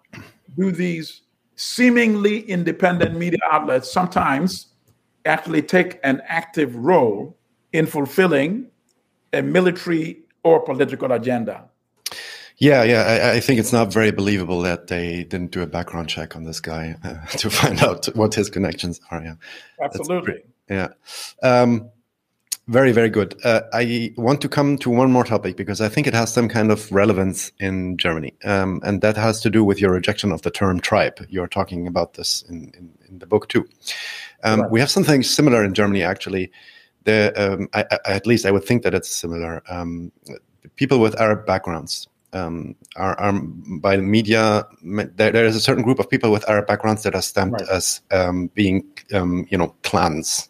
do 0.57 0.71
these 0.71 1.21
seemingly 1.55 2.41
independent 2.41 3.17
media 3.17 3.39
outlets 3.51 3.91
sometimes 3.91 4.67
actually 5.25 5.61
take 5.61 5.99
an 6.03 6.21
active 6.27 6.75
role 6.75 7.37
in 7.73 7.85
fulfilling 7.85 8.67
a 9.33 9.41
military 9.41 10.19
or 10.43 10.59
political 10.61 11.11
agenda? 11.11 11.65
Yeah, 12.57 12.83
yeah. 12.83 13.03
I, 13.03 13.31
I, 13.35 13.39
think 13.39 13.59
it's 13.59 13.71
not 13.71 13.91
very 13.91 14.11
believable 14.11 14.61
that 14.61 14.87
they 14.87 15.23
didn't 15.23 15.51
do 15.51 15.61
a 15.61 15.67
background 15.67 16.09
check 16.09 16.35
on 16.35 16.43
this 16.43 16.59
guy 16.59 16.95
uh, 17.05 17.25
to 17.37 17.49
find 17.49 17.81
out 17.81 18.05
what 18.15 18.35
his 18.35 18.49
connections 18.49 18.99
are. 19.11 19.23
Yeah, 19.23 19.35
absolutely. 19.81 20.33
Pretty, 20.33 20.43
yeah. 20.69 20.89
Um, 21.41 21.89
very, 22.69 22.91
very 22.91 23.09
good. 23.09 23.35
Uh, 23.43 23.61
I 23.73 24.13
want 24.15 24.41
to 24.41 24.49
come 24.49 24.77
to 24.77 24.91
one 24.91 25.11
more 25.11 25.23
topic 25.23 25.57
because 25.57 25.81
I 25.81 25.89
think 25.89 26.05
it 26.05 26.13
has 26.13 26.31
some 26.31 26.47
kind 26.47 26.71
of 26.71 26.91
relevance 26.91 27.51
in 27.59 27.97
Germany. 27.97 28.35
Um, 28.43 28.79
and 28.83 29.01
that 29.01 29.17
has 29.17 29.41
to 29.41 29.49
do 29.49 29.63
with 29.63 29.81
your 29.81 29.91
rejection 29.91 30.31
of 30.31 30.43
the 30.43 30.51
term 30.51 30.79
tribe. 30.79 31.25
You're 31.29 31.47
talking 31.47 31.87
about 31.87 32.13
this 32.13 32.43
in, 32.47 32.71
in, 32.77 32.91
in 33.09 33.19
the 33.19 33.25
book 33.25 33.49
too. 33.49 33.67
Um, 34.43 34.61
right. 34.61 34.71
We 34.71 34.79
have 34.79 34.91
something 34.91 35.23
similar 35.23 35.63
in 35.63 35.73
Germany, 35.73 36.03
actually. 36.03 36.51
The, 37.05 37.33
um, 37.35 37.69
I, 37.73 37.85
I, 37.91 38.13
at 38.13 38.27
least 38.27 38.45
I 38.45 38.51
would 38.51 38.65
think 38.65 38.83
that 38.83 38.93
it's 38.93 39.09
similar. 39.09 39.63
Um, 39.67 40.11
people 40.75 40.99
with 40.99 41.19
Arab 41.19 41.47
backgrounds 41.47 42.07
um, 42.33 42.75
are, 42.95 43.19
are, 43.19 43.33
by 43.81 43.95
the 43.95 44.03
media. 44.03 44.67
There, 44.83 45.31
there 45.31 45.45
is 45.45 45.55
a 45.55 45.61
certain 45.61 45.83
group 45.83 45.97
of 45.97 46.07
people 46.07 46.31
with 46.31 46.47
Arab 46.47 46.67
backgrounds 46.67 47.01
that 47.01 47.15
are 47.15 47.23
stamped 47.23 47.61
right. 47.61 47.69
as 47.69 48.01
um, 48.11 48.51
being, 48.53 48.83
you 49.11 49.57
know, 49.57 49.73
clans 49.81 50.49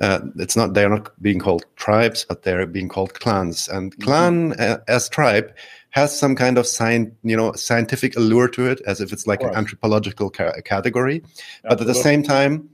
uh, 0.00 0.20
it's 0.36 0.56
not 0.56 0.74
they're 0.74 0.88
not 0.88 1.10
being 1.22 1.38
called 1.38 1.64
tribes, 1.76 2.24
but 2.28 2.42
they're 2.42 2.66
being 2.66 2.88
called 2.88 3.14
clans. 3.14 3.68
And 3.68 3.92
mm-hmm. 3.92 4.02
clan 4.02 4.52
uh, 4.60 4.78
as 4.88 5.08
tribe 5.08 5.54
has 5.90 6.16
some 6.16 6.36
kind 6.36 6.58
of 6.58 6.66
science, 6.66 7.10
you 7.22 7.36
know, 7.36 7.52
scientific 7.52 8.16
allure 8.16 8.48
to 8.48 8.70
it, 8.70 8.80
as 8.86 9.00
if 9.00 9.12
it's 9.12 9.26
like 9.26 9.42
an 9.42 9.54
anthropological 9.54 10.28
ca- 10.28 10.52
category. 10.64 11.22
Absolutely. 11.24 11.60
But 11.62 11.80
at 11.80 11.86
the 11.86 11.94
same 11.94 12.22
time, 12.22 12.68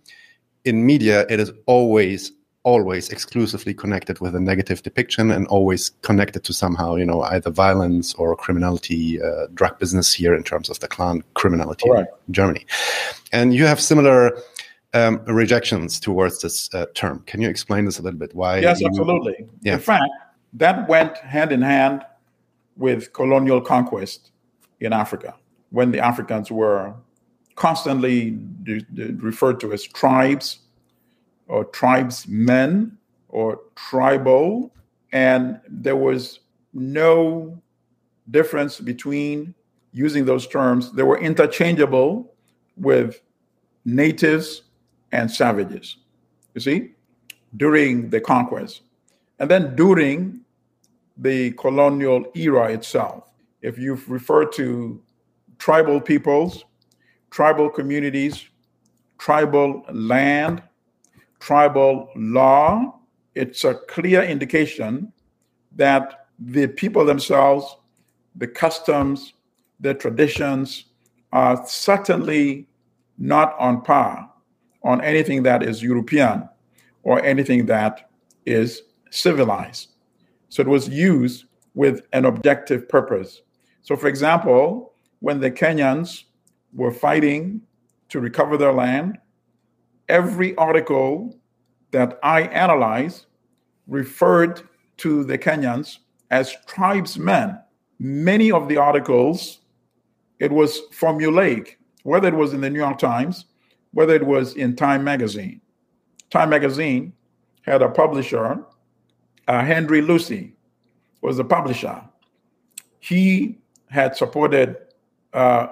in 0.65 0.85
media, 0.85 1.25
it 1.29 1.39
is 1.39 1.53
always 1.67 2.33
always 2.65 3.09
exclusively 3.09 3.75
connected 3.75 4.21
with 4.21 4.37
a 4.37 4.41
negative 4.41 4.83
depiction 4.83 5.33
and 5.33 5.47
always 5.49 5.91
connected 6.03 6.45
to 6.45 6.53
somehow 6.53 6.95
you 6.95 7.05
know 7.05 7.23
either 7.23 7.51
violence 7.51 8.15
or 8.15 8.37
criminality 8.37 9.21
uh, 9.21 9.47
drug 9.55 9.77
business 9.79 10.13
here 10.13 10.35
in 10.35 10.45
terms 10.45 10.71
of 10.71 10.79
the 10.79 10.87
clan 10.87 11.25
criminality 11.35 11.91
right. 11.91 12.07
in 12.29 12.35
germany 12.35 12.65
and 13.33 13.53
you 13.53 13.67
have 13.67 13.81
similar 13.81 14.39
um, 14.95 15.23
rejections 15.27 15.99
towards 15.99 16.41
this 16.41 16.73
uh, 16.75 16.87
term. 16.95 17.23
Can 17.27 17.41
you 17.41 17.49
explain 17.49 17.85
this 17.85 17.99
a 17.99 18.03
little 18.03 18.19
bit? 18.19 18.35
Why? 18.35 18.59
Yes, 18.61 18.83
absolutely. 18.85 19.47
Yeah. 19.63 19.75
In 19.75 19.81
fact, 19.81 20.05
that 20.55 20.89
went 20.89 21.17
hand 21.19 21.53
in 21.53 21.63
hand 21.63 22.05
with 22.77 23.13
colonial 23.13 23.61
conquest 23.61 24.33
in 24.81 24.93
Africa 24.93 25.35
when 25.71 25.91
the 25.91 25.99
Africans 26.01 26.51
were 26.51 26.95
constantly 27.55 28.39
referred 29.17 29.61
to 29.61 29.73
as 29.73 29.85
tribes 29.85 30.61
or 31.49 31.65
tribesmen 31.67 32.97
or 33.29 33.61
tribal, 33.75 34.75
and 35.13 35.61
there 35.69 35.97
was 35.97 36.41
no 36.75 37.59
difference 38.31 38.81
between 38.81 39.55
using 39.93 40.25
those 40.25 40.47
terms. 40.47 40.93
They 40.93 41.03
were 41.03 41.19
interchangeable 41.19 42.35
with 42.77 43.21
natives 43.85 44.63
and 45.13 45.31
savages. 45.31 45.99
You 46.55 46.61
see, 46.61 46.91
during 47.57 48.11
the 48.11 48.21
conquest. 48.21 48.83
And 49.39 49.51
then 49.51 49.77
during 49.77 50.41
the 51.17 51.53
colonial 51.53 52.25
era 52.35 52.73
itself, 52.73 53.31
if 53.61 53.79
you 53.79 53.99
refer 54.09 54.47
to 54.47 55.01
tribal 55.59 56.01
peoples, 56.01 56.65
tribal 57.31 57.69
communities, 57.71 58.49
tribal 59.19 59.85
land, 59.93 60.63
tribal 61.39 62.09
law, 62.17 62.99
it's 63.35 63.65
a 63.65 63.75
clear 63.75 64.23
indication 64.23 65.13
that 65.77 66.27
the 66.39 66.67
people 66.67 67.05
themselves, 67.05 67.77
the 68.37 68.47
customs, 68.47 69.35
the 69.81 69.95
traditions 69.95 70.87
are 71.33 71.65
certainly 71.67 72.67
not 73.19 73.55
on 73.59 73.81
par 73.83 74.32
on 74.85 75.01
anything 75.01 75.43
that 75.45 75.63
is 75.63 75.83
European 75.83 76.49
or 77.03 77.23
anything 77.25 77.67
that 77.67 78.11
is 78.47 78.83
civilized. 79.11 79.89
So 80.49 80.63
it 80.63 80.69
was 80.69 80.89
used 80.89 81.47
with 81.75 82.03
an 82.13 82.25
objective 82.25 82.89
purpose. 82.89 83.43
So, 83.83 83.97
for 83.97 84.09
example, 84.09 84.93
when 85.21 85.41
the 85.41 85.51
Kenyans 85.51 86.25
were 86.75 86.93
fighting 86.93 87.63
to 88.09 88.21
recover 88.21 88.57
their 88.57 88.73
land, 88.73 89.19
every 90.09 90.55
article 90.57 91.39
that 91.93 92.19
I 92.23 92.43
analyzed 92.43 93.27
referred 93.87 94.63
to 94.99 95.25
the 95.25 95.39
Kenyans 95.39 95.99
as 96.31 96.57
tribesmen. 96.67 97.59
Many 97.99 98.51
of 98.51 98.69
the 98.69 98.79
articles, 98.79 99.61
it 100.39 100.51
was 100.51 100.81
formulaic, 100.93 101.77
whether 102.03 102.29
it 102.29 102.35
was 102.35 102.53
in 102.53 102.61
the 102.61 102.71
New 102.71 102.79
York 102.79 102.99
Times, 102.99 103.47
whether 103.93 104.15
it 104.15 104.27
was 104.27 104.55
in 104.55 104.77
Time 104.77 105.05
Magazine. 105.05 105.61
Time 106.31 106.51
Magazine 106.51 107.13
had 107.63 107.83
a 107.83 107.89
publisher, 107.89 108.65
uh, 109.49 109.65
Henry 109.65 110.01
Luce 110.01 110.51
was 111.21 111.37
the 111.37 111.45
publisher. 111.45 112.03
He 113.01 113.59
had 113.89 114.17
supported 114.17 114.77
uh, 115.33 115.69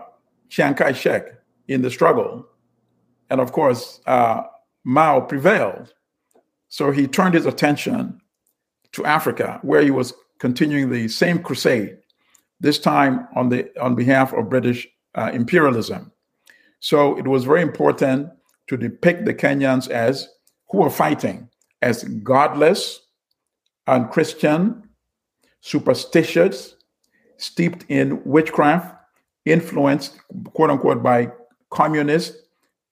Chiang 0.48 0.74
Kai 0.74 0.92
shek 0.92 1.40
in 1.68 1.82
the 1.82 1.90
struggle. 1.90 2.46
And 3.30 3.40
of 3.40 3.52
course, 3.52 4.00
uh, 4.06 4.42
Mao 4.84 5.20
prevailed. 5.20 5.94
So 6.68 6.90
he 6.90 7.06
turned 7.06 7.34
his 7.34 7.46
attention 7.46 8.20
to 8.92 9.04
Africa, 9.04 9.58
where 9.62 9.82
he 9.82 9.90
was 9.90 10.12
continuing 10.38 10.90
the 10.90 11.08
same 11.08 11.42
crusade, 11.42 11.96
this 12.60 12.78
time 12.78 13.26
on, 13.36 13.48
the, 13.48 13.70
on 13.80 13.94
behalf 13.94 14.32
of 14.32 14.50
British 14.50 14.86
uh, 15.14 15.30
imperialism. 15.32 16.12
So 16.80 17.16
it 17.18 17.26
was 17.26 17.44
very 17.44 17.62
important 17.62 18.30
to 18.68 18.76
depict 18.76 19.24
the 19.24 19.34
Kenyans 19.34 19.88
as 19.88 20.28
who 20.70 20.78
were 20.78 20.90
fighting 20.90 21.48
as 21.82 22.04
godless, 22.04 23.00
unchristian, 23.86 24.88
superstitious, 25.60 26.74
steeped 27.36 27.84
in 27.88 28.22
witchcraft, 28.24 28.94
influenced, 29.44 30.20
quote 30.52 30.70
unquote, 30.70 31.02
by 31.02 31.30
communist 31.70 32.36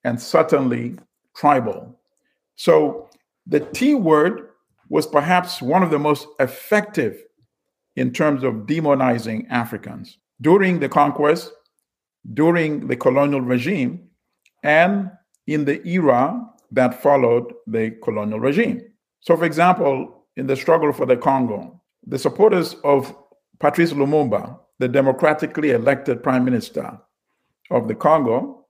and 0.05 0.20
certainly 0.20 0.97
tribal. 1.34 1.99
So 2.57 3.09
the 3.47 3.61
T 3.61 3.95
word 3.95 4.49
was 4.89 5.07
perhaps 5.07 5.61
one 5.61 5.82
of 5.82 5.91
the 5.91 5.99
most 5.99 6.26
effective 6.41 7.22
in 7.97 8.12
terms 8.12 8.43
of 8.43 8.66
demonizing 8.66 9.47
Africans. 9.51 10.18
During 10.41 10.80
the 10.80 10.89
conquest, 10.89 11.53
during 12.34 12.86
the 12.88 12.96
colonial 12.96 13.40
regime, 13.40 14.08
and 14.62 15.10
in 15.46 15.64
the 15.64 15.86
era 15.86 16.44
that 16.70 17.02
followed 17.02 17.52
the 17.66 17.90
colonial 18.02 18.40
regime. 18.40 18.82
So, 19.20 19.36
for 19.36 19.44
example, 19.44 20.26
in 20.36 20.46
the 20.46 20.56
struggle 20.56 20.92
for 20.92 21.06
the 21.06 21.16
Congo, 21.16 21.80
the 22.06 22.18
supporters 22.18 22.76
of 22.84 23.14
Patrice 23.58 23.92
Lumumba, 23.92 24.58
the 24.78 24.88
democratically 24.88 25.70
elected 25.70 26.22
prime 26.22 26.44
minister 26.44 26.98
of 27.70 27.88
the 27.88 27.94
Congo, 27.94 28.66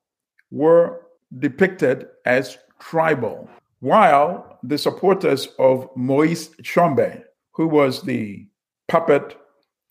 were 0.51 1.03
depicted 1.39 2.07
as 2.25 2.59
tribal, 2.81 3.49
while 3.81 4.59
the 4.63 4.79
supporters 4.79 5.49
of 5.59 5.89
Moise 5.95 6.51
Tshombe, 6.63 7.23
who 7.53 7.67
was 7.67 8.03
the 8.03 8.47
puppet 8.89 9.37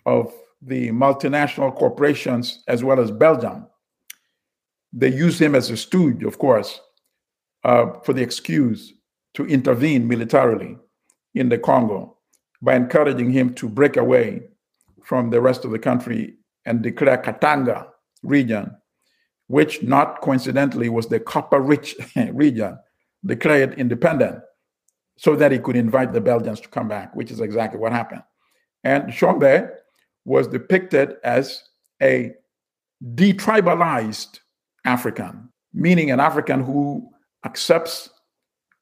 of 0.06 0.34
the 0.62 0.90
multinational 0.90 1.76
corporations 1.76 2.64
as 2.68 2.84
well 2.84 3.00
as 3.00 3.12
Belgium, 3.12 3.68
they 4.94 5.14
used 5.14 5.42
him 5.42 5.56
as 5.56 5.70
a 5.70 5.78
stooge, 5.78 6.24
of 6.24 6.38
course, 6.38 6.80
uh, 7.64 7.94
for 8.04 8.14
the 8.14 8.22
excuse 8.22 8.94
to 9.34 9.46
intervene 9.46 10.08
militarily 10.08 10.78
in 11.36 11.50
the 11.50 11.58
Congo 11.58 12.18
by 12.62 12.76
encouraging 12.76 13.32
him 13.32 13.54
to 13.54 13.70
break 13.70 13.98
away 13.98 14.42
from 15.04 15.30
the 15.30 15.40
rest 15.40 15.64
of 15.66 15.72
the 15.72 15.80
country 15.80 16.36
and 16.66 16.82
declare 16.82 17.18
Katanga 17.18 17.88
region, 18.24 18.76
which 19.48 19.84
not 19.84 20.22
coincidentally 20.22 20.90
was 20.90 21.08
the 21.08 21.20
copper 21.20 21.62
rich 21.62 21.96
region, 22.34 22.78
declared 23.26 23.74
independent 23.76 24.40
so 25.18 25.36
that 25.36 25.52
he 25.52 25.60
could 25.60 25.76
invite 25.76 26.14
the 26.14 26.22
Belgians 26.22 26.60
to 26.62 26.68
come 26.70 26.88
back, 26.88 27.16
which 27.16 27.32
is 27.32 27.40
exactly 27.40 27.80
what 27.80 27.92
happened. 27.92 28.24
And 28.84 29.12
Tshombe 29.12 29.70
was 30.28 30.46
depicted 30.46 31.16
as 31.24 31.64
a 32.04 32.34
detribalized 33.16 34.40
African, 34.84 35.50
meaning 35.74 36.12
an 36.12 36.20
African 36.20 36.64
who 36.64 37.10
accepts 37.46 38.10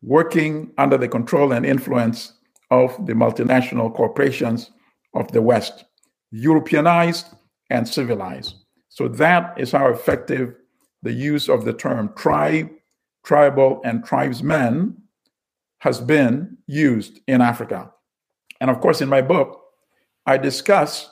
working 0.02 0.72
under 0.80 0.98
the 0.98 1.08
control 1.08 1.54
and 1.54 1.64
influence 1.64 2.34
of 2.72 3.06
the 3.06 3.14
multinational 3.14 3.94
corporations 3.94 4.72
of 5.14 5.32
the 5.34 5.42
West, 5.42 5.86
Europeanized 6.32 7.28
and 7.70 7.88
civilized. 7.88 8.56
So 8.90 9.08
that 9.08 9.54
is 9.56 9.72
how 9.72 9.88
effective 9.90 10.56
the 11.04 11.14
use 11.14 11.48
of 11.48 11.64
the 11.64 11.74
term 11.74 12.12
tribe, 12.18 12.70
tribal, 13.24 13.82
and 13.86 14.04
tribesmen 14.04 14.98
has 15.80 16.02
been 16.02 16.58
used 16.66 17.20
in 17.28 17.42
Africa. 17.42 17.92
And 18.60 18.72
of 18.72 18.82
course, 18.82 19.00
in 19.00 19.10
my 19.10 19.22
book, 19.22 19.62
I 20.26 20.38
discuss 20.38 21.12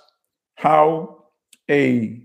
how 0.56 1.26
a 1.70 2.22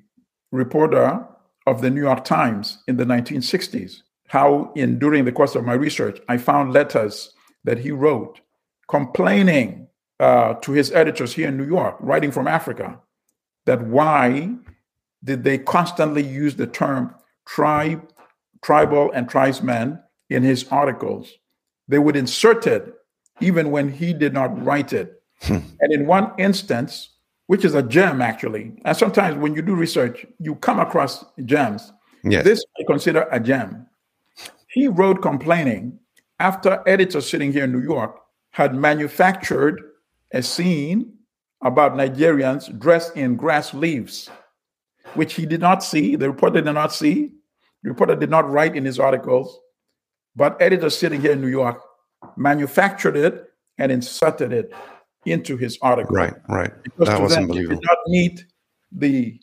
reporter 0.53 1.27
of 1.67 1.81
the 1.81 1.91
New 1.91 2.01
York 2.01 2.25
Times 2.25 2.83
in 2.87 2.97
the 2.97 3.05
1960s 3.05 4.03
how 4.29 4.71
in 4.77 4.99
during 4.99 5.25
the 5.25 5.33
course 5.33 5.55
of 5.57 5.65
my 5.65 5.73
research 5.73 6.21
i 6.29 6.39
found 6.39 6.73
letters 6.73 7.35
that 7.65 7.79
he 7.79 7.91
wrote 7.91 8.41
complaining 8.89 9.89
uh, 10.21 10.55
to 10.55 10.73
his 10.73 10.93
editors 10.93 11.33
here 11.33 11.49
in 11.49 11.57
new 11.57 11.67
york 11.67 11.97
writing 11.99 12.31
from 12.31 12.47
africa 12.47 13.01
that 13.67 13.83
why 13.83 14.49
did 15.25 15.43
they 15.43 15.59
constantly 15.59 16.23
use 16.23 16.55
the 16.55 16.67
term 16.67 17.15
tribe 17.47 18.07
tribal 18.63 19.11
and 19.13 19.29
tribesmen 19.29 19.99
in 20.31 20.43
his 20.43 20.69
articles 20.69 21.33
they 21.89 21.99
would 21.99 22.17
insert 22.17 22.67
it 22.67 22.95
even 23.41 23.71
when 23.71 23.91
he 23.91 24.13
did 24.13 24.33
not 24.33 24.65
write 24.65 24.93
it 24.93 25.23
hmm. 25.43 25.59
and 25.81 25.93
in 25.93 26.07
one 26.07 26.33
instance 26.39 27.17
which 27.49 27.65
is 27.65 27.75
a 27.75 27.83
gem 27.83 28.23
actually 28.23 28.73
and 28.85 28.97
sometimes 28.97 29.37
when 29.37 29.55
you 29.55 29.63
do 29.63 29.75
research 29.75 30.25
you 30.39 30.55
come 30.57 30.79
across 30.79 31.25
gems 31.45 31.93
yes. 32.25 32.45
this 32.45 32.65
i 32.81 32.85
consider 32.87 33.27
a 33.33 33.41
gem 33.41 33.87
he 34.69 34.87
wrote 34.87 35.23
complaining 35.23 35.99
after 36.41 36.83
editors 36.87 37.29
sitting 37.29 37.53
here 37.53 37.65
in 37.65 37.73
New 37.73 37.83
York 37.83 38.21
had 38.51 38.75
manufactured 38.75 39.81
a 40.33 40.43
scene 40.43 41.15
about 41.63 41.95
Nigerians 41.95 42.77
dressed 42.79 43.17
in 43.17 43.37
grass 43.37 43.75
leaves, 43.75 44.31
which 45.15 45.35
he 45.35 45.47
did 45.47 45.61
not 45.61 45.83
see. 45.83 46.17
The 46.17 46.31
reporter 46.31 46.61
did 46.61 46.73
not 46.73 46.93
see. 46.93 47.33
The 47.83 47.91
reporter 47.91 48.15
did 48.15 48.31
not 48.31 48.49
write 48.49 48.77
in 48.77 48.85
his 48.85 49.01
articles, 49.01 49.59
but 50.37 50.61
editors 50.61 50.97
sitting 50.97 51.21
here 51.21 51.33
in 51.33 51.41
New 51.41 51.49
York 51.49 51.81
manufactured 52.37 53.17
it 53.17 53.51
and 53.79 53.91
inserted 53.91 54.53
it 54.53 54.73
into 55.25 55.57
his 55.57 55.79
article. 55.83 56.15
Right, 56.15 56.35
right. 56.49 56.73
Because 56.83 57.09
that 57.09 57.21
was 57.21 57.35
them, 57.35 57.45
unbelievable. 57.45 57.77
It 57.77 57.81
did 57.81 57.89
not 57.89 57.99
meet 58.07 58.45
the 58.93 59.41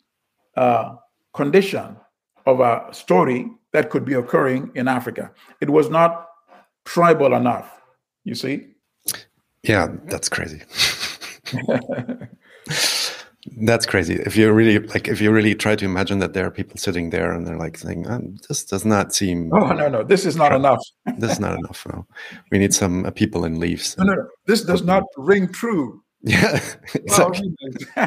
uh, 0.56 0.96
condition 1.34 1.96
of 2.46 2.60
a 2.60 2.88
story 2.92 3.50
that 3.72 3.90
could 3.90 4.04
be 4.04 4.14
occurring 4.14 4.70
in 4.74 4.88
Africa. 4.88 5.32
It 5.60 5.70
was 5.70 5.90
not 5.90 6.28
tribal 6.84 7.34
enough, 7.34 7.80
you 8.24 8.34
see? 8.34 8.68
Yeah, 9.62 9.88
that's 10.04 10.28
crazy. 10.28 10.62
that's 13.58 13.86
crazy. 13.86 14.14
If 14.14 14.36
you 14.36 14.52
really 14.52 14.78
like, 14.78 15.08
if 15.08 15.20
you 15.20 15.30
really 15.30 15.54
try 15.54 15.76
to 15.76 15.84
imagine 15.84 16.18
that 16.20 16.32
there 16.32 16.46
are 16.46 16.50
people 16.50 16.76
sitting 16.76 17.10
there 17.10 17.32
and 17.32 17.46
they're 17.46 17.56
like 17.56 17.78
saying, 17.78 18.06
oh, 18.08 18.20
"This 18.48 18.64
does 18.64 18.84
not 18.84 19.14
seem." 19.14 19.52
Oh 19.52 19.72
no, 19.72 19.88
no, 19.88 20.02
this 20.02 20.24
is 20.26 20.36
not 20.36 20.52
enough. 20.52 20.82
this 21.18 21.32
is 21.32 21.40
not 21.40 21.58
enough. 21.58 21.86
No, 21.86 22.06
we 22.50 22.58
need 22.58 22.74
some 22.74 23.04
uh, 23.04 23.10
people 23.10 23.44
in 23.44 23.58
leaves. 23.60 23.96
No, 23.98 24.04
no, 24.04 24.14
no, 24.14 24.28
this 24.46 24.62
does 24.62 24.82
not 24.82 25.04
ring 25.16 25.52
true. 25.52 26.02
Yeah, 26.22 26.58
exactly. 26.94 27.54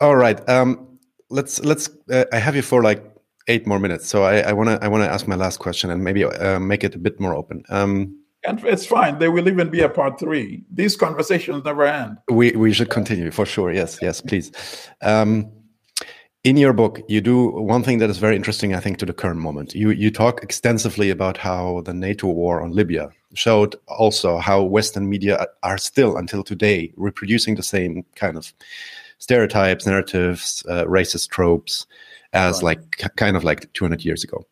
All 0.00 0.16
right. 0.16 0.46
Um, 0.48 0.98
let's 1.30 1.64
let's. 1.64 1.88
Uh, 2.10 2.24
I 2.30 2.38
have 2.38 2.54
you 2.54 2.62
for 2.62 2.82
like 2.82 3.02
eight 3.48 3.66
more 3.66 3.78
minutes, 3.78 4.06
so 4.06 4.24
I 4.24 4.52
want 4.52 4.68
to 4.68 4.84
I 4.84 4.88
want 4.88 5.04
to 5.04 5.10
ask 5.10 5.26
my 5.26 5.36
last 5.36 5.60
question 5.60 5.90
and 5.90 6.04
maybe 6.04 6.24
uh, 6.24 6.58
make 6.60 6.84
it 6.84 6.94
a 6.94 6.98
bit 6.98 7.18
more 7.20 7.34
open. 7.34 7.62
Um, 7.70 8.18
it's 8.46 8.86
fine. 8.86 9.18
There 9.18 9.30
will 9.30 9.48
even 9.48 9.70
be 9.70 9.80
a 9.80 9.88
part 9.88 10.18
three. 10.18 10.64
These 10.70 10.96
conversations 10.96 11.64
never 11.64 11.84
end. 11.84 12.18
We 12.28 12.52
we 12.52 12.72
should 12.72 12.90
continue 12.90 13.30
for 13.30 13.46
sure. 13.46 13.72
Yes, 13.72 13.98
yes, 14.02 14.20
please. 14.20 14.52
Um, 15.02 15.50
in 16.44 16.58
your 16.58 16.74
book, 16.74 17.00
you 17.08 17.22
do 17.22 17.48
one 17.48 17.82
thing 17.82 17.98
that 17.98 18.10
is 18.10 18.18
very 18.18 18.36
interesting, 18.36 18.74
I 18.74 18.80
think, 18.80 18.98
to 18.98 19.06
the 19.06 19.14
current 19.14 19.40
moment. 19.40 19.74
You 19.74 19.90
you 19.90 20.10
talk 20.10 20.42
extensively 20.42 21.10
about 21.10 21.38
how 21.38 21.80
the 21.82 21.94
NATO 21.94 22.28
war 22.28 22.60
on 22.60 22.72
Libya 22.72 23.10
showed 23.34 23.76
also 23.88 24.38
how 24.38 24.62
Western 24.62 25.08
media 25.08 25.46
are 25.62 25.78
still, 25.78 26.16
until 26.16 26.44
today, 26.44 26.92
reproducing 26.96 27.56
the 27.56 27.62
same 27.62 28.04
kind 28.14 28.36
of 28.36 28.52
stereotypes, 29.18 29.86
narratives, 29.86 30.64
uh, 30.68 30.84
racist 30.84 31.30
tropes 31.30 31.86
as 32.32 32.56
right. 32.56 32.76
like 32.78 33.16
kind 33.16 33.36
of 33.36 33.44
like 33.44 33.72
200 33.72 34.04
years 34.04 34.22
ago. 34.22 34.44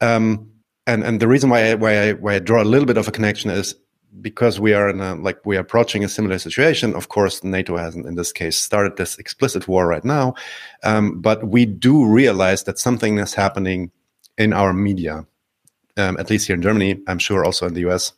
Um, 0.00 0.50
and 0.88 1.04
and 1.04 1.20
the 1.20 1.28
reason 1.28 1.50
why 1.50 1.70
I, 1.70 1.74
why 1.74 2.08
I, 2.08 2.12
why 2.14 2.34
I 2.36 2.38
draw 2.38 2.62
a 2.62 2.64
little 2.64 2.86
bit 2.86 2.96
of 2.96 3.06
a 3.06 3.12
connection 3.12 3.50
is 3.50 3.74
because 4.22 4.58
we 4.58 4.72
are 4.72 4.88
in 4.88 5.00
a 5.00 5.14
like 5.14 5.44
we 5.44 5.56
are 5.56 5.60
approaching 5.60 6.02
a 6.02 6.08
similar 6.08 6.38
situation. 6.38 6.94
Of 6.94 7.08
course, 7.08 7.44
NATO 7.44 7.76
hasn't 7.76 8.06
in 8.06 8.14
this 8.14 8.32
case 8.32 8.56
started 8.56 8.96
this 8.96 9.18
explicit 9.18 9.68
war 9.68 9.86
right 9.86 10.04
now, 10.04 10.34
um, 10.82 11.20
but 11.20 11.46
we 11.46 11.66
do 11.66 12.06
realize 12.06 12.64
that 12.64 12.78
something 12.78 13.18
is 13.18 13.34
happening 13.34 13.90
in 14.38 14.52
our 14.52 14.72
media, 14.72 15.26
um, 15.98 16.16
at 16.18 16.30
least 16.30 16.46
here 16.46 16.56
in 16.56 16.62
Germany. 16.62 17.00
I'm 17.06 17.18
sure 17.18 17.44
also 17.44 17.66
in 17.66 17.74
the 17.74 17.86
US. 17.88 18.12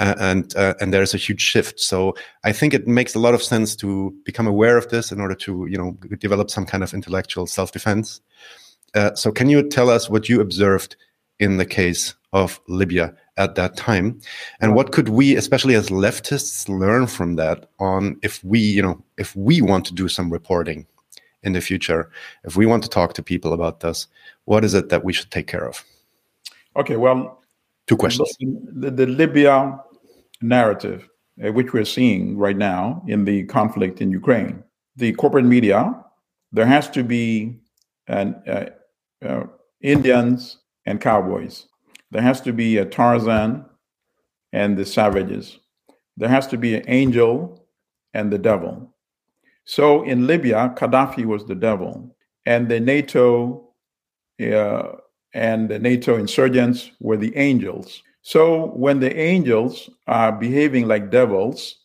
Uh, 0.00 0.14
and 0.20 0.56
uh, 0.56 0.74
and 0.80 0.94
there's 0.94 1.12
a 1.12 1.18
huge 1.18 1.42
shift. 1.42 1.80
So 1.80 2.14
I 2.44 2.52
think 2.52 2.72
it 2.72 2.86
makes 2.86 3.16
a 3.16 3.18
lot 3.18 3.34
of 3.34 3.42
sense 3.42 3.74
to 3.76 4.14
become 4.24 4.46
aware 4.46 4.78
of 4.78 4.88
this 4.88 5.12
in 5.12 5.20
order 5.20 5.34
to 5.34 5.66
you 5.68 5.76
know 5.76 5.92
develop 6.18 6.50
some 6.50 6.64
kind 6.64 6.82
of 6.82 6.94
intellectual 6.94 7.46
self 7.46 7.72
defense. 7.72 8.20
Uh, 8.94 9.14
so 9.14 9.30
can 9.30 9.50
you 9.50 9.68
tell 9.68 9.90
us 9.90 10.08
what 10.08 10.28
you 10.28 10.40
observed 10.40 10.96
in 11.38 11.56
the 11.56 11.66
case 11.66 12.14
of 12.32 12.60
Libya 12.68 13.14
at 13.36 13.54
that 13.54 13.76
time. 13.76 14.20
And 14.60 14.74
what 14.74 14.92
could 14.92 15.08
we, 15.08 15.36
especially 15.36 15.74
as 15.74 15.88
leftists, 15.88 16.68
learn 16.68 17.06
from 17.06 17.36
that 17.36 17.70
on 17.78 18.18
if 18.22 18.42
we, 18.44 18.58
you 18.58 18.82
know, 18.82 19.02
if 19.16 19.34
we 19.36 19.62
want 19.62 19.86
to 19.86 19.94
do 19.94 20.08
some 20.08 20.30
reporting 20.30 20.86
in 21.42 21.52
the 21.52 21.60
future, 21.60 22.10
if 22.44 22.56
we 22.56 22.66
want 22.66 22.82
to 22.82 22.88
talk 22.88 23.14
to 23.14 23.22
people 23.22 23.52
about 23.52 23.80
this, 23.80 24.08
what 24.44 24.64
is 24.64 24.74
it 24.74 24.88
that 24.88 25.04
we 25.04 25.12
should 25.12 25.30
take 25.30 25.46
care 25.46 25.66
of? 25.66 25.84
Okay, 26.76 26.96
well, 26.96 27.40
two 27.86 27.96
questions. 27.96 28.36
The, 28.40 28.90
the, 28.90 29.06
Libya 29.06 29.78
narrative, 30.40 31.08
uh, 31.44 31.52
which 31.52 31.72
we're 31.72 31.84
seeing 31.84 32.36
right 32.36 32.56
now 32.56 33.02
in 33.06 33.24
the 33.24 33.44
conflict 33.44 34.00
in 34.00 34.10
Ukraine, 34.10 34.62
the 34.96 35.12
corporate 35.12 35.44
media, 35.44 35.94
there 36.52 36.66
has 36.66 36.90
to 36.90 37.02
be 37.04 37.56
an, 38.08 38.34
uh, 38.46 38.66
uh, 39.24 39.44
Indians 39.80 40.58
and 40.88 41.00
cowboys 41.00 41.68
there 42.10 42.22
has 42.22 42.40
to 42.42 42.52
be 42.52 42.78
a 42.78 42.84
Tarzan 42.84 43.64
and 44.52 44.76
the 44.76 44.84
savages. 44.84 45.58
There 46.16 46.28
has 46.28 46.46
to 46.48 46.56
be 46.56 46.74
an 46.74 46.84
angel 46.88 47.66
and 48.14 48.32
the 48.32 48.38
devil. 48.38 48.94
So 49.64 50.02
in 50.02 50.26
Libya, 50.26 50.74
Gaddafi 50.76 51.26
was 51.26 51.44
the 51.44 51.54
devil, 51.54 52.16
and 52.46 52.68
the 52.68 52.80
NATO 52.80 53.68
uh, 54.40 54.92
and 55.34 55.68
the 55.68 55.78
NATO 55.78 56.16
insurgents 56.16 56.90
were 57.00 57.18
the 57.18 57.36
angels. 57.36 58.02
So 58.22 58.68
when 58.68 59.00
the 59.00 59.14
angels 59.16 59.90
are 60.06 60.32
behaving 60.32 60.88
like 60.88 61.10
devils, 61.10 61.76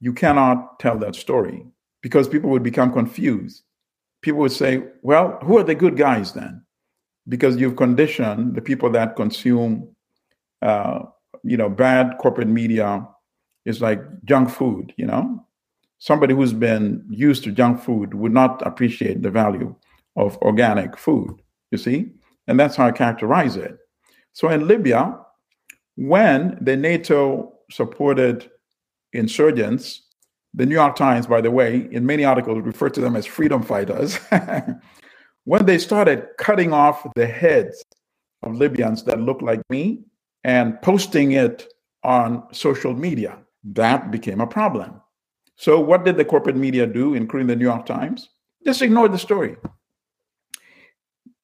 you 0.00 0.12
cannot 0.12 0.78
tell 0.78 0.98
that 0.98 1.14
story 1.14 1.66
because 2.00 2.28
people 2.28 2.50
would 2.50 2.62
become 2.62 2.92
confused. 2.92 3.62
People 4.22 4.40
would 4.40 4.52
say, 4.52 4.84
well, 5.02 5.38
who 5.42 5.58
are 5.58 5.64
the 5.64 5.74
good 5.74 5.96
guys 5.96 6.32
then? 6.32 6.64
Because 7.28 7.56
you've 7.56 7.76
conditioned 7.76 8.54
the 8.54 8.62
people 8.62 8.90
that 8.90 9.16
consume, 9.16 9.88
uh, 10.60 11.00
you 11.42 11.56
know, 11.56 11.68
bad 11.68 12.18
corporate 12.18 12.48
media 12.48 13.06
is 13.64 13.80
like 13.80 14.00
junk 14.24 14.50
food. 14.50 14.92
You 14.96 15.06
know, 15.06 15.46
somebody 15.98 16.34
who's 16.34 16.52
been 16.52 17.04
used 17.10 17.44
to 17.44 17.52
junk 17.52 17.80
food 17.80 18.14
would 18.14 18.32
not 18.32 18.64
appreciate 18.66 19.22
the 19.22 19.30
value 19.30 19.74
of 20.16 20.36
organic 20.38 20.96
food. 20.96 21.40
You 21.70 21.78
see, 21.78 22.10
and 22.46 22.58
that's 22.58 22.76
how 22.76 22.86
I 22.86 22.92
characterize 22.92 23.56
it. 23.56 23.76
So 24.32 24.48
in 24.48 24.66
Libya, 24.66 25.18
when 25.96 26.58
the 26.60 26.76
NATO 26.76 27.52
supported 27.70 28.50
insurgents, 29.12 30.02
the 30.54 30.66
New 30.66 30.74
York 30.74 30.96
Times, 30.96 31.26
by 31.26 31.40
the 31.40 31.50
way, 31.50 31.88
in 31.92 32.04
many 32.04 32.24
articles 32.24 32.62
refer 32.62 32.90
to 32.90 33.00
them 33.00 33.16
as 33.16 33.24
freedom 33.24 33.62
fighters. 33.62 34.18
when 35.44 35.66
they 35.66 35.78
started 35.78 36.26
cutting 36.38 36.72
off 36.72 37.06
the 37.14 37.26
heads 37.26 37.82
of 38.42 38.54
Libyans 38.56 39.04
that 39.04 39.20
looked 39.20 39.42
like 39.42 39.62
me 39.70 40.04
and 40.44 40.80
posting 40.82 41.32
it 41.32 41.72
on 42.04 42.44
social 42.52 42.94
media, 42.94 43.38
that 43.64 44.10
became 44.10 44.40
a 44.40 44.46
problem. 44.46 45.00
So, 45.56 45.78
what 45.80 46.04
did 46.04 46.16
the 46.16 46.24
corporate 46.24 46.56
media 46.56 46.86
do, 46.86 47.14
including 47.14 47.46
the 47.46 47.56
New 47.56 47.64
York 47.64 47.86
Times? 47.86 48.30
Just 48.64 48.82
ignore 48.82 49.08
the 49.08 49.18
story. 49.18 49.56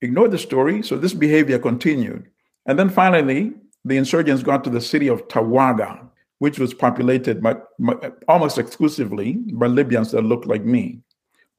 Ignore 0.00 0.28
the 0.28 0.38
story. 0.38 0.82
So, 0.82 0.96
this 0.96 1.14
behavior 1.14 1.58
continued. 1.58 2.28
And 2.66 2.78
then 2.78 2.88
finally, 2.88 3.52
the 3.84 3.96
insurgents 3.96 4.42
got 4.42 4.64
to 4.64 4.70
the 4.70 4.80
city 4.80 5.08
of 5.08 5.26
Tawergha, 5.28 6.08
which 6.38 6.58
was 6.58 6.74
populated 6.74 7.42
by, 7.42 7.56
almost 8.26 8.58
exclusively 8.58 9.34
by 9.52 9.66
Libyans 9.66 10.12
that 10.12 10.22
looked 10.22 10.46
like 10.46 10.64
me. 10.64 11.00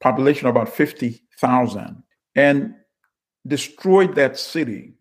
Population 0.00 0.48
about 0.48 0.68
50,000 0.68 2.02
and 2.34 2.74
destroyed 3.46 4.14
that 4.14 4.38
city, 4.38 4.94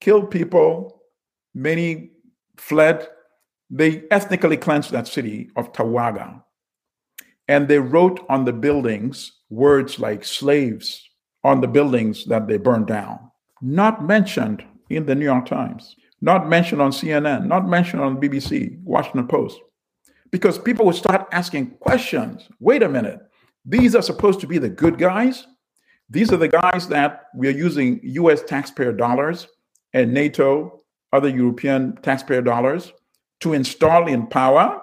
killed 0.00 0.30
people, 0.30 1.02
many 1.54 2.10
fled. 2.56 3.08
They 3.70 4.04
ethnically 4.10 4.56
cleansed 4.56 4.90
that 4.90 5.08
city 5.08 5.50
of 5.56 5.72
Tawergha. 5.72 6.42
And 7.48 7.68
they 7.68 7.78
wrote 7.78 8.24
on 8.28 8.44
the 8.44 8.52
buildings 8.52 9.32
words 9.50 9.98
like 9.98 10.24
slaves 10.24 11.08
on 11.44 11.60
the 11.60 11.68
buildings 11.68 12.24
that 12.26 12.46
they 12.46 12.56
burned 12.56 12.86
down. 12.86 13.18
Not 13.60 14.04
mentioned 14.04 14.64
in 14.90 15.06
the 15.06 15.14
New 15.14 15.24
York 15.24 15.46
Times, 15.46 15.96
not 16.20 16.48
mentioned 16.48 16.80
on 16.80 16.90
CNN, 16.90 17.46
not 17.46 17.68
mentioned 17.68 18.02
on 18.02 18.20
BBC, 18.20 18.80
Washington 18.82 19.26
Post. 19.26 19.58
Because 20.30 20.58
people 20.58 20.86
would 20.86 20.94
start 20.94 21.28
asking 21.32 21.72
questions. 21.72 22.48
Wait 22.60 22.82
a 22.82 22.88
minute, 22.88 23.20
these 23.64 23.94
are 23.94 24.02
supposed 24.02 24.40
to 24.40 24.46
be 24.46 24.58
the 24.58 24.68
good 24.68 24.98
guys? 24.98 25.46
These 26.12 26.30
are 26.30 26.36
the 26.36 26.48
guys 26.48 26.88
that 26.88 27.28
we 27.34 27.48
are 27.48 27.58
using 27.66 27.98
US 28.02 28.42
taxpayer 28.42 28.92
dollars 28.92 29.48
and 29.94 30.12
NATO, 30.12 30.82
other 31.10 31.30
European 31.30 31.96
taxpayer 32.02 32.42
dollars 32.42 32.92
to 33.40 33.54
install 33.54 34.06
in 34.06 34.26
power. 34.26 34.82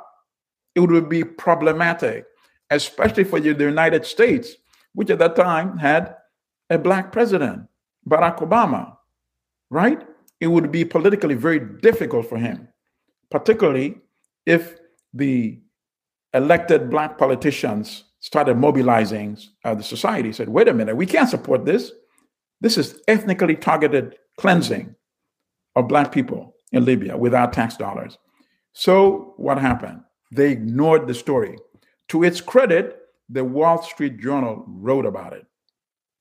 It 0.73 0.79
would 0.79 1.07
be 1.07 1.23
problematic, 1.23 2.25
especially 2.71 3.25
for 3.25 3.39
the 3.39 3.53
United 3.53 4.05
States, 4.05 4.55
which 4.93 5.11
at 5.11 5.19
that 5.19 5.35
time 5.35 5.77
had 5.77 6.15
a 6.71 6.79
black 6.79 7.11
president, 7.11 7.67
Barack 8.09 8.39
Obama, 8.39 8.95
right? 9.69 10.01
It 10.39 10.47
would 10.47 10.71
be 10.71 10.83
politically 10.83 11.35
very 11.35 11.59
difficult 11.59 12.27
for 12.27 12.39
him, 12.39 12.69
particularly 13.29 13.99
if 14.47 14.79
the 15.13 15.59
elected 16.33 16.89
black 16.89 17.19
politicians 17.19 18.05
started 18.19 18.57
mobilizing 18.57 19.37
uh, 19.63 19.75
the 19.75 19.83
society, 19.83 20.31
said, 20.33 20.49
wait 20.49 20.67
a 20.67 20.73
minute, 20.73 20.95
we 20.95 21.05
can't 21.05 21.29
support 21.29 21.65
this. 21.65 21.91
This 22.61 22.77
is 22.77 23.01
ethnically 23.07 23.55
targeted 23.55 24.17
cleansing 24.37 24.95
of 25.75 25.87
Black 25.87 26.11
people 26.11 26.55
in 26.71 26.85
Libya 26.85 27.17
without 27.17 27.53
tax 27.53 27.77
dollars. 27.77 28.17
So 28.73 29.33
what 29.37 29.57
happened? 29.57 30.01
They 30.31 30.51
ignored 30.51 31.07
the 31.07 31.13
story. 31.13 31.57
To 32.09 32.23
its 32.23 32.41
credit, 32.41 32.97
the 33.29 33.43
Wall 33.43 33.81
Street 33.81 34.19
Journal 34.19 34.63
wrote 34.67 35.05
about 35.05 35.33
it. 35.33 35.45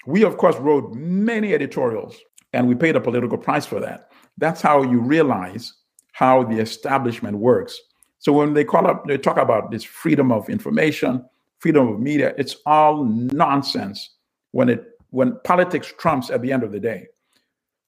We, 0.06 0.22
of 0.22 0.36
course, 0.36 0.56
wrote 0.56 0.94
many 0.94 1.54
editorials 1.54 2.16
and 2.52 2.66
we 2.68 2.74
paid 2.74 2.96
a 2.96 3.00
political 3.00 3.38
price 3.38 3.66
for 3.66 3.80
that. 3.80 4.10
That's 4.38 4.62
how 4.62 4.82
you 4.82 5.00
realize 5.00 5.72
how 6.12 6.44
the 6.44 6.58
establishment 6.58 7.38
works. 7.38 7.78
So 8.18 8.32
when 8.32 8.54
they 8.54 8.64
call 8.64 8.86
up, 8.86 9.06
they 9.06 9.18
talk 9.18 9.36
about 9.36 9.70
this 9.70 9.84
freedom 9.84 10.32
of 10.32 10.48
information, 10.48 11.24
freedom 11.58 11.88
of 11.88 12.00
media. 12.00 12.34
It's 12.38 12.56
all 12.66 13.04
nonsense 13.04 14.16
when 14.52 14.68
it 14.68 14.84
when 15.10 15.38
politics 15.44 15.92
trumps 15.98 16.30
at 16.30 16.42
the 16.42 16.52
end 16.52 16.62
of 16.62 16.72
the 16.72 16.80
day. 16.80 17.06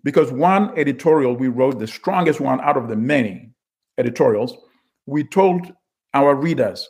Because 0.03 0.33
one 0.33 0.77
editorial 0.79 1.37
we 1.37 1.49
wrote, 1.49 1.79
the 1.79 1.87
strongest 1.87 2.41
one 2.41 2.61
out 2.63 2.79
of 2.79 2.89
the 2.89 2.97
many 2.97 3.51
editorials, 3.99 4.57
we 5.05 5.25
told 5.25 5.73
our 6.15 6.35
readers, 6.35 6.89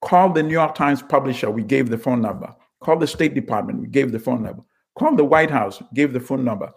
call 0.00 0.32
the 0.32 0.42
New 0.42 0.52
York 0.52 0.76
Times 0.76 1.02
publisher, 1.02 1.50
we 1.50 1.64
gave 1.64 1.90
the 1.90 1.98
phone 1.98 2.20
number. 2.20 2.54
Call 2.80 2.96
the 2.98 3.06
State 3.06 3.34
Department, 3.34 3.80
we 3.80 3.88
gave 3.88 4.12
the 4.12 4.20
phone 4.20 4.42
number. 4.42 4.62
Call 4.96 5.16
the 5.16 5.24
White 5.24 5.50
House, 5.50 5.82
gave 5.94 6.12
the 6.12 6.20
phone 6.20 6.44
number. 6.44 6.70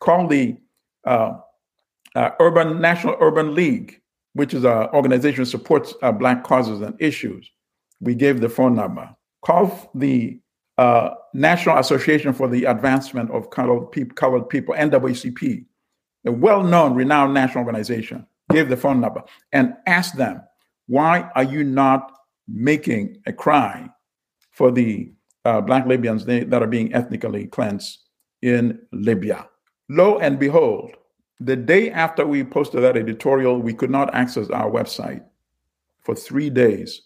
Call 0.00 0.26
the 0.26 0.58
uh, 1.06 1.38
uh, 2.14 2.30
Urban 2.38 2.80
National 2.80 3.16
Urban 3.20 3.54
League, 3.54 4.00
which 4.34 4.52
is 4.52 4.64
an 4.64 4.88
organization 4.88 5.44
that 5.44 5.50
supports 5.50 5.94
uh, 6.02 6.12
Black 6.12 6.44
causes 6.44 6.82
and 6.82 6.94
issues 7.00 7.50
we 8.02 8.14
gave 8.14 8.40
the 8.40 8.48
phone 8.48 8.74
number. 8.74 9.08
Call 9.42 9.90
the 9.94 10.38
uh, 10.76 11.10
National 11.32 11.78
Association 11.78 12.34
for 12.34 12.48
the 12.48 12.64
Advancement 12.64 13.30
of 13.30 13.50
Colored, 13.50 13.90
Pe- 13.92 14.04
Colored 14.04 14.48
People, 14.48 14.74
NAACP, 14.74 15.64
a 16.26 16.32
well 16.32 16.62
known, 16.62 16.94
renowned 16.94 17.32
national 17.32 17.64
organization, 17.64 18.26
gave 18.50 18.68
the 18.68 18.76
phone 18.76 19.00
number 19.00 19.22
and 19.52 19.74
asked 19.86 20.16
them, 20.16 20.42
why 20.86 21.30
are 21.34 21.44
you 21.44 21.64
not 21.64 22.12
making 22.48 23.16
a 23.26 23.32
cry 23.32 23.88
for 24.50 24.70
the 24.70 25.12
uh, 25.44 25.60
black 25.60 25.86
Libyans 25.86 26.24
that 26.26 26.52
are 26.52 26.66
being 26.66 26.94
ethnically 26.94 27.46
cleansed 27.46 27.98
in 28.42 28.78
Libya. 28.92 29.48
Lo 29.88 30.18
and 30.18 30.38
behold, 30.38 30.92
the 31.40 31.56
day 31.56 31.90
after 31.90 32.26
we 32.26 32.44
posted 32.44 32.82
that 32.82 32.96
editorial, 32.96 33.60
we 33.60 33.74
could 33.74 33.90
not 33.90 34.14
access 34.14 34.48
our 34.50 34.70
website 34.70 35.24
for 36.00 36.14
three 36.14 36.50
days. 36.50 37.02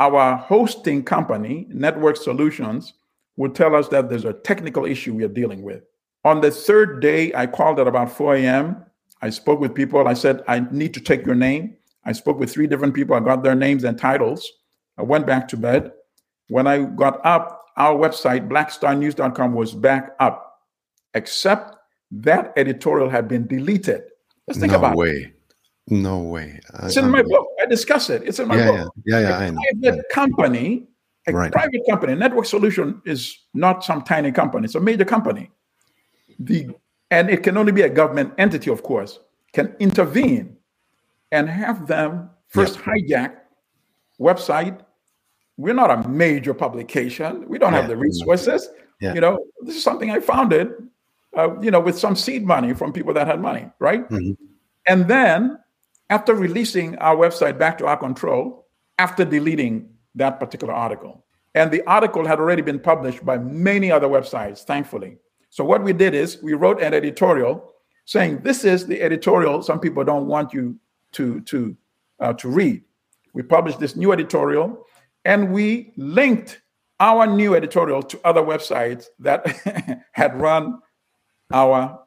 Our 0.00 0.36
hosting 0.36 1.04
company, 1.04 1.66
Network 1.70 2.16
Solutions, 2.16 2.94
would 3.36 3.54
tell 3.54 3.74
us 3.74 3.88
that 3.88 4.08
there's 4.08 4.24
a 4.24 4.32
technical 4.32 4.84
issue 4.84 5.14
we 5.14 5.24
are 5.24 5.28
dealing 5.28 5.62
with. 5.62 5.84
On 6.24 6.40
the 6.40 6.50
third 6.50 7.00
day, 7.00 7.32
I 7.34 7.46
called 7.46 7.78
at 7.78 7.86
about 7.86 8.10
4 8.10 8.36
a.m. 8.36 8.84
I 9.22 9.30
spoke 9.30 9.60
with 9.60 9.74
people. 9.74 10.06
I 10.08 10.14
said, 10.14 10.42
I 10.48 10.60
need 10.70 10.94
to 10.94 11.00
take 11.00 11.26
your 11.26 11.34
name. 11.34 11.76
I 12.04 12.12
spoke 12.12 12.38
with 12.38 12.50
three 12.50 12.66
different 12.66 12.94
people. 12.94 13.14
I 13.14 13.20
got 13.20 13.42
their 13.42 13.54
names 13.54 13.84
and 13.84 13.98
titles. 13.98 14.50
I 14.98 15.02
went 15.02 15.26
back 15.26 15.48
to 15.48 15.56
bed. 15.56 15.92
When 16.48 16.66
I 16.66 16.84
got 16.84 17.24
up, 17.24 17.64
our 17.76 17.96
website, 17.96 18.48
blackstarnews.com, 18.48 19.54
was 19.54 19.74
back 19.74 20.14
up, 20.20 20.60
except 21.14 21.76
that 22.10 22.52
editorial 22.56 23.08
had 23.08 23.26
been 23.28 23.46
deleted. 23.46 24.02
Let's 24.46 24.60
think 24.60 24.72
no 24.72 24.78
about 24.78 24.96
way. 24.96 25.08
it. 25.08 25.33
No 25.88 26.18
way. 26.18 26.60
It's 26.82 26.96
in 26.96 27.10
my 27.10 27.22
book. 27.22 27.46
I 27.62 27.66
discuss 27.66 28.08
it. 28.08 28.22
It's 28.24 28.38
in 28.38 28.48
my 28.48 28.56
yeah, 28.56 28.84
book. 28.84 28.94
Yeah, 29.04 29.20
yeah, 29.20 29.28
yeah. 29.28 29.38
A 29.38 29.42
I 29.46 29.50
know. 29.50 29.60
private 29.82 30.04
company, 30.10 30.86
a 31.26 31.32
Right. 31.32 31.52
private 31.52 31.82
company, 31.88 32.14
Network 32.14 32.46
Solution 32.46 33.02
is 33.04 33.38
not 33.52 33.84
some 33.84 34.02
tiny 34.02 34.32
company. 34.32 34.64
It's 34.64 34.74
a 34.74 34.80
major 34.80 35.04
company. 35.04 35.50
The 36.38 36.70
and 37.10 37.28
it 37.30 37.42
can 37.42 37.56
only 37.58 37.70
be 37.72 37.82
a 37.82 37.88
government 37.88 38.32
entity, 38.38 38.70
of 38.70 38.82
course, 38.82 39.20
can 39.52 39.76
intervene 39.78 40.56
and 41.32 41.48
have 41.48 41.86
them 41.86 42.30
first 42.48 42.78
hijack 42.78 43.36
website. 44.18 44.80
We're 45.56 45.74
not 45.74 45.90
a 45.90 46.08
major 46.08 46.54
publication. 46.54 47.46
We 47.46 47.58
don't 47.58 47.72
have 47.74 47.88
the 47.88 47.96
resources. 47.96 48.68
Yeah. 49.00 49.14
You 49.14 49.20
know, 49.20 49.38
this 49.62 49.76
is 49.76 49.82
something 49.84 50.10
I 50.10 50.18
founded, 50.20 50.72
uh, 51.36 51.60
you 51.60 51.70
know, 51.70 51.78
with 51.80 51.98
some 51.98 52.16
seed 52.16 52.44
money 52.44 52.72
from 52.74 52.92
people 52.92 53.12
that 53.14 53.26
had 53.26 53.40
money, 53.40 53.68
right? 53.78 54.08
Mhm. 54.08 54.36
And 54.88 55.06
then 55.06 55.58
after 56.10 56.34
releasing 56.34 56.96
our 56.98 57.16
website 57.16 57.58
back 57.58 57.78
to 57.78 57.86
our 57.86 57.96
control, 57.96 58.66
after 58.98 59.24
deleting 59.24 59.88
that 60.14 60.38
particular 60.38 60.74
article, 60.74 61.24
and 61.54 61.70
the 61.70 61.86
article 61.86 62.26
had 62.26 62.40
already 62.40 62.62
been 62.62 62.80
published 62.80 63.24
by 63.24 63.38
many 63.38 63.90
other 63.90 64.08
websites, 64.08 64.64
thankfully. 64.64 65.18
So 65.50 65.64
what 65.64 65.82
we 65.84 65.92
did 65.92 66.14
is 66.14 66.42
we 66.42 66.54
wrote 66.54 66.82
an 66.82 66.94
editorial 66.94 67.72
saying 68.06 68.40
this 68.42 68.64
is 68.64 68.86
the 68.86 69.00
editorial 69.00 69.62
some 69.62 69.80
people 69.80 70.04
don't 70.04 70.26
want 70.26 70.52
you 70.52 70.78
to 71.12 71.40
to 71.42 71.76
uh, 72.20 72.32
to 72.34 72.48
read. 72.48 72.82
We 73.32 73.42
published 73.42 73.80
this 73.80 73.96
new 73.96 74.12
editorial, 74.12 74.84
and 75.24 75.52
we 75.52 75.92
linked 75.96 76.60
our 77.00 77.26
new 77.26 77.54
editorial 77.54 78.02
to 78.02 78.20
other 78.24 78.42
websites 78.42 79.06
that 79.18 80.04
had 80.12 80.40
run 80.40 80.80
our 81.52 82.00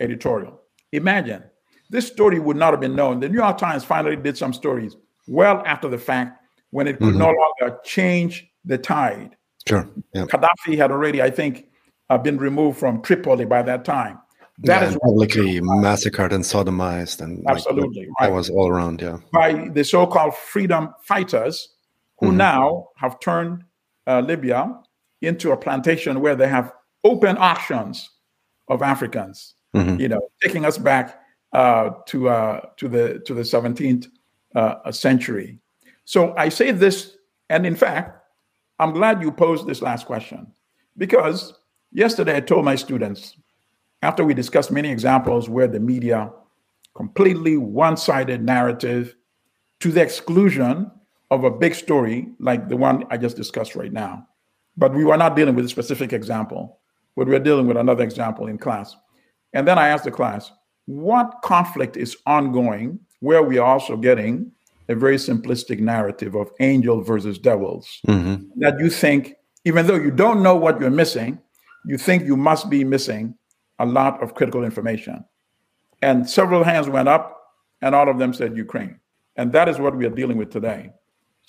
editorial. 0.00 0.60
Imagine 0.92 1.42
this 1.90 2.06
story 2.06 2.38
would 2.38 2.56
not 2.56 2.72
have 2.72 2.80
been 2.80 2.94
known. 2.96 3.20
The 3.20 3.28
New 3.28 3.38
York 3.38 3.58
Times 3.58 3.84
finally 3.84 4.16
did 4.16 4.36
some 4.36 4.52
stories 4.52 4.96
well 5.26 5.62
after 5.66 5.88
the 5.88 5.98
fact 5.98 6.40
when 6.70 6.86
it 6.86 6.98
could 6.98 7.14
Mhm. 7.14 7.18
no 7.18 7.26
longer 7.32 7.78
change 7.84 8.46
the 8.64 8.76
tide. 8.78 9.36
Sure. 9.66 9.88
Yeah. 10.14 10.24
Gaddafi 10.24 10.76
had 10.76 10.90
already, 10.90 11.22
I 11.22 11.30
think, 11.30 11.66
uh, 12.10 12.18
been 12.18 12.38
removed 12.38 12.78
from 12.78 13.02
Tripoli 13.02 13.44
by 13.44 13.62
that 13.62 13.84
time. 13.84 14.18
That 14.64 14.82
yeah, 14.82 14.88
is 14.88 14.98
publicly 15.04 15.60
massacred 15.62 16.32
and 16.32 16.42
sodomized 16.42 17.20
and 17.20 17.42
like, 17.44 17.56
Absolutely, 17.56 18.06
that 18.18 18.26
right. 18.26 18.32
was 18.32 18.50
all 18.50 18.68
around. 18.68 19.00
Yeah. 19.00 19.18
by 19.32 19.68
the 19.72 19.84
so-called 19.84 20.34
freedom 20.34 20.94
fighters 21.02 21.74
who 22.18 22.32
Mhm. 22.32 22.36
now 22.36 22.88
have 22.96 23.20
turned 23.20 23.64
uh, 24.06 24.20
Libya 24.20 24.74
into 25.20 25.52
a 25.52 25.56
plantation 25.56 26.20
where 26.20 26.34
they 26.34 26.48
have 26.48 26.72
open 27.04 27.36
auctions 27.36 28.08
of 28.68 28.80
Africans. 28.82 29.54
Mhm. 29.76 30.00
You 30.00 30.08
know, 30.08 30.20
taking 30.42 30.64
us 30.64 30.78
back 30.78 31.20
uh, 31.52 31.90
to 32.06 32.28
uh, 32.28 32.60
to 32.76 32.88
the 32.88 33.20
to 33.26 33.34
the 33.34 33.42
17th 33.42 34.08
uh, 34.54 34.92
century. 34.92 35.58
So 36.04 36.34
I 36.36 36.48
say 36.48 36.70
this, 36.70 37.16
and 37.50 37.66
in 37.66 37.76
fact, 37.76 38.18
I'm 38.78 38.92
glad 38.92 39.22
you 39.22 39.32
posed 39.32 39.66
this 39.66 39.82
last 39.82 40.06
question 40.06 40.46
because 40.96 41.54
yesterday 41.92 42.36
I 42.36 42.40
told 42.40 42.64
my 42.64 42.76
students 42.76 43.36
after 44.02 44.24
we 44.24 44.34
discussed 44.34 44.70
many 44.70 44.90
examples 44.90 45.48
where 45.48 45.66
the 45.66 45.80
media 45.80 46.30
completely 46.94 47.56
one-sided 47.56 48.42
narrative 48.42 49.14
to 49.80 49.92
the 49.92 50.02
exclusion 50.02 50.90
of 51.30 51.44
a 51.44 51.50
big 51.50 51.74
story 51.74 52.28
like 52.40 52.68
the 52.68 52.76
one 52.76 53.04
I 53.10 53.16
just 53.16 53.36
discussed 53.36 53.76
right 53.76 53.92
now. 53.92 54.26
But 54.76 54.94
we 54.94 55.04
were 55.04 55.16
not 55.16 55.36
dealing 55.36 55.54
with 55.54 55.64
a 55.64 55.68
specific 55.68 56.12
example, 56.12 56.80
but 57.16 57.26
we 57.26 57.32
we're 57.32 57.40
dealing 57.40 57.66
with 57.66 57.76
another 57.76 58.02
example 58.04 58.46
in 58.46 58.58
class. 58.58 58.96
And 59.52 59.66
then 59.66 59.78
I 59.78 59.88
asked 59.88 60.04
the 60.04 60.10
class, 60.10 60.52
what 60.88 61.42
conflict 61.42 61.98
is 61.98 62.16
ongoing 62.24 62.98
where 63.20 63.42
we 63.42 63.58
are 63.58 63.66
also 63.66 63.94
getting 63.94 64.50
a 64.88 64.94
very 64.94 65.16
simplistic 65.16 65.80
narrative 65.80 66.34
of 66.34 66.50
angel 66.60 67.02
versus 67.02 67.38
devils 67.38 68.00
Mhm. 68.06 68.46
that 68.56 68.80
you 68.80 68.88
think, 68.88 69.34
even 69.66 69.86
though 69.86 69.96
you 69.96 70.10
don't 70.10 70.42
know 70.42 70.56
what 70.56 70.80
you're 70.80 70.88
missing, 70.88 71.38
you 71.84 71.98
think 71.98 72.24
you 72.24 72.38
must 72.38 72.70
be 72.70 72.84
missing 72.84 73.34
a 73.78 73.84
lot 73.84 74.22
of 74.22 74.34
critical 74.34 74.64
information. 74.64 75.22
And 76.00 76.26
several 76.28 76.64
hands 76.64 76.88
went 76.88 77.08
up, 77.08 77.38
and 77.82 77.94
all 77.94 78.08
of 78.08 78.18
them 78.18 78.32
said 78.32 78.56
Ukraine. 78.56 78.98
And 79.36 79.52
that 79.52 79.68
is 79.68 79.78
what 79.78 79.94
we 79.94 80.06
are 80.06 80.16
dealing 80.20 80.38
with 80.38 80.50
today. 80.50 80.90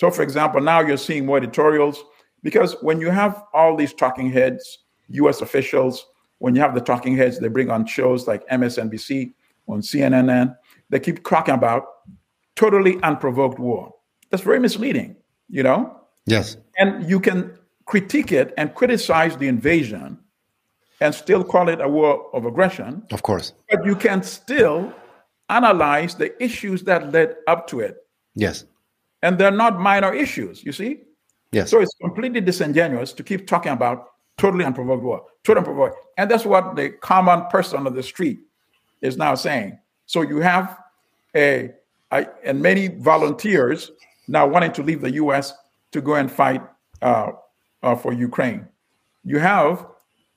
So, 0.02 0.12
for 0.12 0.22
example, 0.22 0.60
now 0.60 0.82
you're 0.82 0.98
seeing 0.98 1.26
more 1.26 1.38
editorials 1.38 2.04
because 2.44 2.76
when 2.82 3.00
you 3.00 3.10
have 3.10 3.42
all 3.54 3.78
these 3.78 3.94
talking 3.94 4.30
heads, 4.30 4.80
US 5.08 5.40
officials, 5.40 6.09
when 6.40 6.56
you 6.56 6.62
have 6.62 6.74
the 6.74 6.82
talking 6.82 7.16
heads, 7.16 7.40
they 7.40 7.48
bring 7.48 7.70
on 7.70 7.86
shows 7.86 8.28
like 8.28 8.48
MSNBC, 8.50 9.34
on 9.68 9.82
CNN, 9.82 10.58
they 10.90 11.00
keep 11.00 11.26
talking 11.26 11.54
about 11.54 11.86
totally 12.56 13.02
unprovoked 13.04 13.60
war. 13.60 13.94
That's 14.30 14.44
very 14.44 14.60
misleading, 14.60 15.16
you 15.48 15.64
know? 15.64 15.96
Yes. 16.26 16.58
And 16.78 17.08
you 17.10 17.20
can 17.20 17.58
critique 17.86 18.32
it 18.32 18.54
and 18.58 18.74
criticize 18.74 19.38
the 19.38 19.48
invasion 19.48 20.18
and 21.02 21.14
still 21.14 21.44
call 21.44 21.70
it 21.70 21.80
a 21.82 21.88
war 21.88 22.30
of 22.34 22.46
aggression, 22.46 23.04
Of 23.12 23.24
course. 23.24 23.54
but 23.70 23.86
you 23.86 23.96
can 23.96 24.22
still 24.24 24.94
analyze 25.50 26.16
the 26.16 26.42
issues 26.44 26.84
that 26.84 27.12
led 27.12 27.36
up 27.48 27.68
to 27.68 27.80
it. 27.80 27.98
Yes. 28.36 28.66
And 29.22 29.38
they're 29.38 29.52
not 29.52 29.80
minor 29.80 30.14
issues, 30.14 30.64
you 30.64 30.72
see? 30.72 31.02
Yes. 31.52 31.70
So 31.72 31.82
it's 31.82 31.96
completely 32.02 32.42
disingenuous 32.42 33.14
to 33.14 33.24
keep 33.24 33.48
talking 33.48 33.72
about 33.72 34.10
totally 34.40 34.66
unprovoked 34.66 35.04
war, 35.04 35.26
totally 35.44 35.66
unprovoked. 35.66 35.98
And 36.18 36.32
that's 36.32 36.46
what 36.46 36.76
the 36.76 36.90
common 36.90 37.46
person 37.48 37.86
on 37.86 37.94
the 37.94 38.02
street 38.02 38.40
is 39.02 39.18
now 39.18 39.36
saying. 39.36 39.78
So 40.06 40.22
you 40.22 40.38
have 40.38 40.78
a, 41.36 41.72
a 42.12 42.26
and 42.44 42.62
many 42.62 42.88
volunteers 42.88 43.92
now 44.28 44.48
wanting 44.48 44.72
to 44.74 44.84
leave 44.84 45.02
the 45.02 45.12
U.S. 45.12 45.54
to 45.92 46.02
go 46.02 46.16
and 46.16 46.32
fight 46.32 46.64
uh, 47.02 47.32
uh, 47.84 47.96
for 47.96 48.14
Ukraine. 48.14 48.68
You 49.24 49.40
have 49.40 49.86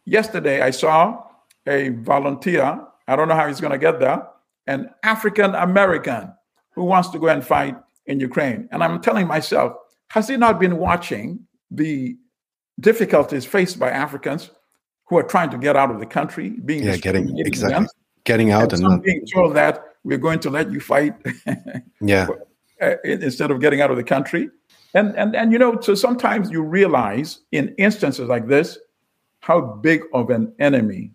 yesterday 0.05 0.61
I 0.61 0.71
saw 0.71 1.23
a 1.67 1.91
volunteer. 1.91 2.81
I 3.09 3.17
don't 3.17 3.29
know 3.29 3.35
how 3.35 3.47
he's 3.47 3.61
going 3.61 3.73
to 3.73 3.79
get 3.79 4.01
there. 4.01 4.27
An 4.67 4.91
African 5.03 5.55
American 5.55 6.33
who 6.73 6.85
wants 6.85 7.09
to 7.11 7.19
go 7.19 7.29
and 7.29 7.45
fight 7.45 7.77
in 8.07 8.19
Ukraine. 8.21 8.69
And 8.73 8.83
I'm 8.83 9.01
telling 9.01 9.27
myself, 9.27 9.75
has 10.09 10.29
he 10.29 10.37
not 10.37 10.59
been 10.59 10.79
watching 10.79 11.47
the 11.71 12.17
difficulties 12.81 13.45
faced 13.45 13.79
by 13.79 13.91
Africans 13.91 14.51
who 15.07 15.19
are 15.19 15.23
trying 15.23 15.51
to 15.51 15.59
get 15.59 15.77
out 15.77 15.91
of 15.91 16.01
the 16.01 16.07
country, 16.07 16.51
being 16.51 16.85
yeah. 16.85 16.97
Getting 16.97 17.39
exactly 17.39 17.89
getting 18.25 18.51
out 18.51 18.73
and 18.73 18.75
and 18.75 18.83
not, 18.83 19.03
being 19.03 19.25
told 19.27 19.55
that 19.57 19.85
we're 20.05 20.19
going 20.19 20.39
to 20.41 20.51
let 20.51 20.71
you 20.71 20.81
fight 20.81 21.15
yeah. 22.01 22.29
uh, 22.81 22.95
instead 23.05 23.51
of 23.51 23.61
getting 23.61 23.81
out 23.81 23.91
of 23.91 23.97
the 23.97 24.05
country. 24.05 24.49
And, 24.95 25.17
and, 25.17 25.35
and, 25.35 25.53
you 25.53 25.59
know, 25.59 25.81
so 25.81 25.95
sometimes 25.95 26.51
you 26.51 26.63
realize 26.63 27.41
in 27.51 27.75
instances 27.79 28.29
like 28.29 28.47
this 28.47 28.79
how 29.41 29.61
big 29.61 30.03
of 30.13 30.31
an 30.31 30.53
enemy 30.59 31.13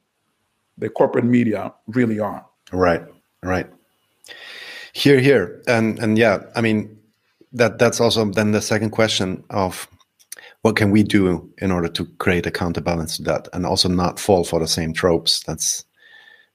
the 0.78 0.89
corporate 0.89 1.26
media 1.26 1.74
really 1.88 2.20
are. 2.20 2.45
Right. 2.72 3.03
Right. 3.43 3.68
Here, 4.93 5.20
here, 5.20 5.62
and 5.68 5.99
and 5.99 6.18
yeah, 6.18 6.39
I 6.55 6.62
mean 6.62 6.97
that 7.53 7.78
that's 7.78 8.01
also 8.01 8.26
then 8.26 8.51
the 8.51 8.62
second 8.62 8.89
question 8.89 9.43
of 9.51 9.88
what 10.68 10.76
can 10.76 10.91
we 10.91 11.01
do 11.01 11.49
in 11.59 11.72
order 11.72 11.88
to 11.88 12.03
create 12.18 12.45
a 12.45 12.51
counterbalance 12.51 13.15
to 13.15 13.24
that 13.24 13.47
and 13.53 13.65
also 13.65 13.88
not 13.88 14.20
fall 14.20 14.43
for 14.43 14.59
the 14.59 14.68
same 14.68 14.91
tropes. 14.91 15.41
That's 15.43 15.86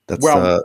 that's 0.07 0.23
Well, 0.23 0.45
uh, 0.57 0.61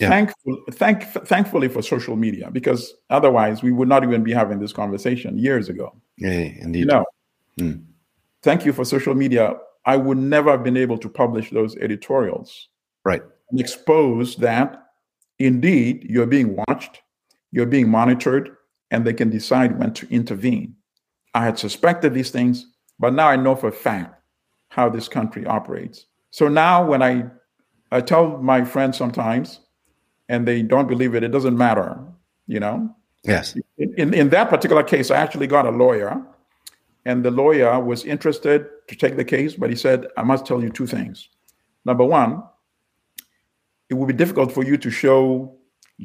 Yeah. 0.00 0.08
Thankful, 0.08 0.56
thank, 0.72 1.02
thankfully 1.26 1.68
for 1.68 1.82
social 1.82 2.16
media, 2.16 2.48
because 2.50 2.94
otherwise 3.10 3.62
we 3.62 3.70
would 3.70 3.86
not 3.88 4.02
even 4.02 4.22
be 4.24 4.32
having 4.32 4.58
this 4.60 4.72
conversation 4.72 5.36
years 5.36 5.68
ago. 5.68 5.86
yeah, 6.16 6.48
indeed. 6.66 6.86
Know, 6.86 7.04
Mm. 7.58 7.82
thank 8.42 8.64
you 8.64 8.72
for 8.72 8.84
social 8.86 9.14
media. 9.14 9.44
I 9.84 9.96
would 9.96 10.16
never 10.36 10.50
have 10.50 10.64
been 10.64 10.78
able 10.78 10.96
to 11.04 11.08
publish 11.22 11.50
those 11.50 11.76
editorials 11.76 12.68
Right. 13.04 13.22
and 13.50 13.60
expose 13.60 14.36
that 14.36 14.68
indeed 15.38 16.06
you're 16.08 16.32
being 16.38 16.56
watched, 16.56 17.02
you're 17.52 17.66
being 17.76 17.88
monitored, 17.90 18.46
and 18.90 19.04
they 19.04 19.12
can 19.20 19.28
decide 19.28 19.78
when 19.78 19.92
to 19.92 20.06
intervene. 20.10 20.76
I 21.34 21.44
had 21.44 21.58
suspected 21.58 22.14
these 22.14 22.30
things, 22.30 22.66
but 23.00 23.12
now 23.14 23.26
I 23.26 23.34
know 23.34 23.56
for 23.56 23.68
a 23.68 23.72
fact 23.72 24.14
how 24.68 24.88
this 24.88 25.08
country 25.08 25.44
operates. 25.46 26.06
So 26.30 26.46
now 26.46 26.86
when 26.86 27.02
I 27.02 27.24
I 27.90 28.00
tell 28.00 28.38
my 28.38 28.64
friends 28.64 28.96
sometimes 28.96 29.60
and 30.28 30.46
they 30.46 30.62
don't 30.62 30.86
believe 30.86 31.16
it, 31.16 31.24
it 31.24 31.32
doesn't 31.32 31.58
matter, 31.58 31.98
you 32.46 32.60
know? 32.60 32.94
Yes. 33.24 33.56
In, 33.76 34.14
in 34.14 34.28
that 34.30 34.48
particular 34.48 34.84
case, 34.84 35.10
I 35.10 35.16
actually 35.16 35.48
got 35.48 35.66
a 35.66 35.70
lawyer, 35.70 36.24
and 37.04 37.24
the 37.24 37.30
lawyer 37.30 37.80
was 37.80 38.04
interested 38.04 38.66
to 38.88 38.96
take 38.96 39.16
the 39.16 39.24
case, 39.24 39.54
but 39.54 39.70
he 39.70 39.76
said, 39.76 40.06
I 40.16 40.22
must 40.22 40.46
tell 40.46 40.62
you 40.62 40.70
two 40.70 40.86
things. 40.86 41.28
Number 41.84 42.04
one, 42.04 42.42
it 43.88 43.94
will 43.94 44.06
be 44.06 44.14
difficult 44.14 44.52
for 44.52 44.64
you 44.64 44.78
to 44.78 44.90
show 44.90 45.56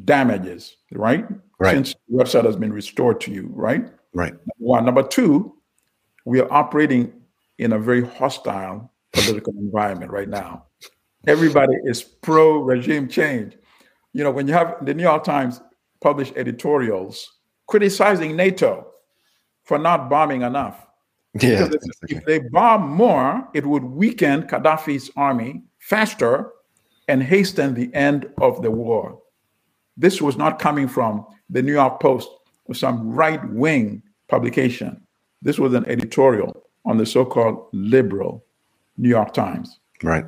damages, 0.04 0.76
right? 0.92 1.24
Right. 1.58 1.74
Since 1.74 1.94
the 2.08 2.18
website 2.18 2.44
has 2.44 2.56
been 2.56 2.72
restored 2.72 3.20
to 3.22 3.30
you, 3.30 3.48
right? 3.52 3.88
Right. 4.12 4.32
Number 4.32 4.54
one. 4.58 4.84
Number 4.84 5.02
two, 5.02 5.55
we 6.26 6.40
are 6.40 6.52
operating 6.52 7.12
in 7.58 7.72
a 7.72 7.78
very 7.78 8.04
hostile 8.04 8.92
political 9.12 9.54
environment 9.54 10.10
right 10.10 10.28
now. 10.28 10.66
Everybody 11.26 11.74
is 11.84 12.02
pro 12.02 12.58
regime 12.58 13.08
change. 13.08 13.56
You 14.12 14.24
know, 14.24 14.30
when 14.30 14.46
you 14.46 14.52
have 14.52 14.84
the 14.84 14.92
New 14.92 15.04
York 15.04 15.24
Times 15.24 15.62
publish 16.02 16.32
editorials 16.36 17.32
criticizing 17.66 18.36
NATO 18.36 18.86
for 19.64 19.78
not 19.78 20.10
bombing 20.10 20.42
enough. 20.42 20.82
Yeah. 21.38 21.68
If 22.08 22.24
they 22.24 22.38
bomb 22.38 22.88
more, 22.88 23.46
it 23.52 23.66
would 23.66 23.84
weaken 23.84 24.44
Gaddafi's 24.44 25.10
army 25.18 25.64
faster 25.80 26.50
and 27.08 27.22
hasten 27.22 27.74
the 27.74 27.92
end 27.92 28.24
of 28.40 28.62
the 28.62 28.70
war. 28.70 29.20
This 29.98 30.22
was 30.22 30.38
not 30.38 30.58
coming 30.58 30.88
from 30.88 31.26
the 31.50 31.60
New 31.60 31.74
York 31.74 32.00
Post 32.00 32.30
or 32.64 32.74
some 32.74 33.10
right 33.10 33.46
wing 33.50 34.02
publication. 34.28 35.05
This 35.42 35.58
was 35.58 35.74
an 35.74 35.86
editorial 35.86 36.64
on 36.84 36.96
the 36.96 37.06
so 37.06 37.24
called 37.24 37.68
liberal 37.72 38.44
New 38.96 39.08
York 39.08 39.34
Times. 39.34 39.78
Right. 40.02 40.24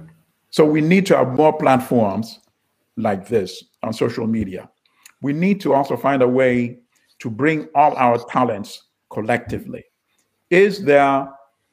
So 0.50 0.64
we 0.64 0.80
need 0.80 1.06
to 1.06 1.16
have 1.16 1.36
more 1.36 1.56
platforms 1.56 2.40
like 2.96 3.28
this 3.28 3.64
on 3.82 3.92
social 3.92 4.26
media. 4.26 4.68
We 5.22 5.32
need 5.32 5.60
to 5.62 5.74
also 5.74 5.96
find 5.96 6.22
a 6.22 6.28
way 6.28 6.78
to 7.20 7.30
bring 7.30 7.68
all 7.74 7.96
our 7.96 8.18
talents 8.26 8.84
collectively. 9.10 9.84
Is 10.50 10.84
there 10.84 11.28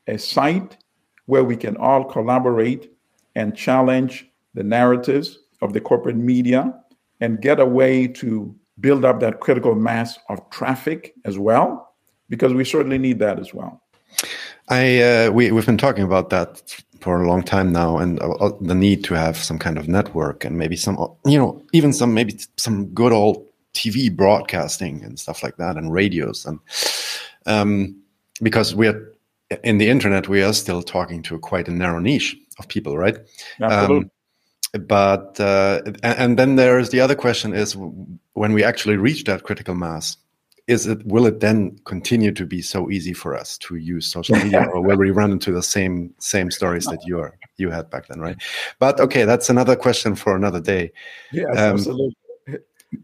a 0.07 0.17
site 0.17 0.77
where 1.25 1.43
we 1.43 1.55
can 1.55 1.77
all 1.77 2.03
collaborate 2.03 2.91
and 3.35 3.55
challenge 3.55 4.27
the 4.53 4.63
narratives 4.63 5.39
of 5.61 5.73
the 5.73 5.81
corporate 5.81 6.17
media 6.17 6.73
and 7.21 7.41
get 7.41 7.59
a 7.59 7.65
way 7.65 8.07
to 8.07 8.55
build 8.79 9.05
up 9.05 9.19
that 9.19 9.39
critical 9.39 9.75
mass 9.75 10.19
of 10.29 10.49
traffic 10.49 11.13
as 11.25 11.39
well? 11.39 11.84
Because 12.29 12.53
we 12.53 12.65
certainly 12.65 12.97
need 12.97 13.19
that 13.19 13.39
as 13.39 13.53
well. 13.53 13.81
I 14.67 15.01
uh, 15.01 15.31
we 15.31 15.51
we've 15.51 15.65
been 15.65 15.77
talking 15.77 16.03
about 16.03 16.29
that 16.31 16.61
for 17.01 17.21
a 17.21 17.27
long 17.27 17.43
time 17.43 17.71
now, 17.71 17.97
and 17.97 18.19
uh, 18.21 18.31
uh, 18.31 18.51
the 18.61 18.73
need 18.73 19.03
to 19.03 19.13
have 19.13 19.37
some 19.37 19.59
kind 19.59 19.77
of 19.77 19.87
network 19.87 20.43
and 20.43 20.57
maybe 20.57 20.75
some 20.75 20.97
uh, 20.97 21.07
you 21.25 21.37
know 21.37 21.61
even 21.71 21.93
some 21.93 22.13
maybe 22.13 22.39
some 22.57 22.87
good 22.87 23.11
old 23.11 23.45
TV 23.73 24.15
broadcasting 24.15 25.03
and 25.03 25.19
stuff 25.19 25.43
like 25.43 25.57
that, 25.57 25.77
and 25.77 25.93
radios, 25.93 26.45
and 26.45 26.59
um, 27.45 27.95
because 28.41 28.73
we 28.73 28.87
are 28.87 29.13
in 29.63 29.77
the 29.77 29.89
internet, 29.89 30.27
we 30.27 30.41
are 30.41 30.53
still 30.53 30.81
talking 30.81 31.21
to 31.23 31.37
quite 31.37 31.67
a 31.67 31.71
narrow 31.71 31.99
niche 31.99 32.35
of 32.57 32.67
people, 32.67 32.97
right? 32.97 33.17
Absolutely. 33.61 34.09
Um, 34.73 34.87
but 34.87 35.39
uh, 35.39 35.81
and, 35.85 36.17
and 36.17 36.39
then 36.39 36.55
there's 36.55 36.89
the 36.89 37.01
other 37.01 37.15
question 37.15 37.53
is 37.53 37.77
when 38.33 38.53
we 38.53 38.63
actually 38.63 38.97
reach 38.97 39.23
that 39.25 39.43
critical 39.43 39.75
mass 39.75 40.17
is 40.67 40.87
it 40.87 41.05
will 41.05 41.25
it 41.25 41.39
then 41.39 41.77
continue 41.85 42.31
to 42.31 42.45
be 42.45 42.61
so 42.61 42.89
easy 42.89 43.13
for 43.13 43.35
us 43.35 43.57
to 43.59 43.75
use 43.75 44.07
social 44.07 44.35
media 44.37 44.67
or 44.73 44.81
will 44.81 44.97
we 44.97 45.11
run 45.11 45.31
into 45.31 45.51
the 45.51 45.61
same 45.61 46.13
same 46.17 46.49
stories 46.49 46.85
that 46.85 47.05
you 47.05 47.19
are 47.19 47.37
you 47.57 47.69
had 47.69 47.89
back 47.89 48.07
then 48.07 48.19
right? 48.19 48.37
But 48.79 48.99
okay 48.99 49.25
that's 49.25 49.49
another 49.49 49.75
question 49.75 50.15
for 50.15 50.35
another 50.35 50.59
day. 50.59 50.91
Yeah 51.31 51.45
um, 51.51 51.75
absolutely. 51.75 52.15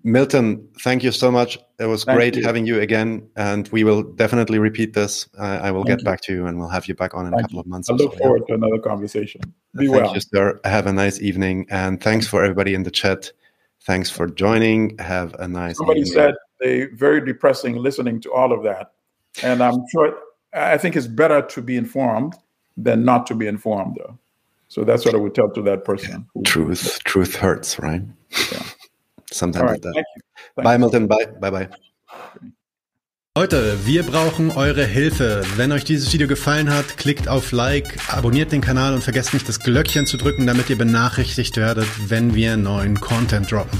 Milton 0.03 0.67
thank 0.81 1.03
you 1.03 1.11
so 1.11 1.29
much. 1.29 1.59
It 1.77 1.85
was 1.85 2.03
thank 2.03 2.17
great 2.17 2.35
you. 2.35 2.43
having 2.43 2.65
you 2.65 2.79
again 2.79 3.27
and 3.35 3.67
we 3.69 3.83
will 3.83 4.03
definitely 4.03 4.57
repeat 4.57 4.93
this. 4.93 5.27
Uh, 5.37 5.59
i 5.61 5.69
will 5.69 5.83
thank 5.83 5.99
get 5.99 5.99
you. 5.99 6.05
back 6.05 6.21
to 6.21 6.33
you 6.33 6.47
and 6.47 6.57
we'll 6.57 6.69
have 6.69 6.87
you 6.87 6.95
back 6.95 7.13
on 7.13 7.27
in 7.27 7.31
thank 7.31 7.41
a 7.41 7.43
couple 7.43 7.59
of 7.59 7.67
months 7.67 7.89
i 7.89 7.93
look 7.93 8.13
so. 8.13 8.19
forward 8.19 8.47
to 8.47 8.55
another 8.55 8.79
conversation. 8.79 9.41
Be 9.75 9.87
thank 9.87 10.01
well. 10.01 10.13
you 10.15 10.21
sir. 10.21 10.59
Have 10.63 10.87
a 10.87 10.93
nice 10.93 11.21
evening 11.21 11.67
and 11.69 12.01
thanks 12.01 12.25
for 12.25 12.43
everybody 12.43 12.73
in 12.73 12.83
the 12.83 12.91
chat. 12.91 13.31
Thanks 13.83 14.09
for 14.09 14.27
joining. 14.27 14.97
Have 14.99 15.35
a 15.35 15.47
nice 15.47 15.77
somebody 15.77 16.01
evening. 16.01 16.13
said 16.13 16.35
they 16.61 16.85
very 16.85 17.23
depressing 17.25 17.75
listening 17.75 18.21
to 18.21 18.31
all 18.31 18.53
of 18.53 18.63
that. 18.63 18.93
And 19.43 19.61
I'm 19.61 19.83
sure 19.91 20.15
I 20.53 20.77
think 20.77 20.95
it's 20.95 21.07
better 21.07 21.41
to 21.41 21.61
be 21.61 21.75
informed 21.75 22.35
than 22.77 23.03
not 23.03 23.25
to 23.27 23.35
be 23.35 23.47
informed 23.47 23.97
though. 23.97 24.17
So 24.67 24.85
that's 24.85 25.05
what 25.05 25.13
I 25.13 25.17
would 25.17 25.35
tell 25.35 25.49
to 25.49 25.61
that 25.63 25.83
person. 25.83 26.27
Truth, 26.45 27.03
truth 27.03 27.35
hurts, 27.35 27.77
right? 27.79 28.01
Yeah. 28.53 28.63
Sometimes 29.29 29.71
right, 29.71 29.81
that. 29.81 29.93
Thank 29.93 30.05
you. 30.15 30.21
Thank 30.55 30.63
bye, 30.63 30.73
you. 30.73 30.79
Milton. 30.79 31.07
Bye. 31.07 31.25
Bye, 31.39 31.49
bye. 31.51 31.69
Leute, 33.37 33.85
wir 33.85 34.03
brauchen 34.03 34.51
eure 34.51 34.85
Hilfe. 34.85 35.43
Wenn 35.55 35.71
euch 35.71 35.85
dieses 35.85 36.11
Video 36.11 36.27
gefallen 36.27 36.69
hat, 36.69 36.97
klickt 36.97 37.29
auf 37.29 37.53
Like, 37.53 37.97
abonniert 38.13 38.51
den 38.51 38.59
Kanal 38.59 38.93
und 38.93 39.03
vergesst 39.03 39.33
nicht 39.33 39.47
das 39.47 39.61
Glöckchen 39.61 40.05
zu 40.05 40.17
drücken, 40.17 40.47
damit 40.47 40.69
ihr 40.69 40.77
benachrichtigt 40.77 41.55
werdet, 41.55 41.87
wenn 42.09 42.35
wir 42.35 42.57
neuen 42.57 42.99
Content 42.99 43.49
droppen. 43.49 43.79